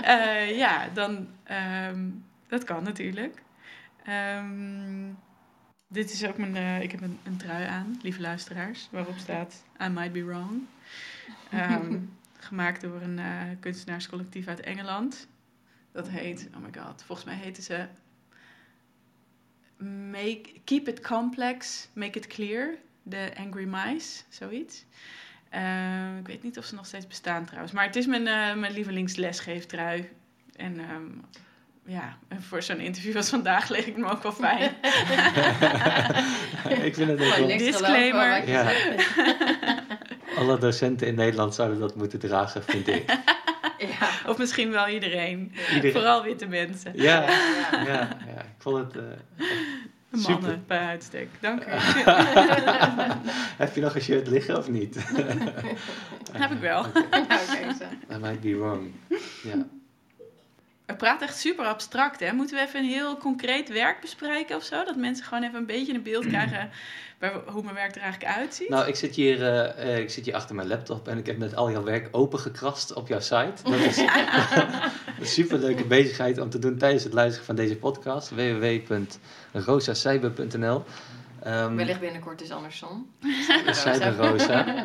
Eh, 0.03 0.57
ja, 0.57 0.89
dan, 0.93 1.29
ehm, 1.45 2.09
dat 2.49 2.65
kan 2.65 2.83
natuurlijk. 2.83 3.43
Ehm, 4.05 5.09
dit 5.89 6.13
is 6.13 6.27
ook 6.27 6.37
mijn, 6.37 6.57
eh, 6.57 6.81
ik 6.83 6.91
heb 6.91 7.01
een, 7.03 7.19
een 7.23 7.37
trui 7.37 7.67
aan, 7.67 7.99
lieve 8.03 8.21
luisteraars, 8.21 8.89
waarop 8.91 9.19
staat 9.19 9.65
I 9.83 9.89
might 9.89 10.13
be 10.13 10.25
wrong. 10.25 10.67
Gemaakt 12.39 12.81
door 12.81 13.01
een 13.03 13.21
kunstenaarscollectief 13.61 14.47
uit 14.47 14.61
Engeland. 14.61 15.29
Dat 15.93 16.09
heet, 16.09 16.49
oh 16.57 16.63
my 16.63 16.83
god, 16.83 17.03
volgens 17.07 17.27
mij 17.27 17.37
heten 17.37 17.63
ze 17.63 17.87
make, 20.11 20.43
Keep 20.65 20.89
It 20.89 21.01
Complex, 21.01 21.89
Make 21.93 22.19
It 22.19 22.27
Clear, 22.27 22.75
The 23.09 23.31
Angry 23.37 23.65
Mice, 23.65 24.23
zoiets. 24.29 24.85
Ehm, 25.51 26.19
ik 26.19 26.27
weet 26.27 26.43
niet 26.43 26.59
of 26.59 26.65
ze 26.65 26.75
nog 26.75 26.87
steeds 26.87 27.07
bestaan 27.07 27.45
trouwens, 27.45 27.73
maar 27.73 27.85
het 27.85 27.97
is 27.97 28.07
mijn, 28.07 28.27
eh 28.27 28.55
mijn 28.55 28.73
lievelingslesgeeftrui. 28.73 30.09
En 30.57 30.79
ehm, 30.79 31.07
ja, 31.85 32.19
en 32.29 32.43
voor 32.43 32.63
zo'n 32.63 32.81
interview 32.81 33.17
als 33.17 33.29
vandaag 33.29 33.69
leek 33.69 33.87
ik 33.87 33.97
me 33.97 34.11
ook 34.11 34.23
wel 34.23 34.33
fijn. 34.33 34.71
ik 36.87 36.95
vind 36.95 37.09
het 37.09 37.47
niks 37.47 37.65
Disclaimer. 37.65 38.49
Ja. 38.49 38.73
Alle 40.37 40.59
docenten 40.59 41.07
in 41.07 41.15
Nederland 41.15 41.55
zouden 41.55 41.79
dat 41.79 41.95
moeten 41.95 42.19
dragen, 42.19 42.65
vind 42.65 42.89
ik. 42.89 43.05
Ja. 43.81 44.09
Of 44.31 44.39
misschien 44.39 44.71
wel 44.71 44.89
iedereen. 44.89 45.53
Iedereen. 45.69 45.93
Vooral 45.93 46.23
witte 46.23 46.47
mensen. 46.47 46.93
Ja, 46.95 47.23
Ja, 47.23 47.29
ja. 47.73 47.85
ja, 47.85 48.09
ja. 48.27 48.41
Ik 48.41 48.55
vond 48.59 48.77
het... 48.77 48.97
eh, 48.97 49.03
Mannen 50.11 50.41
Super. 50.43 50.61
bij 50.67 50.79
uitstek. 50.79 51.29
Dank 51.41 51.65
u. 51.67 51.71
Heb 53.63 53.75
je 53.75 53.81
nog 53.81 53.95
een 53.95 54.01
shirt 54.01 54.27
liggen 54.29 54.57
of 54.59 54.69
niet? 54.69 54.97
Heb 56.33 56.51
ik 56.51 56.61
wel. 56.61 56.87
Nou, 57.11 57.27
kijk 57.27 57.75
zo. 57.79 58.15
I 58.15 58.19
might 58.19 58.41
be 58.41 58.57
wrong. 58.57 58.91
Ja. 59.43 59.67
We 60.91 60.97
praten 60.97 61.27
echt 61.27 61.39
super 61.39 61.65
abstract, 61.65 62.21
hè? 62.21 62.33
Moeten 62.33 62.57
we 62.57 62.63
even 62.63 62.81
een 62.81 62.89
heel 62.89 63.17
concreet 63.17 63.69
werk 63.69 64.01
bespreken 64.01 64.57
of 64.57 64.63
zo? 64.63 64.85
Dat 64.85 64.97
mensen 64.97 65.25
gewoon 65.25 65.43
even 65.43 65.59
een 65.59 65.67
beetje 65.67 65.95
een 65.95 66.03
beeld 66.03 66.27
krijgen 66.27 66.71
bij 67.19 67.33
hoe 67.47 67.63
mijn 67.63 67.75
werk 67.75 67.95
er 67.95 68.01
eigenlijk 68.03 68.37
uitziet? 68.37 68.69
Nou, 68.69 68.89
ik 68.89 68.97
zit, 68.97 69.15
hier, 69.15 69.47
eh, 69.47 69.95
eh, 69.95 69.99
ik 69.99 70.11
zit 70.11 70.25
hier 70.25 70.35
achter 70.35 70.55
mijn 70.55 70.69
laptop 70.69 71.09
en 71.09 71.19
ik 71.19 71.27
heb 71.27 71.39
net 71.39 71.57
al 71.57 71.71
jouw 71.71 71.83
werk 71.83 72.09
opengekrast 72.11 72.93
op 72.93 73.09
jouw 73.09 73.21
site. 73.21 73.53
Dat 73.71 73.81
is 73.81 73.99
een 75.21 75.27
superleuke 75.27 75.85
bezigheid 75.85 76.39
om 76.39 76.51
te 76.51 76.59
doen 76.59 76.79
tijdens 76.79 77.05
het 77.05 77.13
luisteren 77.13 77.47
van 77.47 77.57
deze 77.57 77.77
podcast. 77.77 78.31
www.rosacyber.nl 78.31 80.85
Ehm, 81.43 81.77
Wellicht 81.77 82.01
binnenkort 82.01 82.43
is 82.43 82.51
andersom. 82.51 83.11
Cyber 83.67 84.17
Rosa. 84.17 84.85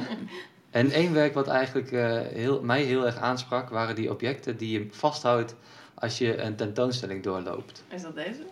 En 0.71 0.91
één 0.91 1.13
werk 1.13 1.33
wat 1.33 1.47
eigenlijk 1.47 1.91
eh, 1.91 2.19
heel, 2.19 2.61
mij 2.61 2.81
heel 2.81 3.05
erg 3.05 3.17
aansprak, 3.17 3.69
waren 3.69 3.95
die 3.95 4.11
objecten 4.11 4.57
die 4.57 4.79
je 4.79 4.87
vasthoudt 4.91 5.55
als 6.05 6.17
je 6.17 6.37
een 6.41 6.55
tentoonstelling 6.55 7.23
doorloopt. 7.23 7.83
Is 7.89 8.01
dat 8.01 8.15
deze? 8.15 8.43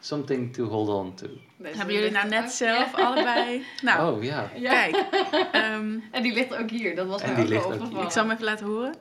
Something 0.00 0.52
to 0.52 0.64
hold 0.64 0.88
on 0.88 1.14
to. 1.14 1.26
Deze 1.56 1.76
Hebben 1.76 1.94
jullie 1.94 2.10
nou 2.10 2.24
ook- 2.24 2.30
net 2.30 2.50
zelf 2.50 2.96
Ja. 2.96 3.04
allebei... 3.04 3.64
Nou, 3.82 4.16
Oh 4.16 4.22
ja. 4.22 4.50
Ja. 4.56 4.70
kijk. 4.70 4.96
ehm, 5.52 5.98
En 6.10 6.22
die 6.22 6.32
ligt 6.32 6.56
ook 6.56 6.70
hier. 6.70 6.96
Dat 6.96 7.06
was 7.06 7.22
En 7.22 7.34
die 7.34 7.44
ook 7.44 7.48
ligt 7.50 7.64
al 7.64 7.66
ook 7.66 7.72
hier. 7.72 7.80
opgevallen. 7.82 8.06
ik 8.06 8.12
zal 8.12 8.22
hem 8.22 8.32
even 8.32 8.44
laten 8.44 8.66
horen. 8.66 8.94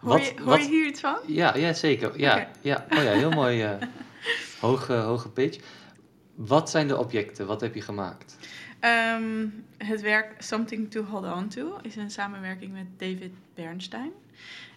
Hoor, 0.00 0.10
Wat- 0.10 0.26
je, 0.26 0.32
hoor 0.36 0.44
wat- 0.44 0.58
je 0.60 0.68
hier 0.68 0.86
iets 0.86 1.00
van? 1.00 1.18
Ja, 1.26 1.56
ja 1.56 1.72
zeker. 1.72 2.18
Ja, 2.20 2.48
ja. 2.60 2.86
Oh 2.90 3.02
ja, 3.02 3.10
heel 3.12 3.30
mooi. 3.30 3.62
eh, 3.62 3.70
hoge, 4.60 4.92
hoge 4.92 5.28
pitch. 5.28 5.58
Wat 6.34 6.70
zijn 6.70 6.88
de 6.88 6.98
objecten? 6.98 7.46
Wat 7.46 7.60
heb 7.60 7.74
je 7.74 7.80
gemaakt? 7.82 8.36
Ehm, 8.80 9.46
het 9.78 10.00
werk 10.00 10.34
Something 10.42 10.90
to 10.90 11.02
Hold 11.04 11.24
On 11.32 11.48
To 11.48 11.78
is 11.82 11.96
een 11.96 12.10
samenwerking 12.10 12.72
met 12.72 12.86
David 12.98 13.32
Bernstein. 13.54 14.10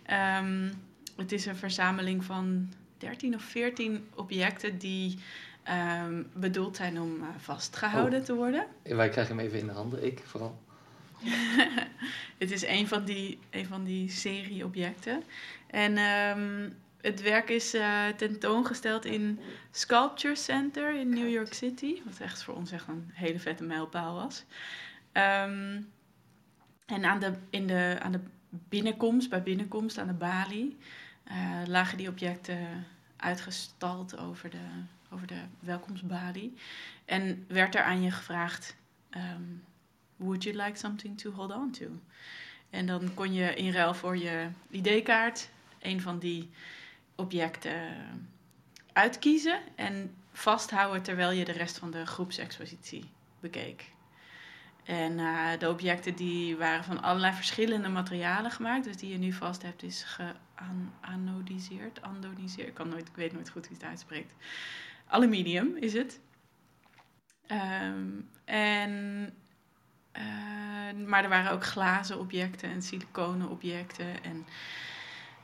Ehm, 0.05 0.69
het 1.15 1.31
is 1.31 1.45
een 1.45 1.55
verzameling 1.55 2.23
van 2.23 2.69
13 2.97 3.35
of 3.35 3.41
14 3.43 4.07
objecten 4.15 4.77
die 4.77 5.19
ehm, 5.63 6.23
bedoeld 6.33 6.75
zijn 6.75 7.01
om 7.01 7.21
eh, 7.21 7.27
vastgehouden 7.37 8.23
te 8.23 8.35
worden. 8.35 8.65
Wij 8.83 9.09
krijgen 9.09 9.37
hem 9.37 9.45
even 9.45 9.59
in 9.59 9.67
de 9.67 9.73
handen, 9.73 10.05
ik 10.05 10.21
vooral. 10.25 10.63
Het 12.37 12.51
is 12.51 12.65
een 12.65 12.87
van 12.87 13.05
die, 13.05 13.39
een 13.49 13.65
van 13.65 13.83
die 13.83 14.09
serie 14.09 14.65
objecten. 14.65 15.23
En 15.67 15.97
ehm, 15.97 16.69
het 17.01 17.21
werk 17.21 17.49
is 17.49 17.73
eh, 17.73 18.07
tentoongesteld 18.07 19.05
in 19.05 19.39
Sculpture 19.71 20.35
Center 20.35 20.95
in 20.95 21.09
New 21.09 21.29
York 21.29 21.53
City. 21.53 22.01
Wat 22.05 22.19
echt 22.19 22.43
voor 22.43 22.55
ons 22.55 22.71
echt 22.71 22.87
een 22.87 23.09
hele 23.13 23.39
vette 23.39 23.63
mijlpaal 23.63 24.15
was. 24.15 24.43
Ehm, 25.11 25.81
en 26.85 27.05
aan 27.05 27.19
de, 27.19 27.33
in 27.49 27.67
de, 27.67 27.97
aan 28.01 28.11
de 28.11 28.19
binnenkomst, 28.49 29.29
bij 29.29 29.43
binnenkomst 29.43 29.97
aan 29.97 30.07
de 30.07 30.13
balie, 30.13 30.77
eh, 31.25 31.61
lagen 31.65 31.97
die 31.97 32.09
objecten 32.09 32.87
uitgestald 33.15 34.17
over 34.17 34.49
de, 34.49 34.67
over 35.09 35.27
de 35.27 35.41
welkomstbalie. 35.59 36.53
En 37.05 37.45
werd 37.47 37.75
er 37.75 37.83
aan 37.83 38.01
je 38.01 38.11
gevraagd... 38.11 38.75
ehm, 39.09 39.43
Would 40.15 40.43
you 40.43 40.55
like 40.55 40.77
something 40.77 41.17
to 41.17 41.31
hold 41.31 41.51
on 41.51 41.71
to? 41.71 41.85
En 42.69 42.85
dan 42.85 43.13
kon 43.13 43.33
je 43.33 43.55
in 43.55 43.71
ruil 43.71 43.93
voor 43.93 44.17
je 44.17 44.49
ID-kaart 44.69 45.49
een 45.79 46.01
van 46.01 46.19
die 46.19 46.49
objecten 47.15 47.93
uitkiezen 48.93 49.59
en 49.75 50.15
vasthouden 50.31 51.01
terwijl 51.01 51.31
je 51.31 51.45
de 51.45 51.51
rest 51.51 51.77
van 51.77 51.91
de 51.91 52.05
groepsexpositie 52.05 53.09
bekeek. 53.39 53.93
En 54.85 55.17
uh, 55.17 55.49
de 55.59 55.69
objecten 55.69 56.15
die 56.15 56.57
waren 56.57 56.83
van 56.83 57.01
allerlei 57.01 57.33
verschillende 57.33 57.89
materialen 57.89 58.51
gemaakt. 58.51 58.83
Dus 58.83 58.97
die 58.97 59.11
je 59.11 59.17
nu 59.17 59.33
vast 59.33 59.61
hebt 59.61 59.83
is 59.83 60.05
geanodiseerd. 60.55 62.01
Andoniseerd. 62.01 62.67
Ik, 62.67 62.73
kan 62.73 62.89
nooit, 62.89 63.07
ik 63.07 63.15
weet 63.15 63.33
nooit 63.33 63.49
goed 63.49 63.67
hoe 63.67 63.75
het 63.77 63.85
uitspreekt. 63.85 64.33
Aluminium 65.07 65.75
is 65.75 65.93
het. 65.93 66.19
Um, 67.51 68.29
en, 68.45 69.33
uh, 70.17 71.07
maar 71.07 71.23
er 71.23 71.29
waren 71.29 71.51
ook 71.51 71.63
glazen 71.63 72.19
objecten 72.19 72.69
en 72.69 72.81
siliconen 72.81 73.49
objecten. 73.49 74.23
En 74.23 74.45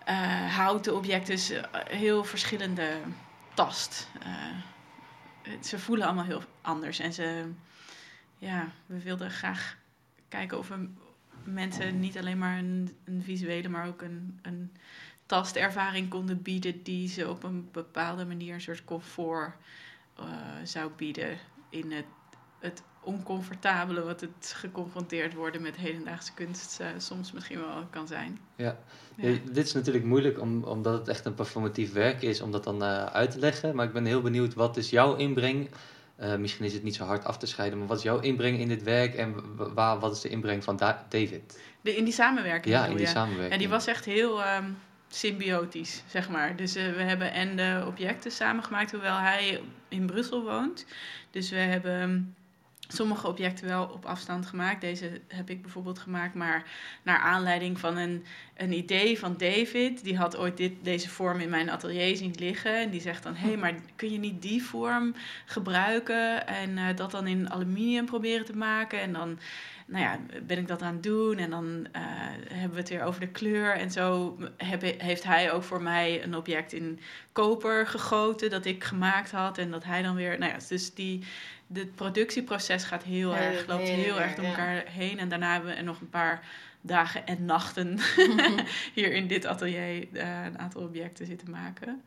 uh, 0.10 0.56
houten 0.56 0.96
objecten. 0.96 1.36
Dus 1.36 1.54
heel 1.90 2.24
verschillende 2.24 3.00
tast. 3.54 4.08
ze 5.62 5.80
voelen 5.80 6.06
allemaal 6.06 6.26
heel 6.26 6.44
anders. 6.62 7.00
En 7.00 7.14
ze 7.14 7.52
ja, 8.42 8.72
we 8.86 9.02
wilden 9.02 9.32
graag 9.32 9.78
kijken 10.28 10.58
of 10.58 10.68
we 10.68 10.88
mensen 11.44 12.00
niet 12.00 12.18
alleen 12.18 12.38
maar 12.38 12.58
een, 12.58 12.96
een 13.04 13.24
visuele, 13.24 13.70
maar 13.70 13.88
ook 13.88 14.02
een, 14.02 14.40
een 14.42 14.72
tastervaring 15.26 16.10
konden 16.10 16.42
bieden 16.42 16.84
die 16.84 17.08
ze 17.08 17.30
op 17.30 17.44
een 17.44 17.70
bepaalde 17.72 18.26
manier 18.26 18.54
een 18.54 18.62
soort 18.62 18.84
comfort 18.84 19.54
uh, 20.20 20.26
zou 20.64 20.92
bieden 20.96 21.38
in 21.70 21.92
het, 21.92 22.06
het 22.60 22.84
oncomfortabele 23.04 24.04
wat 24.04 24.22
het 24.22 24.54
geconfronteerd 24.56 25.34
worden 25.34 25.62
met 25.62 25.76
hedendaagse 25.76 26.34
kunst 26.34 26.80
uh, 26.82 26.88
soms 26.98 27.32
misschien 27.32 27.60
wel 27.60 27.88
kan 27.90 28.08
zijn. 28.08 28.40
Ja, 28.56 28.80
ja. 29.16 29.38
dit 29.52 29.66
is 29.66 29.74
natuurlijk 29.74 30.06
moeilijk 30.06 30.40
om, 30.40 30.64
omdat 30.64 31.00
het 31.00 31.08
echt 31.08 31.26
een 31.26 31.34
performatief 31.34 31.94
werk 31.94 32.22
is 32.22 32.42
om 32.42 32.52
dat 32.52 32.64
dan 32.64 32.84
uh, 32.84 33.06
uit 33.06 33.32
te 33.32 33.40
leggen. 33.40 33.76
Maar 33.76 33.86
ik 33.86 33.94
ben 33.94 34.06
heel 34.06 34.22
benieuwd, 34.22 34.54
wat 34.54 34.78
is 34.78 34.90
jouw 34.90 35.16
inbreng 35.16 35.70
uh, 36.22 36.36
misschien 36.36 36.66
is 36.66 36.74
het 36.74 36.84
niet 36.84 36.96
zo 36.96 37.04
hard 37.04 37.26
af 37.26 37.38
te 37.38 37.46
scheiden, 37.46 37.80
maar 37.80 37.88
wat 37.88 37.98
is 37.98 38.04
jouw 38.04 38.20
inbreng 38.20 38.60
in 38.60 38.68
dit 38.68 38.84
werk 38.84 39.14
en 39.14 39.36
waar, 39.74 40.00
wat 40.00 40.16
is 40.16 40.22
de 40.22 40.30
inbreng 40.30 40.64
van 40.64 40.78
da 40.78 41.06
David? 41.10 41.60
De, 41.82 41.96
in 41.96 42.04
die 42.04 42.14
samenwerking? 42.14 42.76
Ja, 42.76 42.86
in 42.86 42.98
die 42.98 43.08
samenwerking. 43.08 43.54
En 43.54 43.60
die 43.60 43.70
was 43.70 43.88
echt 43.88 44.06
heel 44.06 44.46
um, 44.46 44.78
symbiotisch, 45.08 46.04
zeg 46.08 46.30
maar. 46.30 46.56
Dus 46.56 46.78
uh, 46.78 46.84
we 46.94 47.02
hebben 47.02 47.34
en 47.34 47.56
de 47.56 47.84
objecten 47.88 48.32
samengemaakt, 48.32 48.92
hoewel 48.92 49.18
hij 49.18 49.62
in 49.88 50.06
Brussel 50.06 50.44
woont. 50.44 50.86
Dus 51.32 51.50
we 51.50 51.58
hebben 51.58 52.36
sommige 52.88 53.28
objecten 53.28 53.68
wel 53.68 53.86
op 53.86 54.06
afstand 54.06 54.46
gemaakt. 54.46 54.82
Deze 54.82 55.22
heb 55.28 55.50
ik 55.50 55.62
bijvoorbeeld 55.62 56.00
gemaakt, 56.00 56.34
maar 56.34 56.64
naar 57.04 57.20
aanleiding 57.20 57.80
van 57.80 57.98
een, 57.98 58.26
een 58.62 58.74
idee 58.74 59.20
van 59.20 59.36
David. 59.38 60.04
Die 60.04 60.18
had 60.18 60.38
ooit 60.38 60.58
dit, 60.58 60.74
deze 60.82 61.10
vorm 61.10 61.40
in 61.40 61.50
mijn 61.50 61.70
atelier 61.70 62.16
zien 62.16 62.36
liggen. 62.40 62.76
En 62.80 62.90
die 62.90 63.02
zegt 63.02 63.24
dan, 63.24 63.36
hé, 63.36 63.48
hey, 63.48 63.58
maar 63.58 63.74
kun 63.96 64.12
je 64.12 64.20
niet 64.20 64.42
die 64.42 64.64
vorm 64.64 65.16
gebruiken 65.46 66.48
en 66.48 66.70
uh, 66.70 66.86
dat 66.96 67.12
dan 67.12 67.28
in 67.28 67.52
aluminium 67.52 68.06
proberen 68.06 68.46
te 68.46 68.58
maken? 68.58 69.02
En 69.02 69.14
dan 69.14 69.40
nou 69.86 70.04
ja, 70.04 70.20
ben 70.44 70.58
ik 70.58 70.68
dat 70.68 70.82
aan 70.82 70.94
het 70.94 71.04
doen 71.04 71.38
en 71.38 71.50
dan 71.50 71.66
uh, 71.66 72.02
hebben 72.54 72.72
we 72.72 72.80
het 72.80 72.90
weer 72.90 73.04
over 73.04 73.20
de 73.20 73.28
kleur. 73.28 73.76
En 73.76 73.92
zo 73.92 74.38
heb, 74.58 74.82
heeft 74.98 75.24
hij 75.24 75.52
ook 75.52 75.64
voor 75.64 75.82
mij 75.82 76.24
een 76.24 76.36
object 76.36 76.74
in 76.74 77.00
koper 77.32 77.88
gegoten 77.88 78.50
dat 78.50 78.66
ik 78.66 78.84
gemaakt 78.84 79.32
had. 79.32 79.58
En 79.58 79.72
dat 79.72 79.84
hij 79.84 80.02
dan 80.02 80.16
weer, 80.16 80.40
nou 80.40 80.52
ja, 80.52 80.58
dus 80.68 80.94
die, 80.94 81.24
het 81.74 81.96
productieproces 81.96 82.84
gaat 82.84 83.04
heel 83.04 83.36
erg, 83.36 83.68
loopt 83.68 83.88
heel 83.88 84.22
erg 84.22 84.36
door 84.36 84.46
elkaar 84.46 84.84
heen. 84.86 85.20
En 85.20 85.30
daarna 85.30 85.52
hebben 85.52 85.72
we 85.72 85.78
er 85.78 85.84
nog 85.84 86.02
een 86.02 86.10
paar 86.10 86.44
dagen 86.82 87.26
en 87.26 87.46
nachten 87.46 88.00
hier 88.94 89.14
in 89.14 89.28
dit 89.28 89.46
atelier 89.46 90.08
uh, 90.12 90.44
een 90.46 90.60
aantal 90.60 90.82
objecten 90.82 91.26
zitten 91.26 91.52
maken. 91.52 92.04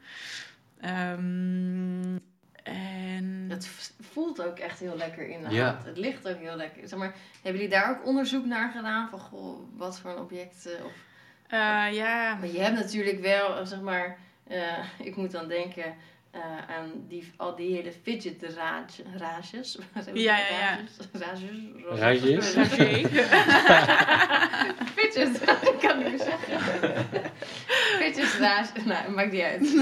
Um, 0.85 2.21
en... 2.63 3.47
Het 3.49 3.93
voelt 4.01 4.43
ook 4.43 4.59
echt 4.59 4.79
heel 4.79 4.97
lekker 4.97 5.29
in 5.29 5.41
de 5.41 5.61
hand. 5.61 5.85
Het 5.85 5.99
ligt 5.99 6.29
ook 6.29 6.39
heel 6.39 6.57
lekker. 6.57 6.89
Zeg 6.89 6.99
maar, 6.99 7.15
hebben 7.43 7.63
jullie 7.63 7.77
daar 7.77 7.91
ook 7.91 8.07
onderzoek 8.07 8.45
naar 8.45 8.71
gedaan? 8.71 9.09
Van 9.09 9.19
goh, 9.19 9.59
wat 9.77 10.01
voor 10.01 10.11
een 10.11 10.19
object? 10.19 10.69
Of... 10.85 10.93
Uh, 11.51 11.93
ja. 11.93 12.35
Maar 12.35 12.49
je 12.49 12.61
hebt 12.61 12.77
natuurlijk 12.77 13.21
wel, 13.21 13.67
zeg 13.67 13.81
maar, 13.81 14.19
uh, 14.51 14.85
ik 14.99 15.17
moet 15.17 15.31
dan 15.31 15.49
denken 15.49 15.95
uh, 16.35 16.77
aan 16.77 16.91
die, 17.09 17.33
al 17.37 17.57
die 17.57 17.75
hele 17.75 17.93
fidget 18.03 18.43
rages. 19.17 19.79
Ja, 20.13 20.39
ja, 20.39 20.49
ja. 20.49 20.79
Rages? 21.13 22.55
Rages? 22.55 22.55
Fidget, 24.95 25.43
ik 25.73 25.79
kan 25.81 25.99
niet 25.99 26.09
meer 26.09 26.19
zeggen. 26.19 26.59
Fidget 27.99 28.35
rages, 28.39 28.85
nou, 28.85 29.11
maakt 29.11 29.33
niet 29.33 29.43
uit. 29.43 29.63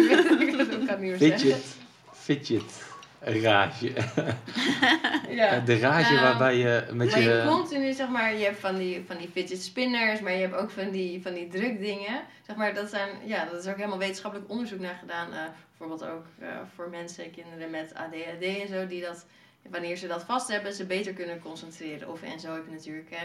ik 0.81 0.87
kan 0.87 1.01
niet 1.01 1.11
meer 1.11 1.19
zeggen 1.19 1.81
fidget 2.23 2.92
rage. 3.25 3.93
ja. 5.41 5.61
De 5.61 5.79
rage 5.79 6.13
nou, 6.13 6.25
waarbij 6.25 6.57
je 6.57 6.85
met 6.93 7.11
maar 7.11 7.21
je... 7.21 7.29
je 7.29 7.45
continu, 7.47 7.93
zeg 7.93 8.09
maar, 8.09 8.35
je 8.35 8.45
hebt 8.45 8.59
van 8.59 8.77
die, 8.77 9.05
van 9.07 9.17
die 9.17 9.29
fidget 9.29 9.63
spinners, 9.63 10.21
maar 10.21 10.33
je 10.33 10.41
hebt 10.41 10.55
ook 10.55 10.71
van 10.71 10.91
die, 10.91 11.23
van 11.23 11.35
die 11.35 11.49
drukdingen. 11.49 12.23
Zeg 12.47 12.57
maar, 12.57 12.75
dat 12.75 12.91
zijn, 12.91 13.09
ja, 13.25 13.45
dat 13.45 13.65
is 13.65 13.71
ook 13.71 13.77
helemaal 13.77 13.99
wetenschappelijk 13.99 14.51
onderzoek 14.51 14.81
naar 14.81 14.97
gedaan. 15.01 15.29
Uh, 15.33 15.39
bijvoorbeeld 15.69 16.11
ook 16.11 16.27
uh, 16.41 16.49
voor 16.75 16.89
mensen, 16.89 17.31
kinderen 17.31 17.71
met 17.71 17.95
ADHD 17.95 18.43
en 18.43 18.69
zo, 18.69 18.87
die 18.87 19.03
dat, 19.03 19.27
wanneer 19.71 19.97
ze 19.97 20.07
dat 20.07 20.23
vast 20.23 20.49
hebben, 20.49 20.73
ze 20.73 20.87
beter 20.87 21.13
kunnen 21.13 21.41
concentreren. 21.41 22.09
Of, 22.09 22.23
en 22.23 22.41
zo 22.41 22.55
heb 22.55 22.65
je 22.67 22.75
natuurlijk 22.75 23.11
hè, 23.11 23.25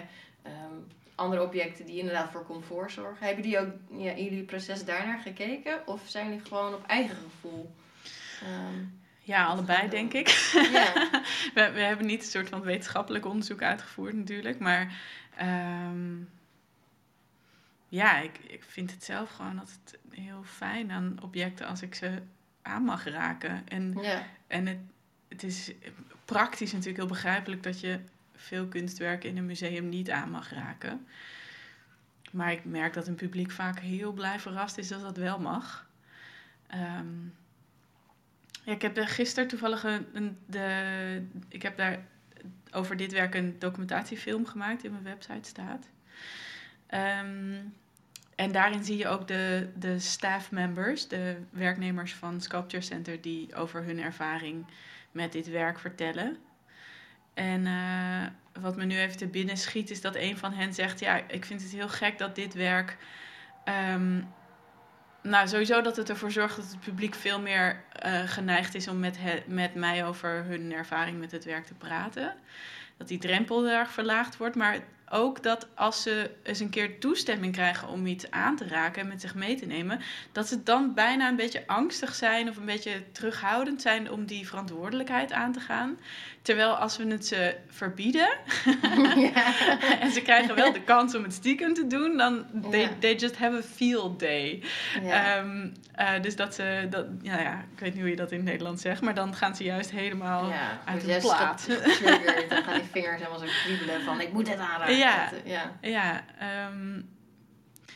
um, 0.49 0.87
andere 1.15 1.43
objecten 1.43 1.85
die 1.85 1.97
inderdaad 1.99 2.31
voor 2.31 2.45
comfort 2.45 2.91
zorgen. 2.91 3.25
Hebben 3.25 3.43
jullie 3.43 3.59
ook 3.59 3.73
ja, 3.89 4.13
jullie 4.13 4.43
proces 4.43 4.85
daarnaar 4.85 5.19
gekeken? 5.19 5.87
Of 5.87 6.01
zijn 6.05 6.29
jullie 6.29 6.45
gewoon 6.45 6.73
op 6.73 6.85
eigen 6.85 7.15
gevoel? 7.15 7.71
Um, 8.43 9.05
ja, 9.27 9.45
allebei 9.45 9.89
denk 9.89 10.13
ik. 10.13 10.27
Ja. 10.71 10.93
we, 11.53 11.71
we, 11.73 11.79
hebben 11.79 12.05
niet 12.05 12.21
een 12.21 12.29
soort 12.29 12.49
van 12.49 12.61
wetenschappelijk 12.61 13.25
onderzoek 13.25 13.61
uitgevoerd 13.61 14.13
natuurlijk, 14.13 14.59
maar 14.59 15.01
um, 15.41 16.29
ja, 17.87 18.17
ik, 18.17 18.37
ik 18.37 18.63
vind 18.63 18.91
het 18.91 19.03
zelf 19.03 19.29
gewoon 19.29 19.59
altijd 19.59 19.99
heel 20.09 20.43
fijn 20.43 20.91
aan 20.91 21.17
objecten 21.21 21.67
als 21.67 21.81
ik 21.81 21.95
ze 21.95 22.21
aan 22.61 22.83
mag 22.83 23.03
raken. 23.03 23.67
En, 23.67 23.97
ja. 24.01 24.25
en 24.47 24.65
het, 24.65 24.79
het 25.27 25.43
is 25.43 25.71
praktisch 26.25 26.71
natuurlijk 26.71 26.97
heel 26.97 27.07
begrijpelijk 27.07 27.63
dat 27.63 27.79
je 27.79 27.99
veel 28.35 28.67
kunstwerken 28.67 29.29
in 29.29 29.37
een 29.37 29.45
museum 29.45 29.89
niet 29.89 30.09
aan 30.09 30.29
mag 30.29 30.53
raken. 30.53 31.07
Maar 32.31 32.51
ik 32.51 32.65
merk 32.65 32.93
dat 32.93 33.07
een 33.07 33.15
publiek 33.15 33.51
vaak 33.51 33.79
heel 33.79 34.11
blij 34.11 34.39
verrast 34.39 34.77
is 34.77 34.87
dat 34.87 35.01
dat 35.01 35.17
wel 35.17 35.39
mag. 35.39 35.87
Um, 36.73 37.33
ik 38.73 38.81
heb 38.81 38.97
gisteren 38.97 39.49
toevallig 39.49 39.83
een, 39.83 40.37
de, 40.45 41.27
ik 41.49 41.61
heb 41.61 41.77
daar 41.77 42.05
over 42.71 42.97
dit 42.97 43.11
werk 43.11 43.35
een 43.35 43.55
documentatiefilm 43.59 44.45
gemaakt 44.45 44.83
in 44.83 44.91
mijn 44.91 45.03
website 45.03 45.49
staat. 45.49 45.89
Um, 47.21 47.73
en 48.35 48.51
daarin 48.51 48.83
zie 48.83 48.97
je 48.97 49.07
ook 49.07 49.27
de, 49.27 49.69
de 49.75 49.99
staff 49.99 50.51
members, 50.51 51.07
de 51.07 51.37
werknemers 51.49 52.13
van 52.13 52.41
Sculpture 52.41 52.83
Center, 52.83 53.21
die 53.21 53.55
over 53.55 53.83
hun 53.83 53.99
ervaring 53.99 54.65
met 55.11 55.31
dit 55.31 55.49
werk 55.49 55.79
vertellen. 55.79 56.37
En 57.33 57.65
uh, 57.65 58.25
wat 58.61 58.75
me 58.75 58.85
nu 58.85 58.97
even 58.97 59.17
te 59.17 59.27
binnen 59.27 59.57
schiet, 59.57 59.89
is 59.89 60.01
dat 60.01 60.15
een 60.15 60.37
van 60.37 60.53
hen 60.53 60.73
zegt: 60.73 60.99
Ja, 60.99 61.21
ik 61.27 61.45
vind 61.45 61.61
het 61.61 61.71
heel 61.71 61.89
gek 61.89 62.17
dat 62.17 62.35
dit 62.35 62.53
werk 62.53 62.97
um, 63.93 64.27
nou, 65.29 65.47
sowieso 65.47 65.81
dat 65.81 65.95
het 65.95 66.09
ervoor 66.09 66.31
zorgt 66.31 66.55
dat 66.55 66.65
het 66.65 66.79
publiek 66.79 67.15
veel 67.15 67.39
meer 67.39 67.83
uh, 68.05 68.19
geneigd 68.25 68.75
is 68.75 68.87
om 68.87 68.99
met, 68.99 69.17
met 69.45 69.75
mij 69.75 70.05
over 70.05 70.43
hun 70.43 70.73
ervaring 70.73 71.19
met 71.19 71.31
het 71.31 71.45
werk 71.45 71.65
te 71.65 71.73
praten. 71.73 72.33
Dat 72.97 73.07
die 73.07 73.17
drempel 73.17 73.65
heel 73.65 73.75
erg 73.77 73.91
verlaagd 73.91 74.37
wordt. 74.37 74.55
Maar 74.55 74.79
ook 75.09 75.43
dat 75.43 75.67
als 75.75 76.01
ze 76.01 76.31
eens 76.43 76.59
een 76.59 76.69
keer 76.69 76.99
toestemming 76.99 77.53
krijgen 77.53 77.87
om 77.87 78.05
iets 78.05 78.31
aan 78.31 78.55
te 78.55 78.67
raken 78.67 79.01
en 79.01 79.07
met 79.07 79.21
zich 79.21 79.35
mee 79.35 79.55
te 79.55 79.65
nemen, 79.65 79.99
dat 80.31 80.47
ze 80.47 80.63
dan 80.63 80.93
bijna 80.93 81.27
een 81.27 81.35
beetje 81.35 81.67
angstig 81.67 82.15
zijn 82.15 82.49
of 82.49 82.57
een 82.57 82.65
beetje 82.65 83.11
terughoudend 83.11 83.81
zijn 83.81 84.11
om 84.11 84.25
die 84.25 84.47
verantwoordelijkheid 84.47 85.31
aan 85.31 85.51
te 85.51 85.59
gaan. 85.59 85.97
Terwijl 86.41 86.75
als 86.75 86.97
we 86.97 87.07
het 87.07 87.27
ze 87.27 87.55
verbieden 87.67 88.29
ja. 89.33 89.69
en 90.01 90.11
ze 90.11 90.21
krijgen 90.21 90.55
wel 90.55 90.73
de 90.73 90.83
kans 90.83 91.15
om 91.15 91.23
het 91.23 91.33
stiekem 91.33 91.73
te 91.73 91.87
doen, 91.87 92.17
dan 92.17 92.45
they, 92.71 92.89
they 92.99 93.15
just 93.15 93.37
have 93.37 93.57
a 93.57 93.61
field 93.61 94.19
day. 94.19 94.63
Ja. 95.03 95.37
Um, 95.37 95.73
uh, 95.99 96.21
dus 96.21 96.35
dat 96.35 96.55
ze, 96.55 96.87
dat, 96.89 97.05
ja, 97.21 97.39
ja, 97.39 97.65
ik 97.73 97.79
weet 97.79 97.93
niet 97.93 98.01
hoe 98.01 98.09
je 98.09 98.15
dat 98.15 98.31
in 98.31 98.37
het 98.37 98.47
Nederlands 98.47 98.81
zegt, 98.81 99.01
maar 99.01 99.13
dan 99.13 99.35
gaan 99.35 99.55
ze 99.55 99.63
juist 99.63 99.91
helemaal 99.91 100.51
uit 100.85 101.05
de 101.05 101.17
plaat. 101.21 101.67
dan 102.49 102.63
gaan 102.63 102.73
die 102.73 102.89
vingers 102.91 103.17
helemaal 103.17 103.39
zo 103.39 103.45
kriebelen 103.63 104.01
van 104.01 104.21
ik 104.21 104.33
moet 104.33 104.49
het 104.49 104.59
aanraken. 104.59 104.96
Ja, 104.97 105.31
ja. 105.45 105.71
ja 105.81 106.23
um, 106.69 107.09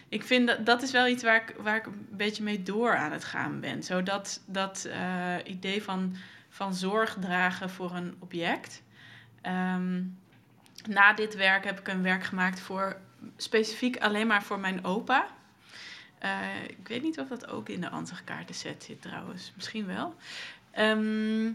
ik 0.10 0.24
vind 0.24 0.48
dat 0.48 0.66
dat 0.66 0.82
is 0.82 0.92
wel 0.92 1.08
iets 1.08 1.24
waar 1.24 1.42
ik, 1.42 1.56
waar 1.58 1.76
ik 1.76 1.86
een 1.86 2.08
beetje 2.10 2.44
mee 2.44 2.64
door 2.64 2.98
aan 2.98 3.12
het 3.12 3.24
gaan 3.24 3.60
ben. 3.60 3.84
Zo 3.84 4.04
dat, 4.04 4.42
dat 4.46 4.88
uh, 4.88 5.36
idee 5.44 5.84
van 5.84 6.16
van 6.50 6.74
zorg 6.74 7.18
dragen 7.20 7.70
voor 7.70 7.92
een 7.92 8.16
object. 8.20 8.82
Um, 9.44 10.20
na 10.88 11.14
dit 11.14 11.36
werk 11.36 11.64
heb 11.64 11.80
ik 11.80 11.88
een 11.88 12.04
werk 12.04 12.24
gemaakt 12.24 12.60
voor 12.60 12.98
specifiek 13.38 13.98
alleen 13.98 14.28
maar 14.28 14.44
voor 14.44 14.60
mijn 14.60 14.86
opa. 14.86 15.28
Eh, 16.20 16.64
ik 16.68 16.88
weet 16.88 17.02
niet 17.02 17.20
of 17.20 17.28
dat 17.28 17.48
ook 17.48 17.70
in 17.70 17.82
de 17.82 17.90
ansichtkaartenset 17.90 18.84
zit 18.84 19.02
trouwens. 19.02 19.52
Misschien 19.56 19.86
wel. 19.86 20.16
Ehm, 20.72 21.52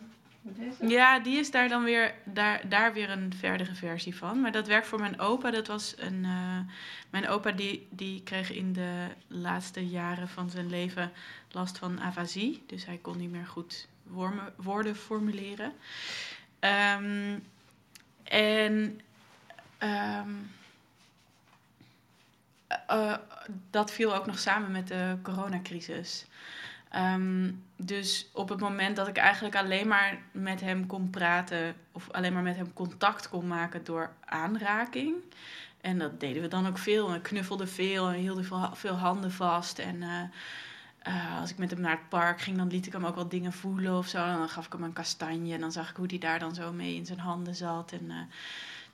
ja, 0.80 1.18
die 1.18 1.38
is 1.38 1.50
daar 1.50 1.68
dan 1.68 1.84
weer, 1.84 2.14
daar, 2.24 2.68
daar 2.68 2.92
weer 2.92 3.10
een 3.10 3.32
verdere 3.36 3.74
versie 3.74 4.16
van. 4.16 4.40
Maar 4.40 4.52
dat 4.52 4.66
werkt 4.66 4.86
voor 4.86 5.00
mijn 5.00 5.20
opa. 5.20 5.50
Dat 5.50 5.66
was 5.66 5.94
een, 5.96 6.24
uh, 6.24 6.58
mijn 7.10 7.28
opa 7.28 7.52
die, 7.52 7.86
die 7.90 8.22
kreeg 8.22 8.50
in 8.52 8.72
de 8.72 9.06
laatste 9.26 9.86
jaren 9.86 10.28
van 10.28 10.50
zijn 10.50 10.70
leven 10.70 11.12
last 11.50 11.78
van 11.78 12.00
afasie. 12.00 12.62
Dus 12.66 12.86
hij 12.86 12.96
kon 12.96 13.18
niet 13.18 13.30
meer 13.30 13.46
goed 13.46 13.88
woorden, 14.56 14.96
formuleren. 14.96 15.72
Um, 16.60 17.44
en 18.22 19.00
um, 19.78 20.50
uh, 22.90 23.16
dat 23.70 23.92
viel 23.92 24.14
ook 24.14 24.26
nog 24.26 24.38
samen 24.38 24.70
met 24.70 24.88
de 24.88 25.16
coronacrisis. 25.22 26.26
Um, 26.96 27.64
dus 27.76 28.30
op 28.32 28.48
het 28.48 28.60
moment 28.60 28.96
dat 28.96 29.08
ik 29.08 29.16
eigenlijk 29.16 29.56
alleen 29.56 29.88
maar 29.88 30.18
met 30.32 30.60
hem 30.60 30.86
kon 30.86 31.10
praten, 31.10 31.74
of 31.92 32.10
alleen 32.10 32.32
maar 32.32 32.42
met 32.42 32.56
hem 32.56 32.72
contact 32.72 33.28
kon 33.28 33.46
maken 33.46 33.84
door 33.84 34.12
aanraking. 34.24 35.14
En 35.80 35.98
dat 35.98 36.20
deden 36.20 36.42
we 36.42 36.48
dan 36.48 36.66
ook 36.66 36.78
veel. 36.78 37.12
En 37.12 37.22
knuffelde 37.22 37.66
veel 37.66 38.08
en 38.08 38.14
hielden 38.14 38.70
veel, 38.72 38.94
handen 38.94 39.32
vast. 39.32 39.78
En 39.78 39.96
uh, 39.96 40.22
uh, 41.08 41.40
als 41.40 41.50
ik 41.50 41.58
met 41.58 41.70
hem 41.70 41.80
naar 41.80 41.90
het 41.90 42.08
park 42.08 42.40
ging, 42.40 42.56
dan 42.56 42.68
liet 42.68 42.86
ik 42.86 42.92
hem 42.92 43.06
ook 43.06 43.14
wel 43.14 43.28
dingen 43.28 43.52
voelen 43.52 43.96
of 43.96 44.06
zo. 44.06 44.24
En 44.24 44.36
dan 44.36 44.48
gaf 44.48 44.66
ik 44.66 44.72
hem 44.72 44.82
een 44.82 44.92
kastanje 44.92 45.54
en 45.54 45.60
dan 45.60 45.72
zag 45.72 45.90
ik 45.90 45.96
hoe 45.96 46.06
hij 46.08 46.18
daar 46.18 46.38
dan 46.38 46.54
zo 46.54 46.72
mee 46.72 46.94
in 46.94 47.06
zijn 47.06 47.18
handen 47.18 47.54
zat. 47.54 47.92
En, 47.92 48.04
uh, 48.04 48.14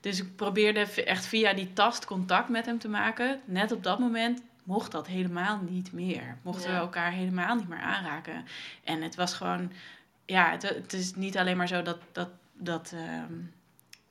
dus 0.00 0.20
ik 0.20 0.36
probeerde 0.36 1.04
echt 1.04 1.26
via 1.26 1.52
die 1.52 1.72
tast 1.72 2.04
contact 2.04 2.48
met 2.48 2.66
hem 2.66 2.78
te 2.78 2.88
maken. 2.88 3.40
Net 3.44 3.72
op 3.72 3.82
dat 3.82 3.98
moment 3.98 4.42
mocht 4.62 4.92
dat 4.92 5.06
helemaal 5.06 5.60
niet 5.68 5.92
meer. 5.92 6.36
Mochten 6.42 6.70
ja. 6.70 6.76
we 6.76 6.80
elkaar 6.82 7.12
helemaal 7.12 7.56
niet 7.56 7.68
meer 7.68 7.80
aanraken. 7.80 8.44
En 8.84 9.02
het 9.02 9.14
was 9.14 9.34
gewoon, 9.34 9.72
ja, 10.24 10.50
het, 10.50 10.62
het 10.62 10.92
is 10.92 11.14
niet 11.14 11.38
alleen 11.38 11.56
maar 11.56 11.68
zo 11.68 11.82
dat, 11.82 11.98
dat, 12.12 12.28
dat 12.52 12.92
um, 12.94 13.52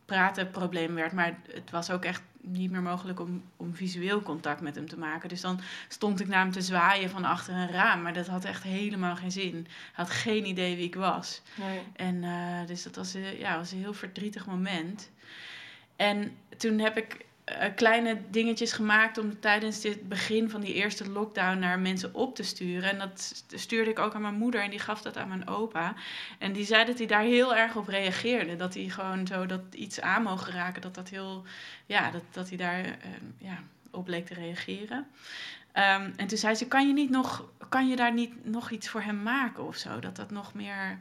praten 0.06 0.46
een 0.46 0.52
probleem 0.52 0.96
werd, 0.96 1.12
maar 1.12 1.40
het 1.48 1.70
was 1.70 1.92
ook 1.92 2.06
echt 2.06 2.22
niet 2.42 2.72
meer 2.72 2.82
mogelijk 2.82 3.20
om, 3.20 3.44
om 3.58 3.76
visueel 3.76 4.22
contact 4.22 4.62
met 4.62 4.76
hem 4.76 4.88
te 4.88 4.98
maken. 4.98 5.30
Dus 5.30 5.42
dan 5.42 5.60
stond 5.88 6.20
ik 6.20 6.28
naar 6.28 6.42
hem 6.42 6.52
te 6.52 6.62
zwaaien 6.62 7.10
van 7.10 7.26
achter 7.26 7.54
een 7.54 7.72
raam, 7.72 8.02
maar 8.02 8.14
dat 8.14 8.28
had 8.28 8.46
echt 8.46 8.64
helemaal 8.64 9.16
geen 9.16 9.32
zin. 9.32 9.54
Hij 9.54 10.06
had 10.06 10.10
geen 10.10 10.46
idee 10.46 10.76
wie 10.76 10.86
ik 10.86 10.96
was. 10.96 11.42
Nee. 11.56 11.82
En 11.96 12.24
uh, 12.24 12.66
dus 12.66 12.84
dat 12.84 12.96
was, 12.96 13.16
ja, 13.38 13.58
was 13.58 13.72
een 13.72 13.78
heel 13.80 13.94
verdrietig 13.94 14.46
moment. 14.46 15.12
En 15.96 16.38
toen 16.58 16.80
heb 16.80 16.98
ik 16.98 17.26
uh, 17.52 17.76
kleine 17.76 18.18
dingetjes 18.30 18.72
gemaakt 18.72 19.18
om 19.18 19.40
tijdens 19.40 19.84
het 19.84 20.10
begin 20.10 20.50
van 20.50 20.62
die 20.62 20.74
eerste 20.74 21.10
lockdown 21.10 21.60
naar 21.60 21.80
mensen 21.80 22.14
op 22.14 22.36
te 22.36 22.44
sturen. 22.44 22.90
En 22.90 22.98
dat 22.98 23.44
stuurde 23.48 23.90
ik 23.90 24.00
ook 24.00 24.14
aan 24.14 24.22
mijn 24.22 24.34
moeder 24.34 24.62
en 24.62 24.70
die 24.70 24.80
gaf 24.80 25.02
dat 25.02 25.18
aan 25.18 25.28
mijn 25.28 25.48
opa. 25.48 25.94
En 26.40 26.54
die 26.54 26.66
zei 26.66 26.86
dat 26.86 26.98
hij 26.98 27.08
daar 27.08 27.22
heel 27.22 27.56
erg 27.56 27.76
op 27.76 27.88
reageerde. 27.88 28.56
Dat 28.56 28.74
hij 28.74 28.90
gewoon 28.90 29.28
zo 29.28 29.46
dat 29.46 29.62
iets 29.72 30.02
aan 30.02 30.24
mogen 30.24 30.54
raken, 30.54 30.82
dat 30.82 30.96
dat 30.96 31.10
heel, 31.10 31.44
ja, 31.86 32.12
dat, 32.12 32.24
dat 32.32 32.48
hij 32.48 32.58
daar 32.58 32.86
uh, 32.86 32.94
ja, 33.38 33.58
op 33.92 34.08
leek 34.08 34.26
te 34.26 34.34
reageren. 34.34 35.08
Um, 35.74 36.14
en 36.16 36.28
toen 36.28 36.38
zei 36.38 36.56
ze, 36.56 36.68
kan 36.68 36.88
je, 36.88 36.94
niet 36.94 37.10
nog, 37.10 37.50
kan 37.70 37.88
je 37.88 37.96
daar 37.96 38.14
niet 38.14 38.46
nog 38.46 38.72
iets 38.72 38.90
voor 38.90 39.02
hem 39.02 39.24
maken 39.24 39.68
of 39.68 39.76
zo? 39.76 40.00
Dat 40.00 40.16
dat 40.16 40.32
nog 40.32 40.54
meer 40.54 41.00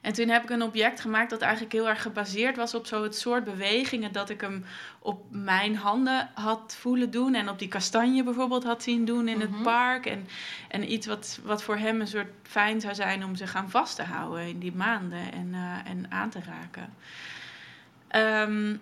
en 0.00 0.12
toen 0.12 0.28
heb 0.28 0.42
ik 0.42 0.50
een 0.50 0.62
object 0.62 1.00
gemaakt 1.00 1.30
dat 1.30 1.40
eigenlijk 1.40 1.72
heel 1.72 1.88
erg 1.88 2.02
gebaseerd 2.02 2.56
was 2.56 2.74
op 2.74 2.86
zo 2.86 3.02
het 3.02 3.16
soort 3.16 3.44
bewegingen 3.44 4.12
dat 4.12 4.30
ik 4.30 4.40
hem 4.40 4.64
op 4.98 5.24
mijn 5.30 5.76
handen 5.76 6.30
had 6.34 6.76
voelen 6.78 7.10
doen. 7.10 7.34
En 7.34 7.48
op 7.48 7.58
die 7.58 7.68
kastanje 7.68 8.24
bijvoorbeeld 8.24 8.64
had 8.64 8.82
zien 8.82 9.04
doen 9.04 9.28
in 9.28 9.40
het 9.40 9.48
mm 9.48 9.54
-hmm. 9.54 9.64
park. 9.64 10.06
En, 10.06 10.26
en 10.68 10.92
iets 10.92 11.06
wat, 11.06 11.40
wat 11.42 11.62
voor 11.62 11.76
hem 11.76 12.00
een 12.00 12.06
soort 12.06 12.30
fijn 12.42 12.80
zou 12.80 12.94
zijn 12.94 13.24
om 13.24 13.34
zich 13.36 13.54
aan 13.54 13.70
vast 13.70 13.96
te 13.96 14.02
houden 14.02 14.48
in 14.48 14.58
die 14.58 14.74
maanden 14.74 15.32
en, 15.32 15.48
uh, 15.48 15.90
en 15.90 16.06
aan 16.10 16.30
te 16.30 16.40
raken. 16.46 16.94
Um, 18.48 18.80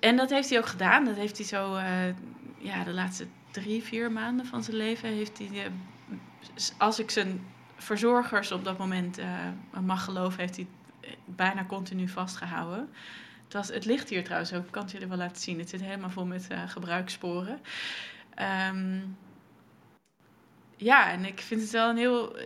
en 0.00 0.16
dat 0.16 0.30
heeft 0.30 0.48
hij 0.48 0.58
ook 0.58 0.66
gedaan. 0.66 1.04
Dat 1.04 1.16
heeft 1.16 1.36
hij 1.36 1.46
zo, 1.46 1.76
uh, 1.76 1.84
ja, 2.58 2.84
de 2.84 2.92
laatste 2.92 3.26
drie, 3.50 3.82
vier 3.82 4.12
maanden 4.12 4.46
van 4.46 4.62
zijn 4.62 4.76
leven 4.76 5.08
heeft 5.08 5.38
hij. 5.38 5.48
Uh, 5.52 5.62
als 6.78 6.98
ik 6.98 7.10
zijn 7.10 7.40
verzorgers 7.82 8.52
op 8.52 8.64
dat 8.64 8.78
moment 8.78 9.18
uh, 9.18 9.26
mag 9.80 10.04
geloven, 10.04 10.40
heeft 10.40 10.56
hij 10.56 10.66
bijna 11.24 11.64
continu 11.64 12.08
vastgehouden. 12.08 12.90
Het, 13.44 13.52
was, 13.52 13.68
het 13.68 13.84
ligt 13.84 14.08
hier 14.08 14.24
trouwens 14.24 14.52
ook, 14.52 14.64
ik 14.64 14.70
kan 14.70 14.82
het 14.82 14.90
jullie 14.90 15.06
wel 15.06 15.16
laten 15.16 15.42
zien. 15.42 15.58
Het 15.58 15.68
zit 15.68 15.80
helemaal 15.80 16.10
vol 16.10 16.26
met 16.26 16.48
uh, 16.52 16.68
gebruikssporen. 16.68 17.60
Um, 18.70 19.16
ja, 20.76 21.10
en 21.10 21.24
ik 21.24 21.40
vind 21.40 21.60
het 21.60 21.70
wel 21.70 21.88
een 21.88 21.96
heel 21.96 22.36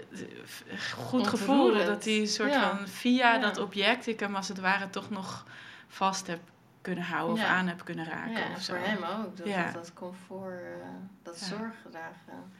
goed 0.97 1.27
gevoel 1.27 1.73
dat 1.73 2.05
hij 2.05 2.19
een 2.19 2.27
soort 2.27 2.53
ja. 2.53 2.77
van 2.77 2.89
via 2.89 3.33
ja. 3.33 3.39
dat 3.39 3.59
object 3.59 4.07
ik 4.07 4.21
hem 4.21 4.35
als 4.35 4.49
het 4.49 4.61
ware 4.61 4.91
toch 4.91 5.11
nog 5.11 5.45
vast 5.89 6.27
heb 6.27 6.41
kunnen 6.81 7.05
houden 7.05 7.35
of 7.35 7.43
aan 7.43 7.67
heb 7.67 7.85
kunnen 7.85 8.05
raken. 8.05 8.33
Ja, 8.33 8.55
of 8.55 8.63
zo. 8.63 8.75
voor 8.75 8.87
hem 8.87 9.03
ook. 9.03 9.37
Dat, 9.37 9.47
dat, 9.47 9.73
dat 9.73 9.93
comfort, 9.93 10.61
uh, 10.61 10.87
dat 11.23 11.39
zorg 11.39 11.75
gedragen. 11.83 12.53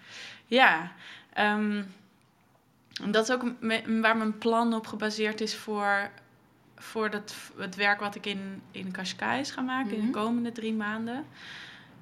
Ja, 0.47 0.93
um, 1.39 1.95
dat 3.05 3.29
is 3.29 3.35
ook 3.35 3.43
waar 4.01 4.17
mijn 4.17 4.39
plan 4.39 4.75
op 4.75 4.87
gebaseerd 4.87 5.41
is 5.41 5.57
voor, 5.57 6.11
voor 6.77 7.11
dat, 7.11 7.35
het 7.57 7.75
werk 7.75 8.01
wat 8.01 8.15
ik 8.15 8.27
in, 8.27 8.63
in 8.71 8.93
Cascais 8.93 9.51
ga 9.51 9.61
maken 9.61 9.87
mm 9.87 9.93
-hmm. 9.93 10.01
in 10.01 10.07
de 10.07 10.19
komende 10.19 10.53
drie 10.53 10.75
maanden. 10.75 11.25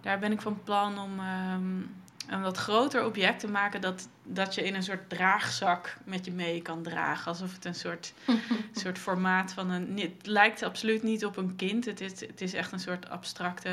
Daar 0.01 0.19
ben 0.19 0.33
ik 0.33 0.41
van 0.41 0.63
plan 0.63 0.99
om 0.99 1.21
um, 1.21 1.95
een 2.29 2.43
wat 2.43 2.57
groter 2.57 3.05
object 3.05 3.41
te 3.41 3.49
maken 3.49 3.81
dat, 3.81 4.09
dat 4.23 4.55
je 4.55 4.65
in 4.65 4.75
een 4.75 4.83
soort 4.83 5.09
draagzak 5.11 5.97
met 6.05 6.25
je 6.25 6.33
mee 6.33 6.63
kan 6.63 6.83
dragen. 6.83 7.27
Alsof 7.27 7.55
het 7.55 7.65
een 7.65 7.75
soort, 7.75 8.15
soort 8.83 8.99
formaat 8.99 9.53
van 9.53 9.71
een. 9.71 9.99
Het 9.99 10.27
lijkt 10.27 10.63
absoluut 10.63 11.03
niet 11.03 11.25
op 11.25 11.37
een 11.37 11.57
kind. 11.57 11.85
Het 11.85 12.01
is, 12.01 12.21
het 12.21 12.41
is 12.41 12.55
echt 12.55 12.73
een 12.73 12.81
soort 12.81 13.09
abstracte 13.09 13.71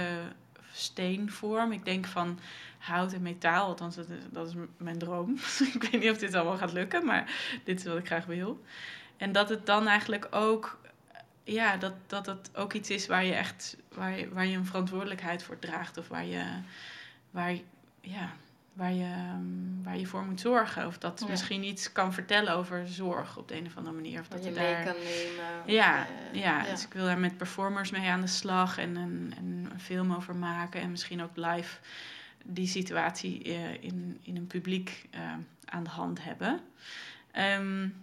steenvorm. 0.81 1.71
Ik 1.71 1.85
denk 1.85 2.05
van 2.05 2.39
hout 2.77 3.13
en 3.13 3.21
metaal, 3.21 3.67
althans 3.67 3.95
dat 3.95 4.09
is, 4.09 4.17
dat 4.29 4.47
is 4.47 4.53
mijn 4.77 4.97
droom. 4.97 5.37
ik 5.73 5.83
weet 5.91 6.01
niet 6.01 6.11
of 6.11 6.17
dit 6.17 6.33
allemaal 6.33 6.57
gaat 6.57 6.73
lukken, 6.73 7.05
maar 7.05 7.31
dit 7.63 7.79
is 7.79 7.85
wat 7.85 7.97
ik 7.97 8.05
graag 8.05 8.25
wil. 8.25 8.63
En 9.17 9.31
dat 9.31 9.49
het 9.49 9.65
dan 9.65 9.87
eigenlijk 9.87 10.27
ook, 10.31 10.79
ja, 11.43 11.77
dat, 11.77 11.93
dat 12.07 12.25
het 12.25 12.49
ook 12.55 12.73
iets 12.73 12.89
is 12.89 13.07
waar 13.07 13.25
je 13.25 13.33
echt, 13.33 13.77
waar 13.93 14.17
je, 14.17 14.29
waar 14.29 14.45
je 14.45 14.57
een 14.57 14.65
verantwoordelijkheid 14.65 15.43
voor 15.43 15.59
draagt 15.59 15.97
of 15.97 16.07
waar 16.07 16.25
je, 16.25 16.43
waar, 17.31 17.55
ja, 18.01 18.33
waar 18.73 18.93
je, 18.93 19.13
waar 19.83 19.97
je 19.97 20.05
voor 20.05 20.23
moet 20.23 20.39
zorgen. 20.39 20.87
Of 20.87 20.97
dat 20.97 21.19
ja. 21.19 21.27
misschien 21.29 21.63
iets 21.63 21.91
kan 21.91 22.13
vertellen 22.13 22.53
over 22.53 22.87
zorg 22.87 23.37
op 23.37 23.47
de 23.47 23.55
een 23.55 23.65
of 23.65 23.77
andere 23.77 23.95
manier. 23.95 24.19
Of 24.19 24.27
dat 24.27 24.43
je, 24.43 24.49
je 24.49 24.55
daar... 24.55 24.75
mee 24.75 24.85
kan 24.85 25.03
nemen. 25.03 25.73
Ja, 25.73 26.07
uh, 26.33 26.41
ja, 26.41 26.63
ja, 26.63 26.71
dus 26.71 26.85
ik 26.85 26.93
wil 26.93 27.05
daar 27.05 27.19
met 27.19 27.37
performers 27.37 27.91
mee 27.91 28.09
aan 28.09 28.21
de 28.21 28.27
slag 28.27 28.77
en 28.77 28.95
een, 28.95 29.33
en 29.37 29.67
een 29.71 29.79
film 29.79 30.13
over 30.13 30.35
maken. 30.35 30.81
En 30.81 30.91
misschien 30.91 31.21
ook 31.21 31.35
live 31.35 31.77
die 32.45 32.67
situatie 32.67 33.45
uh, 33.47 33.73
in, 33.73 34.19
in 34.21 34.35
een 34.35 34.47
publiek 34.47 35.07
uh, 35.15 35.21
aan 35.65 35.83
de 35.83 35.89
hand 35.89 36.23
hebben. 36.23 36.59
Um, 37.59 37.95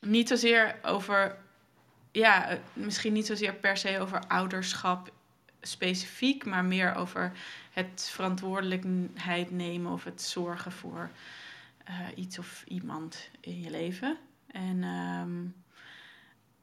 niet 0.00 0.28
zozeer 0.28 0.78
over, 0.82 1.36
ja, 2.12 2.58
misschien 2.72 3.12
niet 3.12 3.26
zozeer 3.26 3.54
per 3.54 3.76
se 3.76 4.00
over 4.00 4.26
ouderschap 4.26 5.12
specifiek, 5.60 6.44
maar 6.44 6.64
meer 6.64 6.94
over 6.94 7.32
het 7.76 8.08
verantwoordelijkheid 8.12 9.50
nemen 9.50 9.92
of 9.92 10.04
het 10.04 10.22
zorgen 10.22 10.72
voor 10.72 11.10
uh, 11.88 12.08
iets 12.14 12.38
of 12.38 12.64
iemand 12.66 13.30
in 13.40 13.60
je 13.60 13.70
leven. 13.70 14.18
En 14.46 14.82
um, 14.82 15.54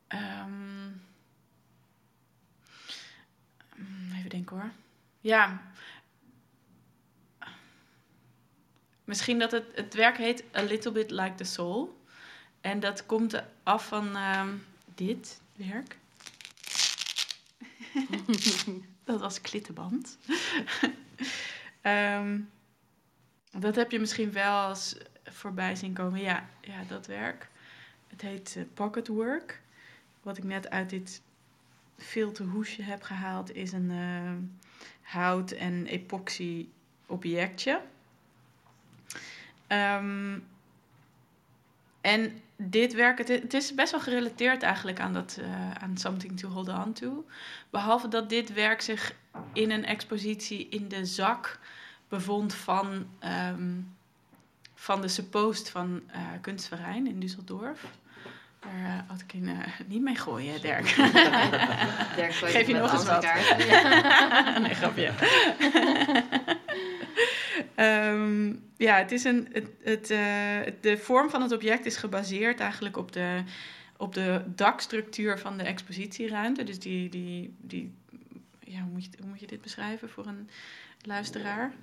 um, 0.07 1.01
even 4.15 4.29
denken 4.29 4.57
hoor. 4.57 4.71
Ja, 5.19 5.61
misschien 9.03 9.39
dat 9.39 9.51
het, 9.51 9.65
het 9.75 9.93
werk 9.93 10.17
heet 10.17 10.43
A 10.55 10.61
Little 10.61 10.91
Bit 10.91 11.11
Like 11.11 11.35
the 11.35 11.43
Soul. 11.43 12.01
En 12.61 12.79
dat 12.79 13.05
komt 13.05 13.43
af 13.63 13.87
van 13.87 14.15
um, 14.15 14.65
dit 14.95 15.41
werk. 15.55 15.97
dat 19.03 19.19
was 19.19 19.41
klittenband. 19.41 20.17
um, 21.81 22.49
dat 23.59 23.75
heb 23.75 23.91
je 23.91 23.99
misschien 23.99 24.31
wel 24.31 24.59
als 24.59 24.97
voorbij 25.23 25.75
zien 25.75 25.93
komen. 25.93 26.21
Ja, 26.21 26.49
ja 26.61 26.83
dat 26.87 27.05
werk. 27.05 27.49
Het 28.07 28.21
heet 28.21 28.55
uh, 28.57 28.63
Pocket 28.73 29.07
Work. 29.07 29.61
Wat 30.21 30.37
ik 30.37 30.43
net 30.43 30.69
uit 30.69 30.89
dit 30.89 31.21
filter 31.97 32.45
hoesje 32.45 32.81
heb 32.81 33.01
gehaald 33.01 33.55
is 33.55 33.71
een 33.71 33.89
uh, 33.89 34.31
hout- 35.01 35.51
en 35.51 35.85
epoxy 35.85 36.67
objectje. 37.05 37.81
Um, 39.67 40.47
en 42.03 42.41
dit 42.55 42.93
werk, 42.93 43.17
het, 43.17 43.27
het 43.27 43.53
is 43.53 43.73
best 43.73 43.91
wel 43.91 43.99
gerelateerd 43.99 44.63
eigenlijk 44.63 44.99
aan, 44.99 45.13
dat, 45.13 45.37
uh, 45.39 45.71
aan 45.71 45.97
Something 45.97 46.39
to 46.39 46.49
Hold 46.49 46.67
On 46.67 46.93
To. 46.93 47.25
Behalve 47.69 48.07
dat 48.07 48.29
dit 48.29 48.53
werk 48.53 48.81
zich 48.81 49.15
in 49.53 49.71
een 49.71 49.85
expositie 49.85 50.67
in 50.69 50.87
de 50.87 51.05
zak 51.05 51.59
bevond 52.07 52.53
van, 52.53 53.07
um, 53.49 53.95
van 54.75 55.01
de 55.01 55.07
suppost 55.07 55.69
van 55.69 56.01
uh, 56.15 56.21
Kunstverein 56.41 57.07
in 57.07 57.19
Düsseldorf. 57.19 57.79
Daar 58.59 58.81
uh, 58.81 58.99
had 59.07 59.21
ik 59.21 59.33
in, 59.33 59.47
uh, 59.47 59.57
niet 59.87 60.01
mee 60.01 60.15
gooien, 60.15 60.61
Dirk. 60.61 60.95
Dirk 62.15 62.33
Geef 62.33 62.67
je 62.67 62.73
nog 62.73 62.93
eens 62.93 63.05
wat. 63.05 63.21
nee, 64.63 64.73
grapje. 64.73 65.11
um, 67.77 68.63
ja, 68.77 68.97
het 68.97 69.11
is 69.11 69.23
een, 69.23 69.47
het, 69.51 69.67
het, 69.83 70.11
uh, 70.11 70.17
de 70.81 70.97
vorm 70.97 71.29
van 71.29 71.41
het 71.41 71.51
object 71.51 71.85
is 71.85 71.97
gebaseerd 71.97 72.59
eigenlijk 72.59 72.97
op 72.97 73.11
de, 73.11 73.43
op 73.97 74.13
de 74.13 74.41
dakstructuur 74.45 75.39
van 75.39 75.57
de 75.57 75.63
expositieruimte. 75.63 76.63
Dus 76.63 76.79
die, 76.79 77.09
die, 77.09 77.55
die 77.61 77.93
ja, 78.59 78.81
hoe, 78.81 78.91
moet 78.91 79.03
je, 79.03 79.09
hoe 79.19 79.29
moet 79.29 79.39
je 79.39 79.47
dit 79.47 79.61
beschrijven 79.61 80.09
voor 80.09 80.25
een 80.25 80.49
luisteraar? 81.01 81.73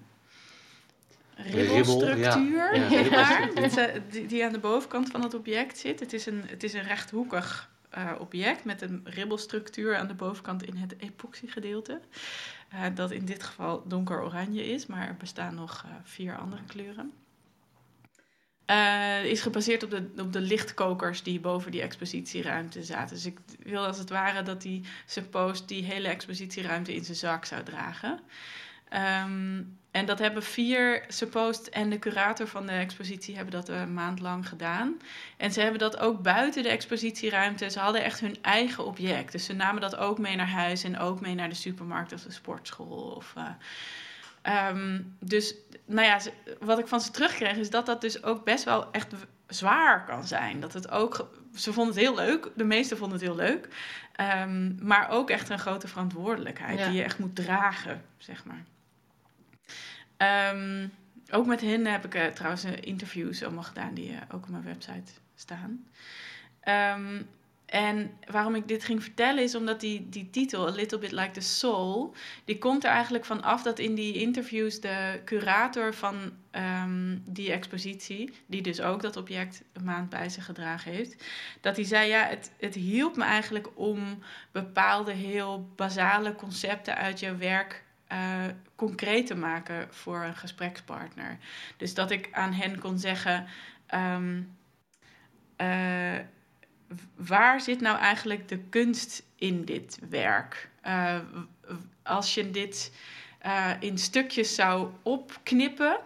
ribbelstructuur, 1.36 2.76
ja. 2.76 2.88
Ja, 2.90 4.00
die, 4.10 4.26
die, 4.26 4.44
aan 4.44 4.52
de 4.52 4.58
bovenkant 4.58 5.10
van 5.10 5.22
het 5.22 5.34
object 5.34 5.78
zit. 5.78 6.00
Het 6.00 6.12
is 6.12 6.26
een, 6.26 6.42
het 6.46 6.62
is 6.62 6.72
een 6.72 6.82
rechthoekig 6.82 7.70
uh, 7.98 8.12
object 8.18 8.64
met 8.64 8.82
een 8.82 9.00
ribbelstructuur 9.04 9.96
aan 9.96 10.06
de 10.06 10.14
bovenkant 10.14 10.62
in 10.62 10.76
het 10.76 10.94
epoxygedeelte. 10.98 12.00
Uh, 12.74 12.86
dat 12.94 13.10
in 13.10 13.24
dit 13.24 13.42
geval 13.42 13.82
donker 13.88 14.22
oranje 14.22 14.64
is, 14.64 14.86
maar 14.86 15.08
er 15.08 15.16
bestaan 15.16 15.54
nog 15.54 15.84
uh, 15.86 15.92
vier 16.02 16.38
andere 16.38 16.62
kleuren. 16.64 17.12
is 19.24 19.40
gebaseerd 19.40 19.82
op 19.82 19.90
de, 19.90 20.10
op 20.16 20.32
de 20.32 20.40
lichtkokers 20.40 21.22
die 21.22 21.40
boven 21.40 21.70
die 21.70 21.82
expositieruimte 21.82 22.82
zaten. 22.82 23.14
Dus 23.14 23.26
ik 23.26 23.38
wil 23.62 23.86
als 23.86 23.98
het 23.98 24.10
ware 24.10 24.42
dat 24.42 24.62
die 24.62 24.84
suppost 25.06 25.68
die 25.68 25.84
hele 25.84 26.08
expositieruimte 26.08 26.94
in 26.94 27.04
zijn 27.04 27.16
zak 27.16 27.44
zou 27.44 27.62
dragen. 27.62 28.20
Um, 29.24 29.78
en 29.90 30.06
dat 30.06 30.18
hebben 30.18 30.42
vier 30.42 31.04
supposed 31.08 31.68
en 31.68 31.90
de 31.90 31.98
curator 31.98 32.46
van 32.46 32.66
de 32.66 32.72
expositie 32.72 33.34
hebben 33.36 33.52
dat 33.52 33.68
een 33.68 33.94
maand 33.94 34.20
lang 34.20 34.48
gedaan. 34.48 35.00
En 35.36 35.52
ze 35.52 35.60
hebben 35.60 35.78
dat 35.78 35.98
ook 35.98 36.22
buiten 36.22 36.62
de 36.62 36.68
expositieruimte. 36.68 37.70
Ze 37.70 37.78
hadden 37.78 38.04
echt 38.04 38.20
hun 38.20 38.36
eigen 38.42 38.84
object. 38.84 39.32
Dus 39.32 39.44
ze 39.44 39.52
namen 39.52 39.80
dat 39.80 39.96
ook 39.96 40.18
mee 40.18 40.36
naar 40.36 40.50
huis 40.50 40.84
en 40.84 40.98
ook 40.98 41.20
mee 41.20 41.34
naar 41.34 41.48
de 41.48 41.54
supermarkt 41.54 42.12
of 42.12 42.22
de 42.22 42.32
sportschool. 42.32 43.14
Of, 43.16 43.34
uh, 43.36 44.68
um, 44.68 45.16
dus 45.18 45.54
nou 45.84 46.06
ja, 46.06 46.18
wat 46.60 46.78
ik 46.78 46.86
van 46.86 47.00
ze 47.00 47.10
terugkreeg 47.10 47.56
is 47.56 47.70
dat 47.70 47.86
dat 47.86 48.00
dus 48.00 48.22
ook 48.22 48.44
best 48.44 48.64
wel 48.64 48.92
echt 48.92 49.14
zwaar 49.46 50.04
kan 50.04 50.26
zijn. 50.26 50.60
Dat 50.60 50.72
het 50.72 50.90
ook, 50.90 51.30
ze 51.54 51.72
vonden 51.72 51.94
het 51.94 52.02
heel 52.02 52.14
leuk, 52.14 52.48
de 52.54 52.64
meesten 52.64 52.96
vonden 52.96 53.18
het 53.18 53.26
heel 53.26 53.36
leuk. 53.36 53.68
Um, 54.42 54.78
maar 54.82 55.08
ook 55.08 55.30
echt 55.30 55.48
een 55.48 55.58
grote 55.58 55.88
verantwoordelijkheid 55.88 56.78
ja. 56.78 56.88
die 56.88 56.96
je 56.96 57.04
echt 57.04 57.18
moet 57.18 57.36
dragen, 57.36 58.04
zeg 58.18 58.44
maar. 58.44 58.64
Um, 60.22 60.92
ook 61.30 61.46
met 61.46 61.60
hen 61.60 61.86
heb 61.86 62.04
ik 62.04 62.14
uh, 62.14 62.26
trouwens 62.26 62.64
interviews 62.64 63.42
allemaal 63.42 63.62
gedaan 63.62 63.94
die 63.94 64.10
uh, 64.10 64.16
ook 64.34 64.42
op 64.42 64.48
mijn 64.48 64.64
website 64.64 65.12
staan. 65.34 65.86
Um, 66.98 67.28
en 67.70 68.10
waarom 68.30 68.54
ik 68.54 68.68
dit 68.68 68.84
ging 68.84 69.02
vertellen 69.02 69.42
is 69.42 69.54
omdat 69.54 69.80
die, 69.80 70.08
die 70.08 70.30
titel, 70.30 70.66
A 70.66 70.70
Little 70.70 70.98
Bit 70.98 71.12
Like 71.12 71.30
the 71.30 71.40
Soul, 71.40 72.14
die 72.44 72.58
komt 72.58 72.84
er 72.84 72.90
eigenlijk 72.90 73.24
van 73.24 73.42
af 73.42 73.62
dat 73.62 73.78
in 73.78 73.94
die 73.94 74.14
interviews 74.14 74.80
de 74.80 75.20
curator 75.24 75.94
van 75.94 76.32
um, 76.52 77.22
die 77.26 77.52
expositie, 77.52 78.32
die 78.46 78.62
dus 78.62 78.80
ook 78.80 79.02
dat 79.02 79.16
object 79.16 79.62
een 79.72 79.84
maand 79.84 80.08
bij 80.08 80.28
zich 80.28 80.44
gedragen 80.44 80.92
heeft, 80.92 81.24
dat 81.60 81.76
hij 81.76 81.84
zei, 81.84 82.08
ja, 82.08 82.26
het, 82.26 82.52
het 82.58 82.74
hielp 82.74 83.16
me 83.16 83.24
eigenlijk 83.24 83.68
om 83.74 84.18
bepaalde 84.52 85.12
heel 85.12 85.68
basale 85.76 86.34
concepten 86.34 86.96
uit 86.96 87.20
jouw 87.20 87.36
werk 87.36 87.84
uh, 88.12 88.44
concreet 88.76 89.26
te 89.26 89.34
maken 89.34 89.88
voor 89.90 90.24
een 90.24 90.36
gesprekspartner. 90.36 91.38
Dus 91.76 91.94
dat 91.94 92.10
ik 92.10 92.28
aan 92.32 92.52
hen 92.52 92.78
kon 92.78 92.98
zeggen: 92.98 93.46
um, 93.94 94.56
uh, 95.56 96.18
waar 97.14 97.60
zit 97.60 97.80
nou 97.80 97.98
eigenlijk 97.98 98.48
de 98.48 98.58
kunst 98.58 99.22
in 99.36 99.64
dit 99.64 99.98
werk? 100.10 100.68
Uh, 100.86 101.18
als 102.02 102.34
je 102.34 102.50
dit 102.50 102.92
in 103.80 103.98
stukjes 103.98 104.54
zou 104.54 104.90
opknippen. 105.02 105.98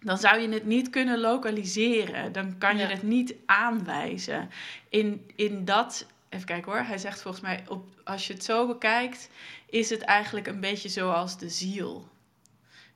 Dan 0.00 0.18
zou 0.18 0.40
je 0.40 0.48
het 0.48 0.64
niet 0.64 0.90
kunnen 0.90 1.18
lokaliseren. 1.18 2.32
Dan 2.32 2.58
kan 2.58 2.76
je 2.76 2.84
het 2.84 3.02
niet 3.02 3.34
aanwijzen. 3.46 4.50
In, 4.88 5.30
in 5.36 5.64
dat 5.64 6.06
Even 6.28 6.46
kijken 6.46 6.72
hoor. 6.72 6.80
Hij 6.80 6.98
zegt 6.98 7.22
volgens 7.22 7.42
mij, 7.42 7.64
op, 7.68 7.88
als 8.04 8.26
je 8.26 8.32
het 8.32 8.44
zo 8.44 8.66
bekijkt, 8.66 9.28
is 9.66 9.90
het 9.90 10.02
eigenlijk 10.02 10.46
een 10.46 10.60
beetje 10.60 10.88
zoals 10.88 11.38
de 11.38 11.48
ziel 11.48 12.08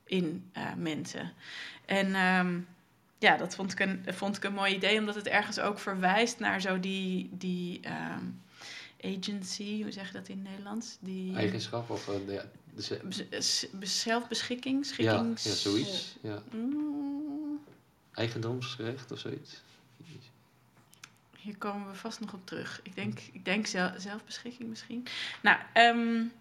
in 0.05 0.51
uh, 0.57 0.75
mensen. 0.77 1.33
En 1.85 2.15
um, 2.15 2.67
ja, 3.19 3.37
dat 3.37 3.55
vond 3.55 3.73
ik, 3.73 3.81
een, 3.81 4.05
vond 4.07 4.37
ik 4.37 4.45
een 4.45 4.53
mooi 4.53 4.75
idee, 4.75 4.99
omdat 4.99 5.15
het 5.15 5.27
ergens 5.27 5.61
ook 5.61 5.79
verwijst 5.79 6.39
naar 6.39 6.61
zo 6.61 6.81
die, 6.81 7.29
die 7.33 7.81
um, 7.87 8.43
agency, 9.01 9.83
hoe 9.83 9.93
zeg 9.93 10.07
je 10.07 10.13
dat 10.13 10.29
in 10.29 10.39
het 10.39 10.49
Nederlands? 10.49 10.97
Die, 11.01 11.37
Eigenschap 11.37 11.91
of 11.91 12.09
uh, 12.09 12.15
de, 12.27 12.45
de, 13.29 13.87
zelfbeschikking, 13.87 14.87
schikkings... 14.87 15.45
Ja, 15.45 15.51
ja 15.51 15.57
zoiets. 15.57 16.17
Ja. 16.21 16.43
Mm. 16.53 17.61
Eigendomsrecht 18.15 19.13
of 19.13 19.19
zoiets. 19.19 19.63
Hier 21.43 21.57
komen 21.57 21.89
we 21.89 21.95
vast 21.95 22.21
nog 22.21 22.33
op 22.33 22.47
terug. 22.47 22.81
Ik 22.83 22.95
denk, 22.95 23.19
ik 23.33 23.45
denk 23.45 23.67
zelfbeschikking 23.97 24.69
misschien. 24.69 25.07
Nou, 25.41 25.59
um, 25.75 26.33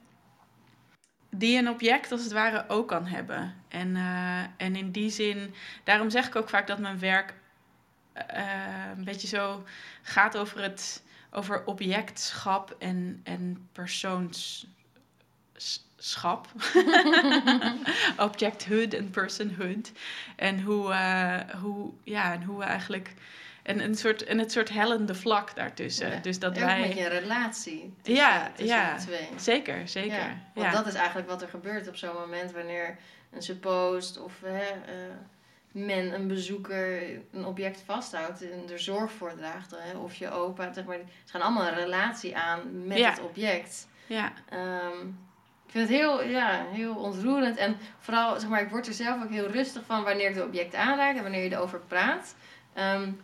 die 1.29 1.57
een 1.57 1.69
object 1.69 2.11
als 2.11 2.23
het 2.23 2.31
ware 2.31 2.65
ook 2.67 2.87
kan 2.87 3.05
hebben. 3.05 3.55
En, 3.67 3.95
uh, 3.95 4.43
en 4.57 4.75
in 4.75 4.91
die 4.91 5.09
zin, 5.09 5.53
daarom 5.83 6.09
zeg 6.09 6.27
ik 6.27 6.35
ook 6.35 6.49
vaak 6.49 6.67
dat 6.67 6.79
mijn 6.79 6.99
werk 6.99 7.33
uh, 8.33 8.89
een 8.97 9.03
beetje 9.03 9.27
zo 9.27 9.63
gaat 10.01 10.37
over 10.37 10.61
het 10.61 11.03
over 11.31 11.65
objectschap 11.65 12.75
en, 12.79 13.21
en 13.23 13.69
persoonschap. 13.71 16.47
Objecthood 18.17 18.93
en 18.93 19.09
personhood. 19.09 19.91
En 20.35 20.61
hoe, 20.61 20.89
uh, 20.89 21.39
hoe, 21.61 21.93
ja, 22.03 22.33
en 22.33 22.43
hoe 22.43 22.57
we 22.57 22.63
eigenlijk 22.63 23.13
en 23.63 23.83
een 23.83 23.95
soort, 23.95 24.23
en 24.23 24.39
het 24.39 24.51
soort 24.51 24.69
hellende 24.69 25.15
vlak 25.15 25.55
daartussen. 25.55 26.11
Ja. 26.11 26.19
Dus 26.19 26.39
dat 26.39 26.57
en 26.57 26.65
wij. 26.65 26.79
met 26.79 26.97
je 26.97 27.07
relatie. 27.07 27.93
Tussen, 28.01 28.25
ja, 28.25 28.51
tussen 28.55 28.75
ja. 28.75 28.97
de 28.97 29.01
twee. 29.01 29.29
Zeker, 29.35 29.87
zeker. 29.87 30.17
Ja, 30.17 30.41
want 30.53 30.73
dat 30.73 30.87
is 30.87 30.93
eigenlijk 30.93 31.27
wat 31.27 31.41
er 31.41 31.47
gebeurt 31.47 31.87
op 31.87 31.95
zo'n 31.95 32.13
moment 32.13 32.51
wanneer 32.51 32.97
een 33.31 33.41
suppost 33.41 34.19
of 34.19 34.33
hè, 34.45 34.71
uh, 34.71 35.13
men, 35.71 36.13
een 36.13 36.27
bezoeker, 36.27 37.01
een 37.31 37.45
object 37.45 37.81
vasthoudt 37.85 38.41
en 38.41 38.69
er 38.71 38.79
zorg 38.79 39.11
voor 39.11 39.33
draagt. 39.35 39.75
Hè, 39.77 39.97
of 39.97 40.15
je 40.15 40.29
opa, 40.29 40.73
zeg 40.73 40.85
maar. 40.85 40.97
Ze 40.97 41.31
gaan 41.31 41.41
allemaal 41.41 41.67
een 41.67 41.75
relatie 41.75 42.37
aan 42.37 42.87
met 42.87 43.05
het 43.05 43.21
object. 43.21 43.87
Ja. 44.07 44.33
Um, 44.53 45.19
ik 45.65 45.71
vind 45.77 45.89
het 45.89 45.97
heel, 45.97 46.23
ja, 46.23 46.65
heel 46.71 46.95
ontroerend. 46.95 47.57
En 47.57 47.77
vooral, 47.99 48.39
zeg 48.39 48.49
maar, 48.49 48.61
ik 48.61 48.69
word 48.69 48.87
er 48.87 48.93
zelf 48.93 49.23
ook 49.23 49.29
heel 49.29 49.47
rustig 49.47 49.85
van 49.85 50.03
wanneer 50.03 50.29
ik 50.29 50.35
het 50.35 50.43
object 50.43 50.75
aanraak 50.75 51.15
en 51.15 51.21
wanneer 51.21 51.43
je 51.43 51.51
erover 51.51 51.79
praat. 51.87 52.35
Um, 52.77 53.21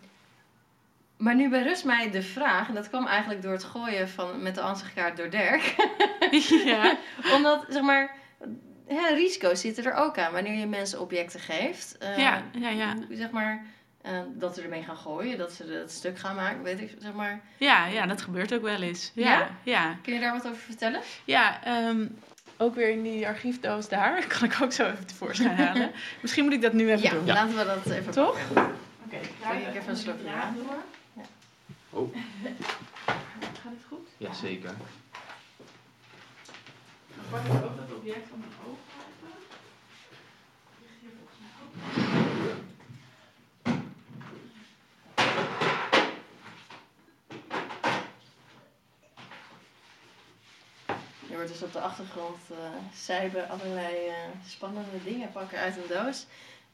maar 1.18 1.36
nu 1.36 1.50
berust 1.50 1.86
mij 1.86 2.12
de 2.12 2.22
vraag, 2.22 2.68
en 2.68 2.74
dat 2.74 2.90
kwam 2.90 3.06
eigenlijk 3.06 3.42
door 3.42 3.52
het 3.52 3.64
gooien 3.64 4.10
van, 4.10 4.42
met 4.42 4.56
de 4.56 4.62
ansichtkaart 4.62 5.18
door 5.18 5.30
Dirk. 5.30 5.76
ja. 6.66 6.98
Omdat, 7.36 7.66
zeg 7.70 7.82
maar, 7.82 8.16
hè, 8.88 9.14
risico's 9.14 9.62
zitten 9.62 9.84
er 9.84 9.94
ook 9.94 10.18
aan 10.18 10.32
wanneer 10.32 10.60
je 10.60 10.66
mensen 10.66 11.02
objecten 11.02 11.40
geeft. 11.40 11.98
Uh, 12.04 12.18
ja, 12.18 12.42
ja, 12.52 12.70
ja. 12.70 12.96
Zeg 13.10 13.32
maar, 13.32 13.66
uh, 14.06 14.20
dat 14.34 14.56
ze 14.56 14.62
ermee 14.62 14.84
gaan 14.84 14.98
gooien, 14.98 15.38
dat 15.38 15.52
ze 15.52 15.64
het 15.64 15.92
stuk 15.92 16.20
gaan 16.20 16.36
maken, 16.36 16.64
weet 16.64 16.80
ik, 16.80 16.96
zeg 17.00 17.14
maar. 17.14 17.42
Ja, 17.58 17.86
ja, 17.86 18.06
dat 18.06 18.22
gebeurt 18.22 18.54
ook 18.54 18.62
wel 18.62 18.82
eens. 18.82 19.12
Ja, 19.14 19.32
ja. 19.32 19.50
ja. 19.64 19.98
Kun 20.02 20.14
je 20.14 20.20
daar 20.20 20.34
wat 20.34 20.48
over 20.48 20.62
vertellen? 20.62 21.02
Ja, 21.26 21.60
um, 21.88 22.18
ook 22.58 22.76
weer 22.76 22.90
in 22.90 23.04
die 23.04 23.28
archiefdoos 23.28 23.90
daar. 23.90 24.26
Kan 24.38 24.50
ik 24.50 24.58
ook 24.62 24.72
zo 24.72 24.86
even 24.86 25.06
tevoorschijn 25.06 25.56
halen. 25.56 25.92
Misschien 26.22 26.44
moet 26.44 26.54
ik 26.54 26.62
dat 26.62 26.74
nu 26.74 26.92
even 26.92 27.04
ja, 27.04 27.10
doen. 27.10 27.26
Ja, 27.26 27.34
laten 27.34 27.58
we 27.58 27.66
dat 27.66 27.94
even 27.94 28.12
Toch? 28.12 28.38
Oké, 28.50 29.20
okay, 29.42 29.62
ik 29.62 29.76
even 29.76 29.90
een 29.90 29.96
slokje 29.96 30.30
aan. 30.30 30.56
Oh. 31.90 32.16
Gaat 33.62 33.72
het 33.72 33.86
goed? 33.88 34.08
Ja, 34.18 34.34
zeker. 34.34 34.76
Dan 37.16 37.26
pak 37.30 37.46
ik 37.46 37.64
ook 37.64 37.78
dat 37.78 37.98
object 37.98 38.28
van 38.30 38.40
mijn 38.40 38.52
oog. 38.68 38.78
Ligt 40.82 40.94
hier 41.02 41.10
volgens 41.18 41.40
mij 41.40 41.50
ook. 41.64 41.76
Je 51.30 51.36
hoort 51.36 51.48
dus 51.48 51.64
op 51.64 51.74
de 51.74 51.80
achtergrond 51.82 52.38
uh, 52.52 53.50
allerlei 53.50 54.08
uh, 54.08 54.14
spannende 54.48 55.04
dingen 55.04 55.32
pakken 55.32 55.60
uit 55.60 55.78
een 55.78 55.88
doos. 55.88 56.26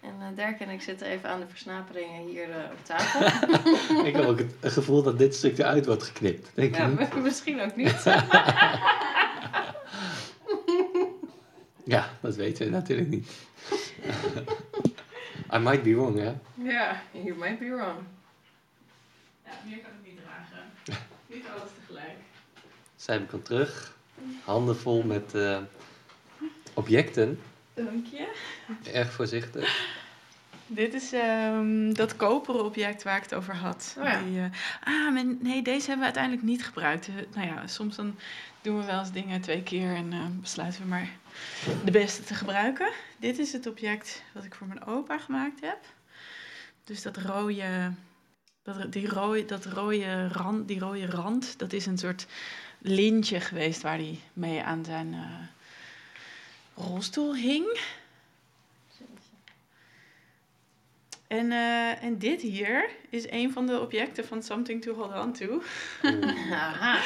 En 0.04 0.16
uh, 0.20 0.26
Dirk 0.36 0.60
en 0.60 0.70
ik 0.70 0.82
zitten 0.82 1.08
even 1.08 1.30
aan 1.30 1.40
de 1.40 1.48
versnaperingen 1.48 2.28
hier 2.28 2.50
uh, 2.50 2.56
op 2.72 2.86
tafel. 2.86 3.22
ik 4.06 4.16
heb 4.16 4.26
ook 4.26 4.40
het 4.60 4.72
gevoel 4.74 5.04
dat 5.04 5.18
dit 5.18 5.36
stuk 5.36 5.58
eruit 5.58 5.86
wordt 5.86 6.04
geknipt. 6.04 6.50
Denk 6.54 6.76
ja, 6.76 6.88
je 6.88 7.20
misschien 7.22 7.62
ook 7.62 7.76
niet. 7.76 8.04
ja, 11.96 12.10
dat 12.22 12.36
weten 12.36 12.66
we 12.66 12.72
natuurlijk 12.72 13.10
niet. 13.10 13.32
I 15.54 15.58
might 15.58 15.84
be 15.84 15.96
wrong, 15.96 16.18
hè? 16.18 16.34
Ja, 16.54 17.02
you 17.12 17.36
might 17.36 17.60
be 17.60 17.66
wrong. 17.66 18.00
Ja, 19.46 19.52
meer 19.66 19.78
kan 19.78 19.92
ik 20.02 20.12
niet 20.12 20.20
dragen. 20.24 20.64
niet 21.28 21.46
alles 21.56 21.70
tegelijk. 21.80 22.18
Zij 22.96 23.26
komt 23.30 23.46
terug. 23.46 23.96
Handen 24.44 24.78
vol 24.78 25.04
met 25.04 25.36
uh, 25.36 25.58
objecten. 26.74 27.40
Dank 27.74 28.06
je. 28.06 28.28
Erg 28.94 29.12
voorzichtig. 29.12 29.92
Dit 30.68 30.94
is 30.94 31.14
um, 31.14 31.94
dat 31.94 32.16
koperen 32.16 32.66
object 32.66 33.04
waar 33.04 33.18
ik 33.18 33.24
het 33.24 33.34
over 33.34 33.56
had. 33.56 33.96
Oh 34.00 34.06
ja. 34.06 34.22
Die, 34.22 34.38
uh, 34.38 34.46
ah, 34.84 35.26
nee, 35.40 35.62
deze 35.62 35.88
hebben 35.88 35.98
we 35.98 36.04
uiteindelijk 36.04 36.44
niet 36.44 36.66
gebruikt. 36.66 37.08
Uh, 37.08 37.16
nou 37.34 37.48
ja, 37.48 37.68
soms 37.68 37.96
dan 37.96 38.16
doen 38.62 38.78
we 38.78 38.86
wel 38.86 39.00
eens 39.00 39.12
dingen 39.12 39.42
twee 39.42 39.64
keer 39.64 39.96
en 39.96 40.12
uh, 40.12 40.26
besluiten 40.42 40.82
we 40.82 40.88
maar 40.88 41.10
de 41.86 41.92
beste 41.92 42.24
te 42.24 42.34
gebruiken. 42.34 42.92
Dit 43.18 43.40
is 43.40 43.54
het 43.54 43.68
object 43.68 44.24
wat 44.34 44.44
ik 44.44 44.56
voor 44.56 44.68
mijn 44.68 44.86
opa 44.86 45.18
gemaakt 45.18 45.62
heb. 45.62 45.80
Dus 46.84 47.02
dat 47.02 47.18
rode, 47.18 47.92
dat, 48.64 48.92
die 48.92 49.08
rode, 49.08 49.46
dat 49.46 49.66
rode 49.66 50.28
rand, 50.28 50.68
die 50.68 50.80
rode 50.80 51.06
rand, 51.06 51.60
dat 51.60 51.74
is 51.74 51.86
een 51.86 51.98
soort 51.98 52.26
lintje 52.80 53.40
geweest 53.40 53.82
waar 53.82 53.98
hij 53.98 54.20
mee 54.34 54.64
aan 54.64 54.86
zijn 54.86 55.16
rolstoel 56.76 57.36
hing. 57.36 57.80
En, 61.38 61.52
uh, 61.52 62.04
en 62.04 62.18
dit 62.18 62.42
hier 62.42 62.90
is 63.10 63.30
een 63.32 63.52
van 63.52 63.66
de 63.68 63.80
objecten 63.80 64.26
van 64.26 64.44
Something 64.44 64.82
to 64.82 64.94
Hold 64.94 65.14
On 65.24 65.34
To. 65.34 65.62
Aha. 66.52 67.00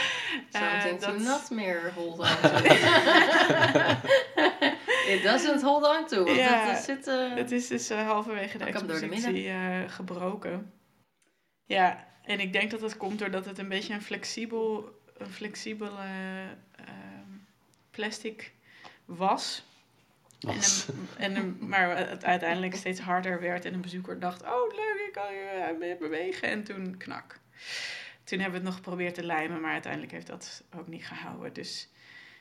Something 0.52 0.94
Uh, 0.94 1.00
to 1.00 1.12
dat- 1.12 1.20
not 1.20 1.50
meer 1.50 1.92
hold 1.96 2.20
on 2.20 2.26
to. 2.42 2.50
It 5.14 5.24
doesn't 5.24 5.62
hold 5.62 5.86
on 5.98 6.08
to. 6.08 6.24
Want 6.24 6.38
Ja, 6.38 6.66
het 6.68 6.84
zit... 6.84 7.08
eh, 7.08 7.36
Het 7.36 7.52
is 7.52 7.68
dus 7.68 7.90
eh, 7.90 8.08
halverwege 8.08 8.58
de 8.58 8.64
expositie 8.66 9.48
eh, 9.50 9.90
gebroken. 9.90 10.72
Ja, 11.66 12.08
en 12.24 12.40
ik 12.40 12.54
denk 12.54 12.72
dat 12.72 12.80
dat 12.80 12.98
komt 12.98 13.20
doordat 13.20 13.46
het 13.46 13.58
een 13.58 13.70
beetje 13.70 13.94
een 13.94 14.02
flexibel, 14.02 14.90
een 15.18 15.30
flexibele 15.32 16.02
ehm, 16.76 17.32
plastic 17.92 18.52
was. 19.06 19.64
En 20.40 21.36
en 21.36 21.58
maar 21.60 21.98
het 21.98 22.26
uiteindelijk 22.26 22.76
steeds 22.76 23.00
harder 23.00 23.40
werd 23.40 23.66
en 23.66 23.74
een 23.74 23.82
bezoeker 23.82 24.20
dacht, 24.20 24.42
oh 24.42 24.76
leuk, 24.76 25.04
ik 25.08 25.14
kan 25.14 25.34
je 25.34 25.76
mee 25.80 25.98
bewegen. 25.98 26.50
En 26.50 26.64
toen 26.64 26.98
knak. 26.98 27.40
Toen 28.24 28.40
hebben 28.40 28.60
we 28.60 28.66
het 28.66 28.76
nog 28.76 28.84
geprobeerd 28.84 29.16
te 29.16 29.24
lijmen, 29.24 29.62
maar 29.62 29.72
uiteindelijk 29.72 30.12
heeft 30.12 30.28
dat 30.28 30.64
ook 30.76 30.88
niet 30.88 31.06
gehouden. 31.06 31.54
Dus 31.54 31.90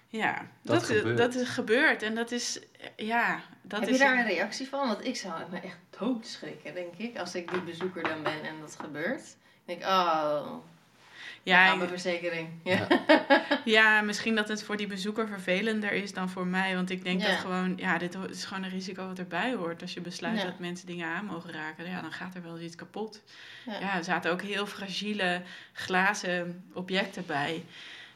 ja, 0.08 0.50
Dat 0.62 0.80
dat, 0.80 0.84
gebeurt. 0.86 1.18
dat 1.18 1.34
is 1.34 1.48
gebeurd. 1.48 2.02
En 2.02 2.14
dat 2.14 2.30
is, 2.30 2.60
ja, 2.96 3.42
dat 3.62 3.80
heb 3.80 3.88
is... 3.88 3.98
je 3.98 4.04
daar 4.04 4.18
een 4.18 4.26
reactie 4.26 4.68
van? 4.68 4.88
Want 4.88 5.04
ik 5.04 5.16
zou 5.16 5.50
me 5.50 5.60
echt 5.60 5.78
doodschrikken, 5.98 6.74
denk 6.74 6.94
ik. 6.96 7.18
Als 7.18 7.34
ik 7.34 7.50
die 7.50 7.62
bezoeker 7.62 8.02
dan 8.02 8.22
ben 8.22 8.42
en 8.42 8.60
dat 8.60 8.76
gebeurt. 8.80 9.22
Dan 9.22 9.64
denk 9.64 9.80
ik, 9.80 9.86
oh, 9.86 10.52
ja, 11.46 11.74
mijn 11.74 11.88
verzekering. 11.88 12.48
Ja. 12.64 12.86
Ja, 13.64 14.00
misschien 14.00 14.34
dat 14.34 14.48
het 14.48 14.62
voor 14.62 14.76
die 14.76 14.86
bezoeker 14.86 15.28
vervelender 15.28 15.92
is 15.92 16.12
dan 16.12 16.30
voor 16.30 16.46
mij. 16.46 16.74
Want 16.74 16.90
ik 16.90 17.04
denk 17.04 17.20
Ja. 17.20 17.26
dat 17.28 17.36
gewoon, 17.38 17.72
ja, 17.76 17.98
dit 17.98 18.16
is 18.30 18.44
gewoon 18.44 18.62
een 18.62 18.70
risico 18.70 19.06
wat 19.06 19.18
erbij 19.18 19.54
hoort. 19.54 19.82
Als 19.82 19.94
je 19.94 20.00
besluit 20.00 20.38
Ja. 20.38 20.44
dat 20.44 20.58
mensen 20.58 20.86
dingen 20.86 21.08
aan 21.08 21.24
mogen 21.24 21.52
raken, 21.52 21.90
ja, 21.90 22.00
dan 22.00 22.12
gaat 22.12 22.34
er 22.34 22.42
wel 22.42 22.52
eens 22.54 22.64
iets 22.64 22.74
kapot. 22.76 23.22
Ja. 23.66 23.80
Ja, 23.80 23.96
er 23.96 24.04
zaten 24.04 24.30
ook 24.30 24.42
heel 24.42 24.66
fragiele 24.66 25.42
glazen 25.72 26.64
objecten 26.72 27.26
bij. 27.26 27.64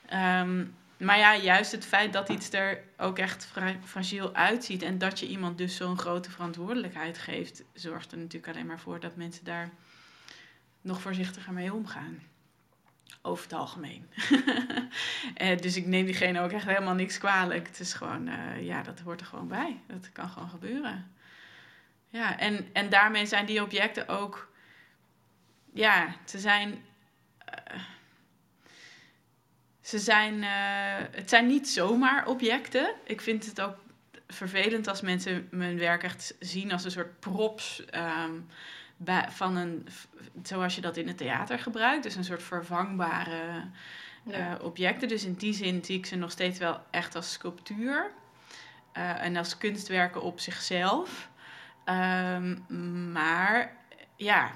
Ehm, 0.07 0.65
maar 0.97 1.19
ja, 1.19 1.37
juist 1.37 1.73
het 1.73 1.87
feit 1.87 2.13
dat 2.13 2.29
iets 2.29 2.53
er 2.53 2.83
ook 2.97 3.19
echt 3.19 3.47
fra- 3.47 3.77
fragiel 3.85 4.35
uitziet 4.35 4.83
en 4.83 4.99
dat 4.99 5.19
je 5.21 5.27
iemand 5.27 5.59
dus 5.59 5.77
zo'n 5.77 5.99
grote 5.99 6.31
verantwoordelijkheid 6.31 7.19
geeft, 7.19 7.63
zorgt 7.75 8.13
er 8.13 8.19
natuurlijk 8.19 8.53
alleen 8.53 8.67
maar 8.67 8.81
voor 8.81 9.01
dat 9.01 9.17
mensen 9.17 9.45
daar 9.45 9.71
nog 10.81 11.01
voorzichtiger 11.01 11.53
mee 11.53 11.73
omgaan. 11.75 12.19
Over 13.23 13.45
het 13.45 13.53
algemeen. 13.53 14.09
Eh, 15.35 15.59
dus 15.59 15.77
ik 15.77 15.87
neem 15.87 16.05
diegene 16.05 16.41
ook 16.41 16.51
echt 16.51 16.65
helemaal 16.65 16.95
niks 16.95 17.19
kwalijk. 17.19 17.67
Het 17.67 17.81
is 17.81 17.93
gewoon, 17.93 18.29
eh, 18.29 18.67
ja, 18.67 18.83
dat 18.83 19.01
hoort 19.01 19.21
er 19.21 19.27
gewoon 19.27 19.49
bij. 19.49 19.81
Dat 19.87 20.13
kan 20.13 20.29
gewoon 20.29 20.49
gebeuren. 20.49 21.13
Ja, 22.09 22.39
en, 22.39 22.69
en 22.73 22.89
daarmee 22.89 23.27
zijn 23.27 23.47
die 23.47 23.63
objecten 23.63 24.09
ook, 24.09 24.53
ja, 25.73 26.15
ze 26.25 26.39
zijn, 26.39 26.85
eh, 27.45 27.81
ze 29.81 29.99
zijn, 29.99 30.43
het 31.13 31.29
zijn 31.29 31.47
niet 31.47 31.69
zomaar 31.69 32.27
objecten. 32.27 32.95
Ik 33.05 33.21
vind 33.21 33.47
het 33.47 33.61
ook 33.61 33.77
vervelend 34.29 34.89
als 34.89 35.01
mensen 35.01 35.49
mijn 35.51 35.79
werk 35.79 36.03
echt 36.03 36.35
zien 36.39 36.73
als 36.73 36.85
een 36.85 36.91
soort 36.91 37.21
props 37.21 37.85
ehm, 37.85 38.35
bij, 39.03 39.27
van 39.31 39.57
een, 39.57 39.87
zoals 40.43 40.75
je 40.75 40.81
dat 40.81 40.97
in 40.97 41.07
het 41.09 41.17
theater 41.17 41.59
gebruikt. 41.59 42.03
Dus 42.03 42.15
een 42.15 42.25
soort 42.25 42.43
vervangbare 42.43 43.65
eh, 44.31 44.53
objecten. 44.63 45.09
Dus 45.09 45.25
in 45.25 45.35
die 45.35 45.53
zin 45.55 45.85
zie 45.85 45.99
ik 45.99 46.07
ze 46.07 46.17
nog 46.17 46.31
steeds 46.31 46.59
wel 46.59 46.81
echt 46.91 47.15
als 47.15 47.33
sculptuur. 47.33 48.11
eh, 48.93 49.23
en 49.25 49.37
als 49.37 49.59
kunstwerken 49.59 50.23
op 50.23 50.41
zichzelf. 50.41 51.29
Ehm, 51.85 52.57
maar 53.13 53.77
ja, 54.17 54.51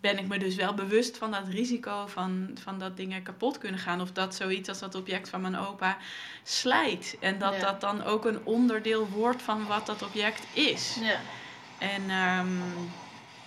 ben 0.00 0.18
ik 0.18 0.28
me 0.28 0.38
dus 0.38 0.54
wel 0.54 0.74
bewust 0.74 1.18
van 1.18 1.30
dat 1.30 1.48
risico 1.48 2.06
van, 2.06 2.50
van 2.60 2.78
dat 2.78 2.96
dingen 2.96 3.22
kapot 3.22 3.58
kunnen 3.58 3.80
gaan. 3.80 4.00
Of 4.00 4.12
dat 4.12 4.34
zoiets 4.34 4.68
als 4.68 4.78
dat 4.78 4.94
object 4.94 5.28
van 5.28 5.40
mijn 5.40 5.56
opa 5.56 5.96
slijt. 6.42 7.16
En 7.20 7.38
dat 7.38 7.54
Ja. 7.54 7.60
dat 7.60 7.80
dan 7.80 8.02
ook 8.02 8.24
een 8.24 8.44
onderdeel 8.46 9.08
wordt 9.08 9.42
van 9.42 9.66
wat 9.66 9.86
dat 9.86 10.02
object 10.02 10.46
is. 10.52 10.96
Ja. 11.00 11.16
En 11.82 12.10
ehm, 12.10 12.46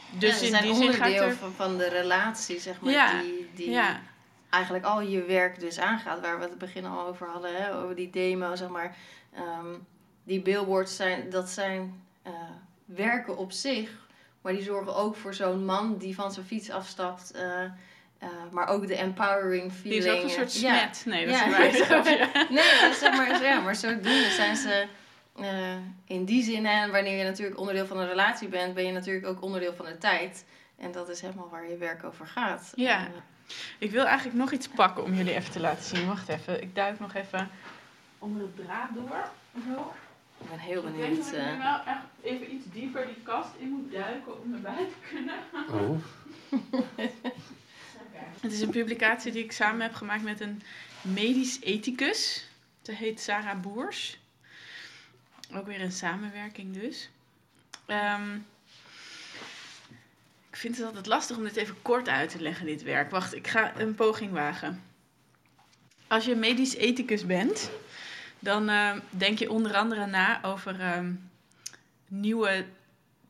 dus 0.10 0.40
ja, 0.40 0.44
in 0.46 0.50
zijn 0.50 0.64
die 0.64 0.72
onderdeel 0.72 1.24
er... 1.24 1.36
van, 1.36 1.52
van 1.52 1.78
de 1.78 1.90
relatie, 1.90 2.60
zeg 2.60 2.80
maar, 2.80 2.94
Ja, 2.94 3.22
die, 3.22 3.50
die 3.56 3.70
Ja, 3.70 4.00
eigenlijk 4.50 4.86
al 4.86 5.02
je 5.02 5.24
werk 5.24 5.60
dus 5.60 5.80
aangaat. 5.80 6.22
Waar 6.22 6.40
we 6.40 6.44
het 6.46 6.58
begin 6.58 6.86
al 6.86 7.08
over 7.08 7.28
hadden, 7.28 7.56
hè, 7.56 7.76
over 7.76 7.96
die 7.96 8.10
demo, 8.10 8.56
zeg 8.56 8.70
maar. 8.70 8.96
Ehm, 9.34 9.76
die 10.24 10.42
billboards 10.42 10.96
zijn, 10.96 11.30
dat 11.30 11.50
zijn 11.50 12.04
eh, 12.24 12.32
werken 12.86 13.38
op 13.38 13.52
zich. 13.52 13.90
Maar 14.42 14.54
die 14.54 14.64
zorgen 14.64 14.96
ook 14.96 15.16
voor 15.16 15.34
zo'n 15.34 15.66
man 15.66 15.98
die 15.98 16.16
van 16.16 16.32
zijn 16.32 16.46
fiets 16.46 16.70
afstapt. 16.70 17.32
eh, 17.32 17.64
eh, 18.20 18.30
maar 18.52 18.68
ook 18.68 18.88
de 18.88 18.96
empowering 18.96 19.72
die 19.72 19.80
feeling. 19.82 20.04
is 20.04 20.12
ook 20.12 20.24
een 20.24 20.30
soort 20.30 20.52
smet. 20.52 21.04
Nee, 21.06 21.26
dat 21.26 21.36
is 21.36 21.88
waar. 21.88 22.30
Nee, 22.50 22.94
zeg 22.94 23.18
maar, 23.18 23.44
ja, 23.44 23.60
maar 23.60 23.76
zodoende 23.76 24.30
zijn 24.30 24.56
ze 24.56 24.86
eh, 25.36 25.76
in 26.08 26.26
die 26.26 26.44
zin. 26.44 26.66
En 26.66 26.92
wanneer 26.92 27.18
je 27.18 27.24
natuurlijk 27.24 27.60
onderdeel 27.60 27.86
van 27.86 27.98
een 27.98 28.08
relatie 28.08 28.48
bent, 28.48 28.74
ben 28.74 28.86
je 28.86 28.92
natuurlijk 28.92 29.26
ook 29.26 29.42
onderdeel 29.42 29.74
van 29.74 29.86
de 29.86 29.98
tijd. 29.98 30.46
En 30.78 30.92
dat 30.92 31.10
is 31.10 31.22
helemaal 31.22 31.50
waar 31.50 31.70
je 31.70 31.78
werk 31.78 32.04
over 32.04 32.28
gaat. 32.28 32.72
Ja. 32.76 33.06
En, 33.06 33.14
Ik 33.80 33.92
wil 33.92 34.06
eigenlijk 34.06 34.38
nog 34.38 34.52
iets 34.52 34.68
pakken 34.68 35.04
om 35.04 35.14
jullie 35.14 35.34
even 35.36 35.52
te 35.52 35.60
laten 35.60 35.84
zien. 35.84 36.08
Wacht 36.08 36.28
even, 36.30 36.62
ik 36.62 36.76
duik 36.76 37.00
nog 37.00 37.14
even 37.14 37.50
onder 38.20 38.42
het 38.42 38.56
draad 38.56 38.90
door. 38.94 39.30
Zo. 39.74 39.94
ik 40.42 40.50
ben 40.50 40.60
heel 40.60 40.78
Ik 40.78 40.84
denk 40.84 40.98
benieuwd. 40.98 41.24
dat 41.24 41.34
ik 41.34 41.40
eh, 41.40 41.52
nu 41.52 41.58
wel 41.58 41.80
echt 41.86 42.06
even 42.22 42.54
iets 42.54 42.66
dieper 42.72 43.06
die 43.06 43.24
kast 43.24 43.50
in 43.60 43.70
moet 43.70 43.92
duiken 43.92 44.42
om 44.42 44.54
erbij 44.54 44.88
te 44.88 45.10
kunnen. 45.10 45.36
Oh, 45.70 45.98
Het 48.42 48.52
is 48.52 48.62
een 48.62 48.70
publicatie 48.70 49.32
die 49.32 49.44
ik 49.44 49.52
samen 49.52 49.82
heb 49.82 49.94
gemaakt 49.94 50.24
met 50.24 50.40
een 50.40 50.62
medisch 51.02 51.62
ethicus. 51.62 52.48
Ze 52.82 52.92
heet 52.92 53.20
Sarah 53.22 53.60
Boers. 53.62 54.18
Ook 55.54 55.66
weer 55.66 55.82
een 55.82 55.91
samenwerking 55.91 56.74
dus. 56.74 57.10
Ehm, 57.86 58.36
ik 60.50 60.56
vind 60.62 60.78
het 60.78 60.86
altijd 60.86 61.06
lastig 61.06 61.38
om 61.38 61.43
dit 61.43 61.56
even 61.56 61.82
kort 61.82 62.10
uit 62.10 62.30
te 62.30 62.41
leggen, 62.41 62.66
dit 62.66 62.84
werk. 62.84 63.12
Wacht, 63.12 63.36
ik 63.36 63.48
ga 63.48 63.80
een 63.80 63.96
poging 63.96 64.32
wagen. 64.32 64.84
Als 66.08 66.26
je 66.26 66.36
medisch 66.36 66.76
ethicus 66.76 67.26
bent, 67.26 67.72
dan 68.39 68.70
eh, 68.70 68.96
denk 69.10 69.39
je 69.39 69.52
onder 69.52 69.76
andere 69.76 70.06
na 70.06 70.43
over 70.43 70.80
ehm, 70.80 71.14
nieuwe 72.08 72.66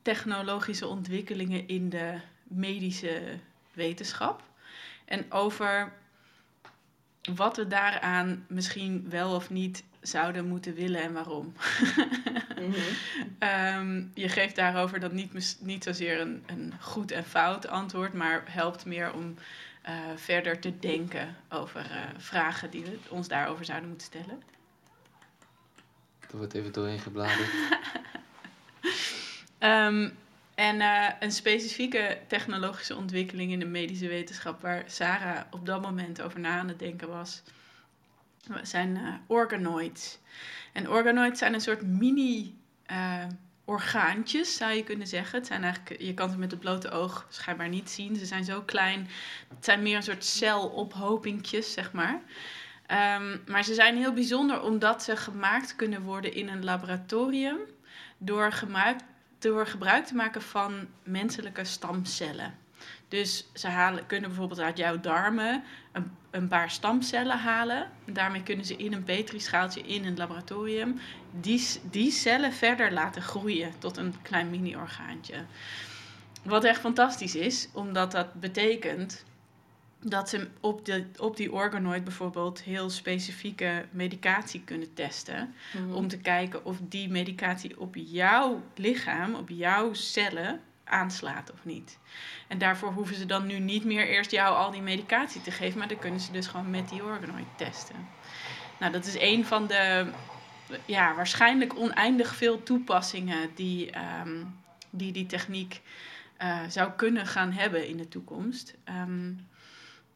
technologische 0.02 0.86
ontwikkelingen 0.86 1.68
in 1.68 1.88
de 1.88 2.20
medische 2.42 3.38
wetenschap. 3.72 4.42
En 5.04 5.32
over 5.32 5.92
wat 7.34 7.56
we 7.56 7.66
daaraan 7.66 8.44
misschien 8.48 9.10
wel 9.10 9.34
of 9.34 9.50
niet 9.50 9.82
zouden 10.08 10.48
moeten 10.48 10.74
willen 10.74 11.00
en 11.00 11.12
waarom. 11.12 11.52
mhm. 12.56 12.72
Ehm, 13.38 14.04
je 14.14 14.28
geeft 14.28 14.56
daarover 14.56 15.00
dan 15.00 15.14
niet, 15.14 15.56
niet 15.60 15.84
zozeer 15.84 16.20
een, 16.20 16.42
een 16.46 16.72
goed 16.80 17.10
en 17.10 17.24
fout 17.24 17.68
antwoord, 17.68 18.12
maar 18.12 18.42
helpt 18.46 18.84
meer 18.84 19.12
om 19.12 19.34
eh, 19.82 19.94
verder 20.16 20.58
te 20.58 20.78
denken 20.78 21.36
over 21.48 21.80
eh, 21.80 22.00
vragen 22.16 22.70
die 22.70 22.82
we 22.82 22.98
ons 23.08 23.28
daarover 23.28 23.64
zouden 23.64 23.88
moeten 23.88 24.06
stellen. 24.06 24.42
er 26.30 26.36
wordt 26.36 26.54
even 26.54 26.72
doorheen 26.72 26.98
gebladerd. 26.98 27.48
Ehm, 29.58 30.08
en 30.54 30.80
uh, 30.80 31.08
een 31.20 31.32
specifieke 31.32 32.18
technologische 32.26 32.96
ontwikkeling 32.96 33.52
in 33.52 33.58
de 33.58 33.66
medische 33.66 34.08
wetenschap 34.08 34.60
waar 34.60 34.82
Sarah 34.86 35.40
op 35.50 35.66
dat 35.66 35.82
moment 35.82 36.22
over 36.22 36.40
na 36.40 36.58
aan 36.58 36.68
het 36.68 36.78
denken 36.78 37.08
was, 37.08 37.42
zijn 38.62 38.96
uh, 38.96 39.14
organoids. 39.26 40.18
En 40.72 40.90
organoids 40.90 41.38
zijn 41.38 41.54
een 41.54 41.60
soort 41.60 41.82
mini 41.82 42.58
uh, 42.90 43.24
orgaantjes, 43.64 44.56
zou 44.56 44.72
je 44.72 44.84
kunnen 44.84 45.06
zeggen. 45.06 45.38
Het 45.38 45.46
zijn 45.46 45.62
eigenlijk, 45.62 46.02
je 46.02 46.14
kan 46.14 46.30
ze 46.30 46.38
met 46.38 46.50
het 46.50 46.60
blote 46.60 46.90
oog 46.90 47.26
schijnbaar 47.28 47.68
niet 47.68 47.90
zien. 47.90 48.16
Ze 48.16 48.26
zijn 48.26 48.44
zo 48.44 48.62
klein. 48.62 49.08
Het 49.54 49.64
zijn 49.64 49.82
meer 49.82 49.96
een 49.96 50.02
soort 50.02 50.24
celophopingjes, 50.24 51.72
zeg 51.72 51.92
maar. 51.92 52.20
Um, 52.90 53.42
maar 53.46 53.64
ze 53.64 53.74
zijn 53.74 53.96
heel 53.96 54.12
bijzonder 54.12 54.62
omdat 54.62 55.02
ze 55.02 55.16
gemaakt 55.16 55.76
kunnen 55.76 56.02
worden 56.02 56.34
in 56.34 56.48
een 56.48 56.64
laboratorium 56.64 57.58
door, 58.18 58.52
gemaakt, 58.52 59.04
door 59.38 59.66
gebruik 59.66 60.06
te 60.06 60.14
maken 60.14 60.42
van 60.42 60.86
menselijke 61.02 61.64
stamcellen. 61.64 62.54
Dus 63.08 63.46
ze 63.54 63.68
halen, 63.68 64.06
kunnen 64.06 64.28
bijvoorbeeld 64.28 64.60
uit 64.60 64.78
jouw 64.78 65.00
darmen 65.00 65.64
een, 65.92 66.10
een 66.30 66.48
paar 66.48 66.70
stamcellen 66.70 67.38
halen. 67.38 67.90
Daarmee 68.04 68.42
kunnen 68.42 68.64
ze 68.64 68.76
in 68.76 68.92
een 68.92 69.04
petrischaaltje 69.04 69.80
in 69.80 70.04
een 70.04 70.16
laboratorium 70.16 71.00
die, 71.40 71.66
die 71.90 72.10
cellen 72.10 72.52
verder 72.52 72.92
laten 72.92 73.22
groeien 73.22 73.72
tot 73.78 73.96
een 73.96 74.14
klein 74.22 74.50
mini-orgaantje. 74.50 75.44
Wat 76.42 76.64
echt 76.64 76.80
fantastisch 76.80 77.34
is, 77.34 77.68
omdat 77.72 78.12
dat 78.12 78.34
betekent 78.34 79.24
dat 80.00 80.28
ze 80.28 80.48
op, 80.60 80.84
de, 80.84 81.04
op 81.16 81.36
die 81.36 81.52
organoid 81.52 82.04
bijvoorbeeld 82.04 82.62
heel 82.62 82.90
specifieke 82.90 83.84
medicatie 83.90 84.62
kunnen 84.64 84.94
testen. 84.94 85.54
Mhm. 85.72 85.94
Om 85.94 86.08
te 86.08 86.18
kijken 86.18 86.64
of 86.64 86.76
die 86.88 87.08
medicatie 87.08 87.80
op 87.80 87.94
jouw 87.94 88.62
lichaam, 88.74 89.34
op 89.34 89.48
jouw 89.48 89.92
cellen 89.92 90.60
aanslaat 90.88 91.52
of 91.52 91.64
niet. 91.64 91.98
En 92.48 92.58
daarvoor 92.58 92.92
hoeven 92.92 93.16
ze 93.16 93.26
dan 93.26 93.46
nu 93.46 93.58
niet 93.58 93.84
meer 93.84 94.08
eerst 94.08 94.30
jou 94.30 94.56
al 94.56 94.70
die 94.70 94.82
medicatie 94.82 95.42
te 95.42 95.50
geven, 95.50 95.78
maar 95.78 95.88
dan 95.88 95.98
kunnen 95.98 96.20
ze 96.20 96.32
dus 96.32 96.46
gewoon 96.46 96.70
met 96.70 96.88
die 96.88 97.04
organoid 97.04 97.46
testen. 97.56 98.08
Nou, 98.78 98.92
dat 98.92 99.06
is 99.06 99.18
een 99.18 99.44
van 99.44 99.66
de 99.66 100.06
ja, 100.84 101.14
waarschijnlijk 101.14 101.78
oneindig 101.78 102.34
veel 102.36 102.62
toepassingen 102.62 103.50
die 103.54 103.90
um, 104.22 104.54
die, 104.90 105.12
die 105.12 105.26
techniek 105.26 105.82
uh, 106.42 106.60
zou 106.68 106.90
kunnen 106.92 107.26
gaan 107.26 107.52
hebben 107.52 107.88
in 107.88 107.96
de 107.96 108.08
toekomst. 108.08 108.74
Um, 108.88 109.46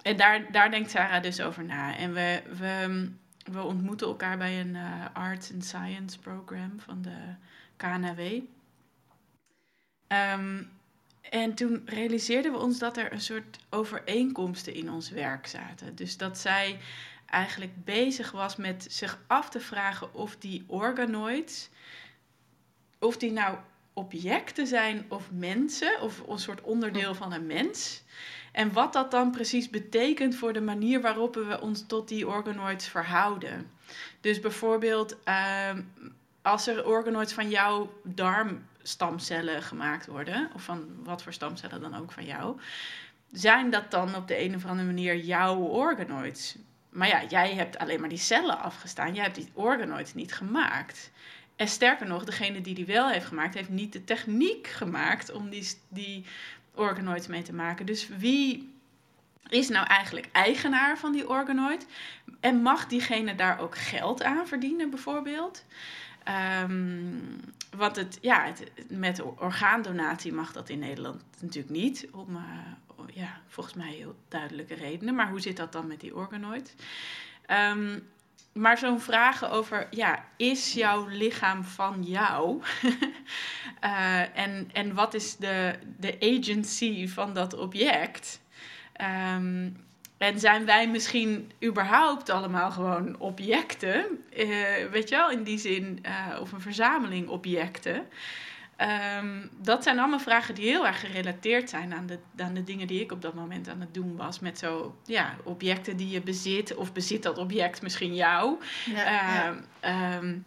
en 0.02 0.16
daar, 0.16 0.52
daar 0.52 0.70
denkt 0.70 0.90
Sarah 0.90 1.22
dus 1.22 1.40
over 1.40 1.64
na. 1.64 1.96
En 1.96 2.12
we, 2.12 2.42
we, 2.58 3.08
we 3.52 3.62
ontmoeten 3.62 4.06
elkaar 4.06 4.38
bij 4.38 4.60
een 4.60 4.74
uh, 4.74 5.04
Arts 5.12 5.52
and 5.52 5.64
Science 5.64 6.18
program 6.18 6.80
van 6.80 7.02
de 7.02 7.16
KNW. 7.76 8.20
Um, 10.12 10.70
en 11.30 11.54
toen 11.54 11.82
realiseerden 11.84 12.52
we 12.52 12.58
ons 12.58 12.78
dat 12.78 12.96
er 12.96 13.12
een 13.12 13.20
soort 13.20 13.58
overeenkomsten 13.68 14.74
in 14.74 14.90
ons 14.90 15.10
werk 15.10 15.46
zaten. 15.46 15.94
Dus 15.94 16.16
dat 16.16 16.38
zij 16.38 16.78
eigenlijk 17.26 17.84
bezig 17.84 18.30
was 18.30 18.56
met 18.56 18.86
zich 18.88 19.18
af 19.26 19.50
te 19.50 19.60
vragen 19.60 20.14
of 20.14 20.36
die 20.36 20.64
organoids, 20.66 21.68
of 22.98 23.16
die 23.16 23.32
nou 23.32 23.56
objecten 23.92 24.66
zijn 24.66 25.04
of 25.08 25.30
mensen, 25.30 26.00
of 26.00 26.22
een 26.28 26.38
soort 26.38 26.60
onderdeel 26.60 27.14
van 27.14 27.32
een 27.32 27.46
mens. 27.46 28.02
En 28.52 28.72
wat 28.72 28.92
dat 28.92 29.10
dan 29.10 29.30
precies 29.30 29.70
betekent 29.70 30.34
voor 30.34 30.52
de 30.52 30.60
manier 30.60 31.00
waarop 31.00 31.34
we 31.34 31.60
ons 31.60 31.86
tot 31.86 32.08
die 32.08 32.28
organoids 32.28 32.88
verhouden. 32.88 33.70
Dus 34.20 34.40
bijvoorbeeld, 34.40 35.16
ehm, 35.24 35.82
als 36.42 36.66
er 36.66 36.86
organoids 36.86 37.32
van 37.32 37.50
jouw 37.50 37.92
darmstamcellen 38.80 39.62
gemaakt 39.62 40.06
worden, 40.06 40.50
of 40.54 40.62
van 40.62 40.88
wat 41.04 41.22
voor 41.22 41.32
stamcellen 41.32 41.80
dan 41.80 41.94
ook 41.96 42.12
van 42.12 42.24
jou, 42.24 42.60
zijn 43.32 43.70
dat 43.70 43.90
dan 43.90 44.14
op 44.14 44.28
de 44.28 44.42
een 44.42 44.54
of 44.54 44.66
andere 44.66 44.86
manier 44.86 45.16
jouw 45.16 45.56
organoids? 45.56 46.56
Maar 46.90 47.08
ja, 47.08 47.24
jij 47.28 47.54
hebt 47.54 47.78
alleen 47.78 48.00
maar 48.00 48.08
die 48.08 48.18
cellen 48.18 48.58
afgestaan. 48.58 49.14
Jij 49.14 49.24
hebt 49.24 49.34
die 49.36 49.50
organoids 49.52 50.14
niet 50.14 50.34
gemaakt. 50.34 51.10
En 51.56 51.68
sterker 51.68 52.06
nog, 52.06 52.24
degene 52.24 52.60
die 52.60 52.74
die 52.74 52.86
wel 52.86 53.08
heeft 53.08 53.26
gemaakt, 53.26 53.54
heeft 53.54 53.68
niet 53.68 53.92
de 53.92 54.04
techniek 54.04 54.66
gemaakt 54.66 55.32
om 55.32 55.50
die, 55.50 55.68
die 55.88 56.24
organoids 56.74 57.26
mee 57.26 57.42
te 57.42 57.54
maken. 57.54 57.86
Dus 57.86 58.08
wie 58.08 58.74
is 59.48 59.68
nou 59.68 59.86
eigenlijk 59.86 60.28
eigenaar 60.32 60.98
van 60.98 61.12
die 61.12 61.28
organoid? 61.28 61.86
En 62.40 62.62
mag 62.62 62.86
diegene 62.86 63.34
daar 63.34 63.58
ook 63.58 63.76
geld 63.78 64.22
aan 64.22 64.46
verdienen, 64.46 64.90
bijvoorbeeld? 64.90 65.64
Um, 66.62 67.40
want 67.76 67.96
het, 67.96 68.18
ja, 68.20 68.44
het, 68.44 68.72
met 68.88 69.22
orgaandonatie 69.22 70.32
mag 70.32 70.52
dat 70.52 70.68
in 70.68 70.78
Nederland 70.78 71.22
natuurlijk 71.40 71.74
niet. 71.74 72.08
Om, 72.12 72.36
uh, 72.36 72.42
ja, 73.14 73.40
volgens 73.46 73.74
mij 73.74 73.92
heel 73.92 74.16
duidelijke 74.28 74.74
redenen. 74.74 75.14
Maar 75.14 75.28
hoe 75.28 75.40
zit 75.40 75.56
dat 75.56 75.72
dan 75.72 75.86
met 75.86 76.00
die 76.00 76.16
organoid? 76.16 76.74
Um, 77.46 78.08
maar 78.52 78.78
zo'n 78.78 79.00
vragen 79.00 79.50
over, 79.50 79.86
ja, 79.90 80.24
is 80.36 80.72
jouw 80.72 81.06
lichaam 81.06 81.64
van 81.64 82.02
jou? 82.02 82.62
uh, 83.84 84.36
en, 84.44 84.70
en 84.72 84.94
wat 84.94 85.14
is 85.14 85.36
de, 85.36 85.78
de 85.98 86.16
agency 86.20 87.08
van 87.08 87.34
dat 87.34 87.54
object? 87.54 88.40
Um, 89.36 89.76
en 90.20 90.40
zijn 90.40 90.64
wij 90.64 90.88
misschien 90.88 91.52
überhaupt 91.64 92.30
allemaal 92.30 92.70
gewoon 92.70 93.18
objecten? 93.18 94.04
Uh, 94.36 94.48
weet 94.90 95.08
je 95.08 95.16
wel, 95.16 95.30
in 95.30 95.42
die 95.42 95.58
zin, 95.58 96.04
uh, 96.06 96.40
of 96.40 96.52
een 96.52 96.60
verzameling 96.60 97.28
objecten. 97.28 98.06
Um, 99.18 99.50
dat 99.56 99.82
zijn 99.82 99.98
allemaal 99.98 100.20
vragen 100.20 100.54
die 100.54 100.64
heel 100.64 100.86
erg 100.86 101.00
gerelateerd 101.00 101.70
zijn 101.70 101.92
aan 101.92 102.06
de, 102.06 102.18
aan 102.36 102.54
de 102.54 102.64
dingen 102.64 102.86
die 102.86 103.00
ik 103.00 103.12
op 103.12 103.22
dat 103.22 103.34
moment 103.34 103.68
aan 103.68 103.80
het 103.80 103.94
doen 103.94 104.16
was. 104.16 104.40
Met 104.40 104.58
zo, 104.58 104.96
ja, 105.04 105.36
objecten 105.44 105.96
die 105.96 106.10
je 106.10 106.20
bezit, 106.20 106.74
of 106.74 106.92
bezit 106.92 107.22
dat 107.22 107.38
object 107.38 107.82
misschien 107.82 108.14
jou. 108.14 108.58
Ja, 108.94 109.54
ja. 109.82 110.16
Um, 110.16 110.44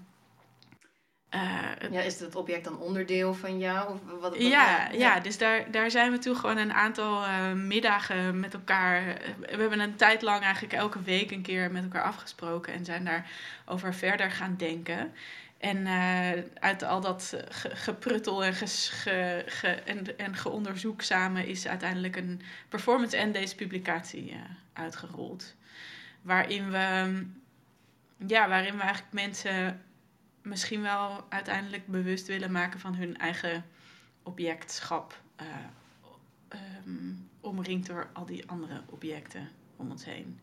uh, 1.36 1.92
ja, 1.92 2.02
is 2.02 2.20
het 2.20 2.36
object 2.36 2.64
dan 2.64 2.80
onderdeel 2.80 3.34
van 3.34 3.60
jou? 3.60 3.94
Of 3.94 4.00
wat, 4.06 4.20
wat 4.20 4.42
ja, 4.42 4.48
ja, 4.48 4.90
ja, 4.92 5.20
dus 5.20 5.38
daar, 5.38 5.72
daar 5.72 5.92
zijn 5.92 6.12
we 6.12 6.18
toen 6.18 6.36
gewoon 6.36 6.58
een 6.58 6.74
aantal 6.74 7.24
uh, 7.24 7.52
middagen 7.52 8.40
met 8.40 8.54
elkaar. 8.54 9.04
We 9.40 9.58
hebben 9.58 9.80
een 9.80 9.96
tijd 9.96 10.22
lang 10.22 10.44
eigenlijk 10.44 10.74
elke 10.74 11.02
week 11.02 11.32
een 11.32 11.42
keer 11.42 11.72
met 11.72 11.84
elkaar 11.84 12.04
afgesproken 12.04 12.74
en 12.74 12.86
zijn 12.86 13.06
daarover 13.06 13.94
verder 13.94 14.32
gaan 14.32 14.56
denken. 14.58 15.14
En 15.58 15.78
uh, 15.78 16.44
uit 16.60 16.84
al 16.84 17.02
dat 17.02 17.38
gepruttel 17.60 18.44
en, 18.44 18.54
ge, 18.54 19.44
ge, 19.46 19.68
en, 19.68 20.18
en 20.18 20.36
geonderzoek 20.36 21.02
samen 21.02 21.48
is 21.48 21.68
uiteindelijk 21.68 22.16
een 22.16 22.42
performance 22.70 23.18
en 23.18 23.32
deze 23.32 23.56
publicatie 23.56 24.36
uitgerold. 24.74 25.56
Waarin 26.22 26.72
we, 26.72 27.26
ja, 28.28 28.48
waarin 28.48 28.76
we 28.76 28.82
eigenlijk 28.82 29.14
mensen 29.14 29.82
misschien 30.44 30.82
wel 30.82 31.26
uiteindelijk 31.30 31.88
bewust 31.88 32.28
willen 32.28 32.52
maken 32.52 32.80
van 32.80 32.96
hun 32.96 33.18
eigen 33.18 33.66
objectschap. 34.24 35.22
Uh, 35.41 35.48
um, 36.86 37.30
omringd 37.41 37.88
door 37.88 38.10
al 38.14 38.26
die 38.26 38.50
andere 38.50 38.82
objecten 38.89 39.50
om 39.76 39.91
ons 39.91 40.06
heen 40.06 40.39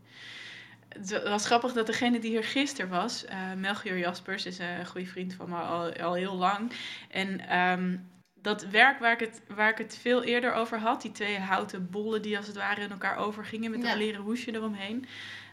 het 0.91 1.23
was 1.23 1.47
grappig 1.47 1.73
dat 1.73 1.87
degene 1.87 2.19
die 2.19 2.31
hier 2.31 2.45
gisteren 2.45 2.91
was, 2.91 3.25
uh, 3.25 3.53
Melchior 3.57 3.99
Jaspers, 3.99 4.47
is 4.47 4.59
een 4.59 4.87
goede 4.87 5.07
vriend 5.07 5.35
van 5.35 5.49
me 5.49 5.57
al, 5.57 5.93
al 5.93 6.15
heel 6.15 6.37
lang. 6.37 6.73
En 7.11 7.59
um, 7.59 8.09
dat 8.35 8.63
werk 8.65 8.99
waar 8.99 9.13
ik, 9.13 9.21
het, 9.21 9.43
waar 9.49 9.71
ik 9.71 9.79
het 9.79 9.99
veel 10.01 10.23
eerder 10.23 10.53
over 10.53 10.79
had, 10.79 11.03
die 11.03 11.13
twee 11.13 11.39
houten 11.39 11.91
bollen 11.91 12.23
die 12.23 12.37
als 12.37 12.47
het 12.47 12.57
ware 12.57 12.81
in 12.81 12.91
elkaar 12.91 13.17
overgingen 13.17 13.71
met 13.71 13.83
ja. 13.83 13.93
een 13.93 13.99
leren 13.99 14.21
hoesje 14.21 14.55
eromheen. 14.55 15.07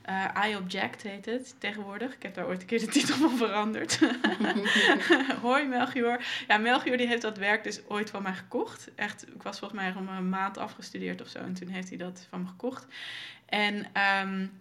Uh, 0.09 0.49
I 0.49 0.55
Object 0.55 1.01
heet 1.01 1.25
het 1.25 1.55
tegenwoordig. 1.59 2.13
Ik 2.13 2.23
heb 2.23 2.35
daar 2.35 2.47
ooit 2.47 2.61
een 2.61 2.67
keer 2.67 2.79
de 2.79 2.87
titel 2.97 3.15
van 3.15 3.37
veranderd. 3.37 3.99
Hoi 5.41 5.65
Melchior. 5.65 6.23
Ja, 6.47 6.57
Melchior 6.57 6.97
die 6.97 7.07
heeft 7.07 7.21
dat 7.21 7.37
werk 7.37 7.63
dus 7.63 7.79
ooit 7.87 8.09
van 8.09 8.23
mij 8.23 8.33
gekocht. 8.33 8.89
Echt, 8.95 9.27
ik 9.27 9.43
was 9.43 9.59
volgens 9.59 9.81
mij 9.81 9.93
om 9.97 10.07
een 10.07 10.29
maand 10.29 10.57
afgestudeerd 10.57 11.21
of 11.21 11.27
zo. 11.27 11.39
En 11.39 11.53
toen 11.53 11.67
heeft 11.67 11.89
hij 11.89 11.97
dat 11.97 12.27
van 12.29 12.41
me 12.41 12.47
gekocht. 12.47 12.85
En 13.45 13.85
um, 14.23 14.51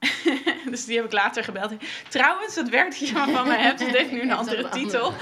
dus 0.70 0.84
die 0.84 0.96
heb 0.96 1.04
ik 1.04 1.12
later 1.12 1.44
gebeld. 1.44 1.72
Trouwens, 2.08 2.54
dat 2.54 2.68
werk 2.68 2.90
dat 2.90 2.98
je 2.98 3.06
van 3.06 3.46
mij 3.46 3.60
hebt, 3.60 3.78
dat 3.78 3.88
heeft 3.88 4.10
nu 4.10 4.20
een 4.20 4.32
andere 4.32 4.68
titel. 4.68 5.12
uh, 5.12 5.18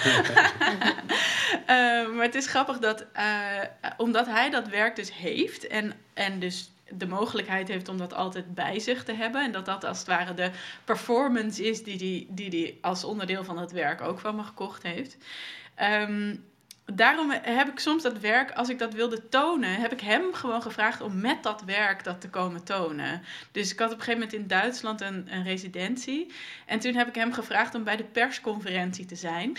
maar 2.09 2.25
het 2.25 2.35
is 2.35 2.47
grappig 2.47 2.79
dat, 2.79 3.05
uh, 3.17 3.63
omdat 3.97 4.27
hij 4.27 4.51
dat 4.51 4.69
werk 4.69 4.97
dus 4.97 5.13
heeft 5.13 5.67
en, 5.67 5.93
en 6.15 6.39
dus 6.39 6.71
de 6.91 7.07
mogelijkheid 7.07 7.69
heeft 7.69 7.89
om 7.89 7.99
dat 7.99 8.15
altijd 8.15 8.55
bij 8.55 8.79
zich 8.79 9.05
te 9.05 9.13
hebben. 9.13 9.45
En 9.45 9.53
dat 9.53 9.67
dat 9.67 9.85
als 9.85 9.99
het 9.99 10.07
ware 10.07 10.35
de 10.35 10.51
performance 10.85 11.65
is 11.69 11.83
die 11.83 11.97
hij 11.97 12.07
die, 12.07 12.27
die, 12.31 12.51
die 12.51 12.79
als 12.81 13.05
onderdeel 13.05 13.45
van 13.45 13.59
het 13.59 13.73
werk 13.73 14.01
ook 14.01 14.19
van 14.19 14.37
me 14.37 14.43
gekocht 14.43 14.83
heeft. 14.83 15.17
Um, 15.81 16.45
daarom 16.95 17.31
heb 17.31 17.69
ik 17.69 17.79
soms 17.79 18.03
dat 18.03 18.19
werk, 18.19 18.51
als 18.51 18.69
ik 18.69 18.79
dat 18.79 18.95
wilde 18.95 19.29
tonen, 19.29 19.81
heb 19.81 19.93
ik 19.93 20.01
hem 20.01 20.35
gewoon 20.35 20.63
gevraagd 20.63 21.01
om 21.01 21.21
met 21.21 21.43
dat 21.43 21.63
werk 21.63 22.05
dat 22.05 22.21
te 22.21 22.31
komen 22.31 22.65
tonen. 22.65 23.23
Dus 23.53 23.73
ik 23.73 23.79
had 23.79 23.93
op 23.93 23.99
een 23.99 24.05
gegeven 24.05 24.21
moment 24.21 24.41
in 24.41 24.47
Duitsland 24.47 25.01
een, 25.01 25.27
een 25.31 25.43
residentie. 25.43 26.33
En 26.67 26.79
toen 26.79 26.95
heb 26.95 27.09
ik 27.09 27.15
hem 27.15 27.33
gevraagd 27.33 27.75
om 27.75 27.85
bij 27.85 27.97
de 27.97 28.05
persconferentie 28.05 29.07
te 29.07 29.17
zijn. 29.17 29.57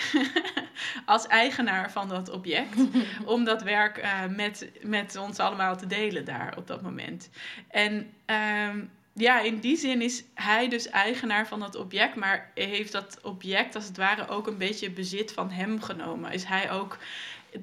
als 1.05 1.27
eigenaar 1.27 1.91
van 1.91 2.09
dat 2.09 2.29
object. 2.29 2.75
om 3.25 3.43
dat 3.43 3.63
werk 3.63 3.97
uh, 3.97 4.25
met, 4.35 4.71
met 4.81 5.15
ons 5.15 5.39
allemaal 5.39 5.77
te 5.77 5.87
delen 5.87 6.25
daar 6.25 6.57
op 6.57 6.67
dat 6.67 6.81
moment. 6.81 7.29
En. 7.67 8.13
Ehm, 8.25 8.79
ja, 9.19 9.39
in 9.39 9.59
die 9.59 9.77
zin 9.77 10.01
is 10.01 10.23
hij 10.33 10.67
dus 10.67 10.89
eigenaar 10.89 11.47
van 11.47 11.59
dat 11.59 11.75
object, 11.75 12.15
maar 12.15 12.51
heeft 12.53 12.91
dat 12.91 13.19
object 13.21 13.75
als 13.75 13.85
het 13.85 13.97
ware 13.97 14.27
ook 14.27 14.47
een 14.47 14.57
beetje 14.57 14.91
bezit 14.91 15.31
van 15.31 15.51
hem 15.51 15.81
genomen. 15.81 16.31
Is 16.31 16.43
hij 16.43 16.71
ook 16.71 16.97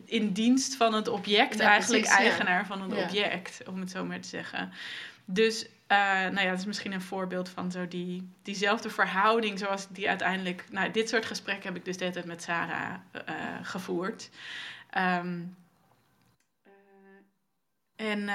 in 0.04 0.32
dienst 0.32 0.76
van 0.76 0.94
het 0.94 1.08
object 1.08 1.60
eigenlijk 1.60 2.04
eigenaar 2.04 2.66
van 2.66 2.82
het 2.82 3.04
object, 3.04 3.62
om 3.68 3.80
het 3.80 3.90
zo 3.90 4.04
maar 4.04 4.20
te 4.20 4.28
zeggen. 4.28 4.72
Dus 5.24 5.64
uh, 5.64 5.68
nou 6.08 6.40
ja, 6.40 6.50
dat 6.50 6.58
is 6.58 6.64
misschien 6.66 6.92
een 6.92 7.02
voorbeeld 7.02 7.48
van 7.48 7.70
zo 7.70 7.88
die, 7.88 8.30
diezelfde 8.42 8.90
verhouding 8.90 9.58
zoals 9.58 9.86
die 9.88 10.08
uiteindelijk... 10.08 10.64
Nou, 10.70 10.90
dit 10.90 11.08
soort 11.08 11.26
gesprekken 11.26 11.68
heb 11.68 11.76
ik 11.76 11.84
dus 11.84 11.96
de 11.96 12.22
met 12.24 12.42
Sarah 12.42 12.94
uh, 13.14 13.22
gevoerd. 13.62 14.30
Um, 14.98 15.56
en 17.96 18.28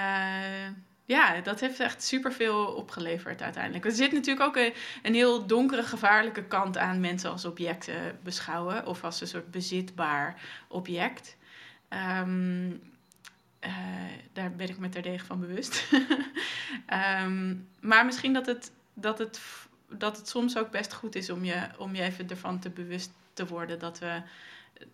ja, 1.12 1.42
dat 1.42 1.60
heeft 1.60 1.80
echt 1.80 2.04
superveel 2.04 2.66
opgeleverd 2.66 3.42
uiteindelijk. 3.42 3.86
Er 3.86 3.92
zit 3.92 4.12
natuurlijk 4.12 4.48
ook 4.48 4.56
een, 4.56 4.74
een, 5.04 5.14
heel 5.14 5.46
donkere, 5.46 5.84
gevaarlijke 5.84 6.44
kant 6.44 6.78
aan 6.78 7.00
mensen 7.00 7.32
als 7.32 7.46
objecten 7.46 8.20
beschouwen. 8.24 8.86
Of 8.86 9.04
als 9.04 9.22
een 9.22 9.28
soort 9.28 9.52
bezitbaar 9.52 10.42
object. 10.68 11.38
Um, 12.20 12.70
uh, 13.62 13.74
daar 14.34 14.52
ben 14.52 14.70
ik 14.70 14.78
me 14.78 14.90
terdege 14.90 15.26
van 15.26 15.40
bewust. 15.40 15.88
um, 17.24 17.68
maar 17.90 18.06
misschien 18.06 18.34
dat 18.34 18.46
het, 18.46 18.72
dat, 18.94 19.18
het, 19.18 19.42
dat 19.90 20.18
het 20.18 20.28
soms 20.28 20.58
ook 20.58 20.72
best 20.72 20.94
goed 20.94 21.16
is 21.16 21.30
om 21.30 21.44
je, 21.44 21.68
om 21.78 21.96
je 21.96 22.02
even 22.02 22.30
ervan 22.30 22.60
te 22.60 22.70
bewust 22.70 23.12
te 23.34 23.46
worden 23.46 23.80
dat 23.80 24.00
we 24.00 24.22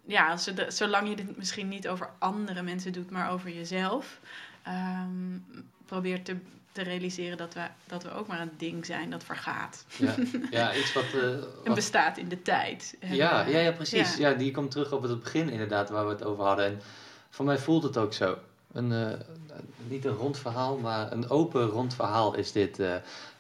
ja, 0.06 0.38
zolang 0.68 1.10
je 1.10 1.16
dit 1.16 1.38
misschien 1.38 1.68
niet 1.68 1.88
over 1.88 2.10
andere 2.20 2.62
mensen 2.62 2.92
doet, 2.92 3.10
maar 3.10 3.32
over 3.32 3.50
jezelf, 3.50 4.20
um, 4.68 5.46
probeert 5.86 6.26
te, 6.26 6.36
te 6.72 6.82
realiseren 6.82 7.38
dat 7.38 7.54
we, 7.54 7.68
dat 7.88 8.04
we 8.04 8.14
ook 8.14 8.28
maar 8.28 8.42
een 8.42 8.52
ding 8.58 8.86
zijn 8.86 9.10
dat 9.10 9.24
vergaat. 9.24 9.86
Ja, 9.98 10.16
ja 10.52 10.74
iets 10.80 10.94
wat... 10.94 11.06
Uh, 11.16 11.24
en 11.64 11.74
bestaat 11.74 12.18
in 12.18 12.30
de 12.30 12.42
tijd. 12.42 12.98
Ja, 13.00 13.48
ja, 13.48 13.60
ja 13.60 13.72
precies. 13.72 14.18
Ja. 14.18 14.34
die 14.34 14.52
komt 14.52 14.72
terug 14.72 14.92
op 14.92 15.02
het 15.02 15.20
begin 15.20 15.50
inderdaad 15.50 15.90
waar 15.90 16.06
we 16.06 16.12
het 16.12 16.24
over 16.24 16.44
hadden. 16.44 16.66
En 16.66 16.82
voor 17.30 17.46
mij 17.46 17.58
voelt 17.58 17.84
het 17.84 17.98
ook 17.98 18.14
zo. 18.14 18.38
Een, 18.72 18.92
uh, 18.92 19.10
niet 19.88 20.06
een 20.06 20.16
rond 20.16 20.38
verhaal, 20.38 20.78
maar 20.78 21.12
een 21.12 21.30
open 21.30 21.66
rond 21.66 21.94
verhaal 21.94 22.36
is 22.36 22.52
dit. 22.52 22.80
Uh, 22.80 22.96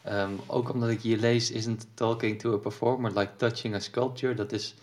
um, 0.09 0.39
ook 0.45 0.73
omdat 0.73 0.89
ik 0.89 1.01
hier 1.01 1.17
lees, 1.17 1.51
isn't 1.51 1.88
talking 1.93 2.39
to 2.39 2.53
a 2.53 2.57
performer 2.57 3.11
like 3.19 3.32
touching 3.36 3.75
a 3.75 3.80
sculpture. 3.80 4.34
Dat 4.34 4.51
is... 4.51 4.75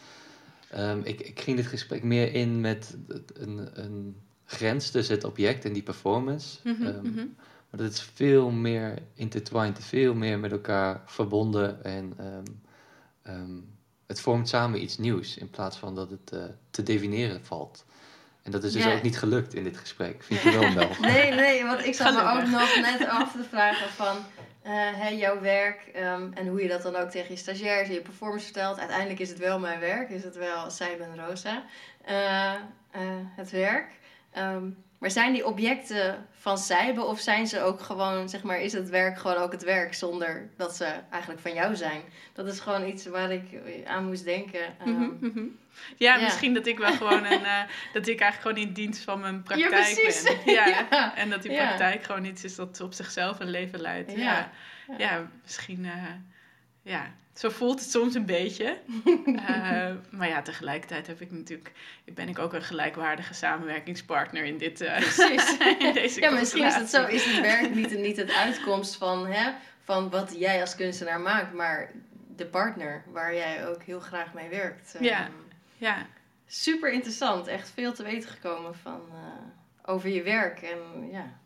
Um, 0.76 1.00
ik, 1.04 1.20
ik 1.20 1.40
ging 1.40 1.56
dit 1.56 1.66
gesprek 1.66 2.02
meer 2.02 2.34
in 2.34 2.60
met 2.60 2.96
een, 3.34 3.68
een 3.72 4.16
grens 4.44 4.90
tussen 4.90 5.14
het 5.14 5.24
object 5.24 5.64
en 5.64 5.72
die 5.72 5.82
performance. 5.82 6.58
Mm 6.62 6.74
-hmm, 6.74 7.34
maar 7.70 7.80
dat 7.80 7.92
is 7.92 8.10
veel 8.14 8.50
meer 8.50 8.98
intertwined, 9.14 9.84
veel 9.84 10.14
meer 10.14 10.38
met 10.38 10.52
elkaar 10.52 11.02
verbonden 11.06 11.84
en 11.84 12.16
um, 13.28 13.74
het 14.06 14.20
vormt 14.20 14.48
samen 14.48 14.82
iets 14.82 14.98
nieuws 14.98 15.36
in 15.36 15.50
plaats 15.50 15.76
van 15.76 15.94
dat 15.94 16.10
het 16.10 16.32
uh, 16.34 16.44
te 16.70 16.82
definiëren 16.82 17.44
valt. 17.44 17.84
En 18.42 18.50
dat 18.50 18.64
is 18.64 18.72
dus 18.72 18.86
ook 18.86 19.02
niet 19.02 19.18
gelukt 19.18 19.54
in 19.54 19.64
dit 19.64 19.76
gesprek. 19.76 20.22
Vind 20.22 20.40
je 20.40 20.50
wel 20.58 20.74
wel? 20.74 20.88
nee, 21.00 21.32
nee, 21.32 21.64
want 21.64 21.84
ik 21.84 21.94
zat 21.94 22.14
me 22.14 22.20
ook 22.20 22.48
nog 22.48 22.80
net 22.80 23.08
af 23.08 23.32
te 23.32 23.44
vragen 23.50 23.88
van 23.88 24.16
uh, 24.66 25.18
jouw 25.18 25.40
werk 25.40 25.90
um, 25.96 26.32
en 26.32 26.46
hoe 26.46 26.62
je 26.62 26.68
dat 26.68 26.82
dan 26.82 26.96
ook 26.96 27.10
tegen 27.10 27.30
je 27.30 27.36
stagiairs 27.36 27.88
en 27.88 27.94
je 27.94 28.00
performance 28.00 28.44
vertelt. 28.44 28.78
Uiteindelijk 28.78 29.20
is 29.20 29.28
het 29.28 29.38
wel 29.38 29.58
mijn 29.58 29.80
werk, 29.80 30.10
is 30.10 30.24
het 30.24 30.36
wel 30.36 30.70
Cyber 30.70 31.08
Rosa. 31.16 31.64
Uh, 32.08 32.52
het 33.36 33.50
werk. 33.50 33.92
Um, 34.38 34.84
maar 34.98 35.10
zijn 35.12 35.32
die 35.32 35.46
objecten 35.46 36.26
van 36.32 36.58
Zijbe 36.58 37.04
of 37.04 37.20
zijn 37.20 37.46
ze 37.46 37.60
ook 37.60 37.80
gewoon, 37.80 38.28
zeg 38.28 38.42
maar, 38.42 38.60
is 38.60 38.72
het 38.72 38.88
werk 38.88 39.18
gewoon 39.18 39.36
ook 39.36 39.52
het 39.52 39.62
werk 39.62 39.94
zonder 39.94 40.50
dat 40.56 40.76
ze 40.76 40.94
eigenlijk 41.10 41.42
van 41.42 41.54
jou 41.54 41.76
zijn? 41.76 42.02
Dat 42.32 42.46
is 42.46 42.60
gewoon 42.60 42.88
iets 42.88 43.06
waar 43.06 43.32
ik 43.32 43.42
aan 43.86 44.06
moest 44.06 44.24
denken. 44.24 44.76
Mhm, 44.84 45.02
um, 45.02 45.18
mm 45.20 45.62
ja, 45.96 46.16
misschien 46.16 46.54
dat 46.54 46.66
ik 46.66 46.78
wel 46.78 46.92
gewoon 46.92 47.24
een, 47.24 47.40
uh, 47.40 47.62
dat 47.92 48.06
ik 48.06 48.20
eigenlijk 48.20 48.40
gewoon 48.40 48.68
in 48.68 48.72
dienst 48.72 49.02
van 49.02 49.20
mijn 49.20 49.42
praktijk 49.42 49.96
ja, 49.96 50.22
ben. 50.22 50.54
Ja, 50.54 50.66
ja, 50.66 51.16
En 51.16 51.30
dat 51.30 51.42
die 51.42 51.56
praktijk 51.56 52.04
gewoon 52.04 52.24
iets 52.24 52.44
is 52.44 52.54
dat 52.54 52.80
op 52.80 52.92
zichzelf 52.92 53.40
een 53.40 53.50
leven 53.50 53.80
leidt. 53.80 54.12
Ja, 54.16 54.50
ja. 54.98 55.30
misschien, 55.42 55.84
uh, 55.84 55.92
ja, 56.82 57.14
zo 57.34 57.48
voelt 57.48 57.80
het 57.80 57.90
soms 57.90 58.14
een 58.14 58.26
beetje. 58.26 58.78
uh, 59.26 59.90
maar 60.18 60.28
ja, 60.28 60.42
tegelijkertijd 60.42 61.06
heb 61.06 61.20
ik 61.20 61.30
natuurlijk, 61.30 61.72
ben 62.04 62.28
ik 62.28 62.38
ook 62.38 62.52
een 62.52 62.62
gelijkwaardige 62.62 63.34
samenwerkingspartner 63.34 64.44
in 64.44 64.58
dit. 64.58 64.80
Uh, 64.80 64.96
Precies. 64.96 65.56
in 65.78 65.92
deze 65.92 66.20
ja, 66.20 66.30
misschien 66.30 66.66
is 66.66 66.74
het 66.74 66.90
zo, 66.90 67.06
is 67.06 67.24
het 67.24 67.40
werk 67.40 67.74
niet, 67.74 67.98
niet 68.08 68.16
het 68.16 68.32
uitkomst 68.32 68.96
van, 68.96 69.26
hè, 69.26 69.52
van 69.84 70.10
wat 70.10 70.34
jij 70.38 70.60
als 70.60 70.74
kunstenaar 70.74 71.20
maakt, 71.20 71.52
maar 71.52 71.90
de 72.36 72.46
partner 72.46 73.04
waar 73.12 73.34
jij 73.34 73.68
ook 73.68 73.82
heel 73.82 74.00
graag 74.00 74.34
mee 74.34 74.48
werkt. 74.48 74.96
ja, 75.00 75.20
ehm, 75.20 75.32
ja. 75.76 76.06
Super 76.46 76.92
interessant, 76.92 77.46
echt 77.46 77.70
veel 77.70 77.92
te 77.92 78.02
weten 78.02 78.28
gekomen 78.28 78.74
van, 78.74 79.00
uh, 79.08 79.94
over 79.94 80.08
je 80.08 80.22
werk 80.22 80.62
en 80.62 81.08
ja 81.10 81.42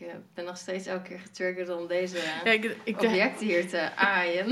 ik 0.00 0.06
eh, 0.06 0.14
ben 0.34 0.44
nog 0.44 0.56
steeds 0.56 0.86
elke 0.86 1.08
keer 1.08 1.18
getriggerd 1.18 1.68
om 1.68 1.86
deze 1.86 2.16
ja, 2.44 2.50
ik, 2.50 2.76
ik 2.84 3.02
objecten 3.02 3.46
hier 3.46 3.68
te 3.68 3.96
aaien. 3.96 4.50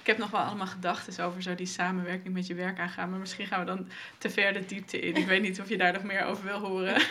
ik 0.00 0.06
heb 0.06 0.18
nog 0.18 0.30
wel 0.30 0.40
allemaal 0.40 0.66
gedachten 0.66 1.24
over 1.24 1.42
zo 1.42 1.54
die 1.54 1.66
samenwerking 1.66 2.34
met 2.34 2.46
je 2.46 2.54
werk 2.54 2.78
aangaan. 2.78 3.10
Maar 3.10 3.18
misschien 3.18 3.46
gaan 3.46 3.60
we 3.60 3.66
dan 3.66 3.88
te 4.18 4.30
ver 4.30 4.52
de 4.52 4.64
diepte 4.66 5.00
in. 5.00 5.16
Ik 5.16 5.26
weet 5.26 5.42
niet 5.42 5.60
of 5.60 5.68
je 5.68 5.76
daar 5.76 5.92
nog 5.92 6.02
meer 6.02 6.24
over 6.24 6.44
wil 6.44 6.58
horen. 6.58 7.02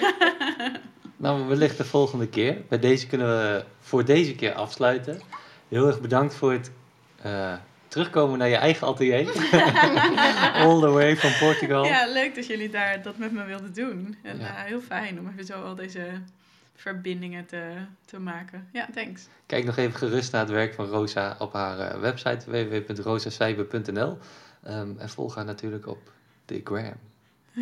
nou, 1.18 1.48
wellicht 1.48 1.78
de 1.78 1.86
volgende 1.86 2.28
keer. 2.28 2.58
Bij 2.68 2.80
deze 2.80 3.08
kunnen 3.08 3.28
we 3.28 3.64
voor 3.80 4.06
deze 4.06 4.36
keer 4.36 4.54
afsluiten. 4.54 5.22
Heel 5.68 5.88
erg 5.88 6.02
bedankt 6.02 6.36
voor 6.36 6.52
het 6.52 6.72
uh, 7.26 7.54
terugkomen 7.88 8.38
naar 8.38 8.50
je 8.50 8.56
eigen 8.56 8.88
atelier. 8.88 9.28
All 10.54 10.80
the 10.80 10.90
way 10.90 11.18
from 11.18 11.48
Portugal. 11.48 11.86
Ja, 11.86 12.08
leuk 12.08 12.36
dat 12.36 12.48
jullie 12.48 12.70
daar 12.70 13.02
dat 13.02 13.18
met 13.18 13.32
me 13.32 13.46
wilden 13.46 13.74
doen. 13.74 14.18
En 14.24 14.40
ja. 14.40 14.44
uh, 14.44 14.64
heel 14.64 14.82
fijn 14.82 15.20
om 15.20 15.30
even 15.30 15.46
zo 15.46 15.64
al 15.64 15.76
deze 15.76 16.22
verbindingen 16.78 17.46
te, 17.46 17.76
te 18.06 18.20
maken. 18.20 18.68
Ja, 18.72 18.88
thanks. 18.94 19.28
Kijk 19.46 19.66
nog 19.66 19.78
even 19.78 19.98
gerust 19.98 20.32
naar 20.32 20.42
het 20.42 20.50
werk 20.50 20.74
van 20.74 20.86
Rosa 20.86 21.36
op 21.40 21.54
haar 21.54 21.80
uh, 21.80 22.02
website 22.02 22.52
www.rosacyber.nl 22.52 24.18
um, 24.68 24.96
en 25.00 25.10
volg 25.10 25.36
haar 25.36 25.46
natuurlijk 25.46 25.88
op 25.88 26.12
de 26.46 26.62
gram. 26.64 26.94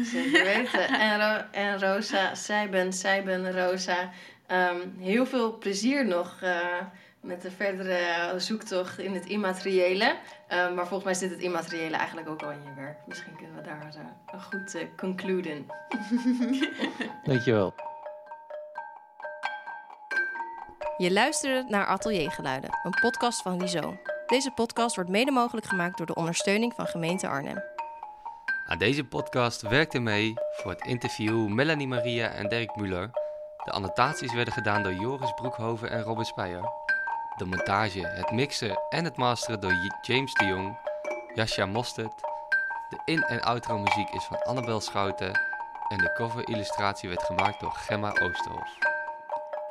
Zeker 0.03 0.43
weten. 0.43 0.88
En, 1.09 1.20
Ro 1.20 1.43
en 1.51 1.80
Rosa, 1.80 2.36
Seiben, 2.36 2.93
Seiben, 2.93 3.51
Rosa. 3.51 4.09
Um, 4.51 4.95
heel 4.99 5.26
veel 5.26 5.57
plezier 5.57 6.07
nog 6.07 6.39
uh, 6.43 6.82
met 7.22 7.41
de 7.41 7.51
verdere 7.51 8.34
zoektocht 8.38 8.99
in 8.99 9.13
het 9.13 9.26
immateriële. 9.26 10.05
Um, 10.05 10.74
maar 10.74 10.88
volgens 10.88 11.03
mij 11.03 11.13
zit 11.13 11.30
het 11.30 11.39
immateriële 11.39 11.95
eigenlijk 11.95 12.30
ook 12.30 12.41
al 12.41 12.51
in 12.51 12.63
je 12.63 12.74
werk. 12.76 12.97
Misschien 13.07 13.36
kunnen 13.36 13.55
we 13.55 13.61
daar 13.61 13.95
uh, 14.34 14.41
goed 14.43 14.76
uh, 14.76 14.82
concluden. 14.97 15.66
Dankjewel. 17.24 17.95
Je 20.98 21.12
luisterde 21.12 21.70
naar 21.70 21.86
Ateliergeluiden, 21.86 22.80
een 22.84 22.98
podcast 23.02 23.41
van 23.41 23.58
Lizo. 23.58 23.98
Deze 24.26 24.52
podcast 24.52 24.96
wordt 24.96 25.10
mede 25.10 25.32
mogelijk 25.32 25.66
gemaakt 25.68 25.98
door 25.98 26.06
de 26.06 26.16
ondersteuning 26.16 26.74
van 26.74 26.88
gemeente 26.88 27.28
Arnhem. 27.28 27.64
Aan 28.68 28.78
deze 28.78 29.04
podcast 29.04 29.62
werkten 29.62 30.04
mee 30.04 30.34
voor 30.52 30.72
het 30.72 30.86
interview 30.86 31.48
Melanie 31.48 31.88
Maria 31.88 32.30
en 32.30 32.50
Dirk 32.50 32.76
Muller. 32.76 33.10
De 33.64 33.72
annotaties 33.72 34.34
werden 34.34 34.54
gedaan 34.54 34.84
door 34.84 34.93
Joris 34.93 35.34
Broekhoven 35.34 35.89
en 35.89 36.02
Robert 36.02 36.28
Speyer. 36.28 36.70
De 37.38 37.46
montage, 37.46 38.08
het 38.08 38.32
mixen 38.32 38.80
en 38.89 39.04
het 39.04 39.18
masteren 39.18 39.60
door 39.60 39.74
James 40.02 40.34
de 40.34 40.46
Jong, 40.46 40.78
Jascha 41.34 41.66
Mostert. 41.66 42.22
De 42.89 43.02
in- 43.06 43.24
en 43.24 43.41
outro 43.41 43.78
muziek 43.78 44.10
is 44.10 44.24
van 44.24 44.43
Annabel 44.43 44.82
Schouten 44.82 45.32
en 45.88 45.98
de 45.98 46.14
cover 46.14 46.48
illustratie 46.50 47.10
werd 47.10 47.24
gemaakt 47.24 47.60
door 47.60 47.72
Gemma 47.72 48.10
Oosterhof. 48.10 48.94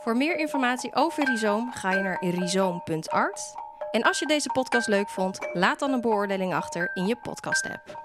Voor 0.05 0.17
meer 0.17 0.37
informatie 0.37 0.95
over 0.95 1.25
Rhizoom 1.25 1.73
ga 1.73 1.91
je 1.91 2.03
naar 2.03 2.25
rhizoom.art. 2.25 3.55
En 3.91 4.03
als 4.03 4.19
je 4.19 4.27
deze 4.27 4.49
podcast 4.53 4.89
leuk 4.89 5.09
vond, 5.09 5.39
laat 5.53 5.79
dan 5.79 5.93
een 5.93 6.01
beoordeling 6.01 6.55
achter 6.55 6.91
in 6.95 7.07
je 7.07 7.17
podcast-app. 7.17 8.04